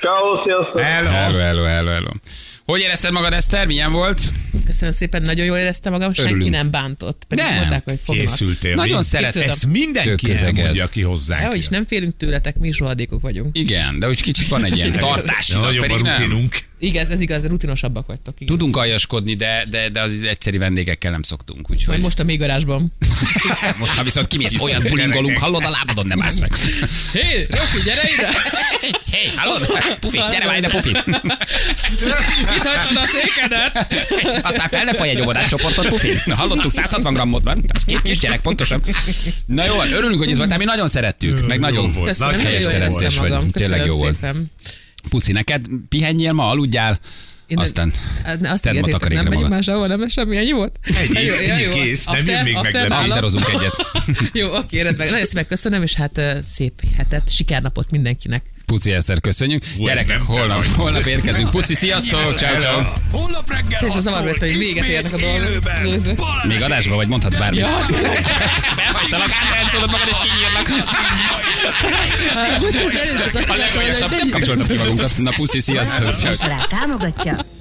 Ciao, 0.00 0.42
sziasztok. 0.44 0.80
El, 0.80 1.04
Hello, 1.04 1.38
hello, 1.38 1.62
hello, 1.64 1.90
hello. 1.90 2.10
Hogy 2.72 2.80
érezted 2.80 3.12
magad, 3.12 3.32
Eszter? 3.32 3.66
Milyen 3.66 3.92
volt? 3.92 4.20
Köszönöm 4.66 4.94
szépen, 4.94 5.22
nagyon 5.22 5.46
jól 5.46 5.56
éreztem 5.56 5.92
magam, 5.92 6.12
senki 6.12 6.32
Örülünk. 6.32 6.50
nem 6.54 6.70
bántott. 6.70 7.24
Pedig 7.28 7.44
Nem. 7.44 7.54
mondták, 7.56 7.84
hogy 7.84 8.00
fognak. 8.04 8.26
készültél. 8.26 8.74
Nagyon 8.74 8.98
mi? 8.98 9.04
szeret. 9.04 9.26
Készültem. 9.26 9.50
Ezt 9.50 9.66
mindenki 9.66 10.08
Tök 10.08 10.20
közeg 10.22 10.48
ez. 10.52 10.58
elmondja, 10.58 10.84
aki 10.84 11.02
hozzánk 11.02 11.40
Dehogy 11.42 11.56
is 11.56 11.68
nem 11.68 11.84
félünk 11.84 12.16
tőletek, 12.16 12.58
mi 12.58 12.68
is 12.68 12.78
rohadékok 12.78 13.20
vagyunk. 13.20 13.58
Igen, 13.58 13.98
de 13.98 14.08
úgy 14.08 14.22
kicsit 14.22 14.48
van 14.48 14.64
egy 14.64 14.76
ilyen 14.76 14.90
nap, 14.90 15.30
nagyobb 15.52 15.82
a 15.82 15.86
pedig 15.86 16.02
nem. 16.02 16.48
Igaz, 16.82 17.10
ez 17.10 17.20
igaz, 17.20 17.46
rutinosabbak 17.46 18.06
vagytok. 18.06 18.34
Igaz. 18.38 18.56
Tudunk 18.56 18.76
aljaskodni, 18.76 19.34
de, 19.34 19.66
de, 19.70 19.88
de 19.88 20.00
az 20.00 20.22
egyszeri 20.22 20.58
vendégekkel 20.58 21.10
nem 21.10 21.22
szoktunk. 21.22 21.70
Úgyhogy 21.70 21.86
Majd 21.86 22.00
most 22.00 22.18
a 22.18 22.24
még 22.24 22.38
garázsban. 22.38 22.92
most 23.78 23.92
ha 23.92 24.02
viszont 24.02 24.26
kimész, 24.26 24.60
olyan 24.60 24.82
bulingolunk, 24.88 25.38
hallod 25.38 25.64
a 25.64 25.70
lábadon, 25.70 26.06
nem 26.06 26.22
állsz 26.22 26.38
meg. 26.38 26.54
Hé, 27.12 27.46
Rofi, 27.50 27.78
gyere 27.84 28.00
ide! 28.14 28.28
Hé, 29.12 29.16
hey, 29.26 29.36
hallod? 29.36 29.66
Pufi, 30.00 30.20
gyere 30.30 30.44
már 30.46 30.56
ide, 30.56 30.68
Pufi. 30.68 30.88
Itt 30.88 32.66
hagytad 32.66 32.96
a 32.96 33.04
székedet! 33.06 33.94
Aztán 34.42 34.68
fel 34.68 34.84
ne 34.84 34.92
egy 34.92 35.20
óvodáscsoportot, 35.20 35.88
Pufi. 35.88 36.12
Na, 36.24 36.34
hallottuk, 36.34 36.72
160 36.72 37.12
grammot 37.12 37.42
van. 37.42 37.64
Az 37.68 37.84
két 37.84 38.02
kisgyerek, 38.02 38.40
pontosan. 38.40 38.82
Na 39.46 39.64
jó, 39.64 39.82
örülünk, 39.82 40.18
hogy 40.18 40.30
itt 40.30 40.36
voltál, 40.36 40.58
mi 40.58 40.64
nagyon 40.64 40.88
szerettük, 40.88 41.46
meg 41.46 41.58
nagyon 41.58 41.92
volt. 41.92 42.08
Köszönöm, 42.08 42.34
Nagy 42.34 42.42
nagyon 42.42 42.52
helyes 42.52 42.74
éreztem 42.74 43.10
teremtés 43.10 43.18
vagy. 43.18 43.50
Tényleg 43.50 43.86
jó 43.86 43.96
volt. 43.96 44.18
Puszi, 45.08 45.32
neked 45.32 45.62
pihenjél 45.88 46.32
ma, 46.32 46.48
aludjál, 46.48 46.98
Én 47.46 47.58
aztán 47.58 47.92
Hát, 48.24 48.46
Azt 48.46 48.62
tedd 48.62 48.80
ma 48.80 48.86
takarékra 48.88 49.22
nem 49.22 49.32
megyünk 49.32 49.48
magad. 49.50 49.66
máshol, 49.66 49.86
nem 49.86 50.08
semmi, 50.08 50.36
ennyi 50.36 50.52
volt? 50.52 50.78
Ennyi, 50.82 51.24
Jó, 51.24 51.34
ennyi 51.34 51.62
jó, 51.62 51.72
kész, 51.72 52.04
nem 52.06 52.14
after- 52.14 52.34
jön 52.34 52.44
még? 52.44 52.56
Afterozunk 52.92 53.48
egyet. 53.48 53.74
Jó, 54.40 54.56
oké, 54.56 54.80
rendben. 54.80 55.08
Nagyon 55.10 55.26
szépen 55.26 55.46
köszönöm, 55.46 55.82
és 55.82 55.94
hát 55.94 56.20
szép 56.42 56.72
hetet, 56.96 57.30
sikernapot 57.32 57.90
mindenkinek. 57.90 58.42
Puszi 58.66 58.90
Eszter, 58.90 59.20
köszönjük. 59.20 59.64
Hú, 59.76 59.84
Gyerekek, 59.84 60.06
nem 60.16 60.26
holnap, 60.26 60.64
holnap 60.66 61.06
érkezünk. 61.06 61.50
Puszi, 61.50 61.74
sziasztok, 61.74 62.34
ciao, 62.36 62.58
ciao. 62.60 62.82
Holnap 63.12 63.50
reggel 63.50 63.88
És 63.88 63.94
az 63.94 64.02
zavar 64.02 64.38
hogy 64.38 64.58
véget 64.58 64.84
érnek 64.86 65.12
a 65.12 65.16
dolgok. 65.16 66.20
Még 66.48 66.62
adásba 66.62 66.94
vagy, 66.94 67.08
mondhatsz 67.08 67.36
bármit. 67.38 67.60
Ja, 67.66 67.68
Behagytalak, 68.76 69.30
át 69.30 69.62
elszólod 69.62 69.90
magad, 69.90 70.08
és 70.10 70.16
kinyírlak. 70.22 70.66
A 73.48 73.54
legolyasabb, 73.54 74.10
nem 74.10 74.28
kapcsoltak 74.30 74.66
ki 74.66 74.76
magunkat. 74.76 75.18
Na, 75.18 75.30
puszi, 75.36 75.60
sziasztok. 75.60 76.28
Műsorát 76.28 76.68
támogatja 76.68 77.60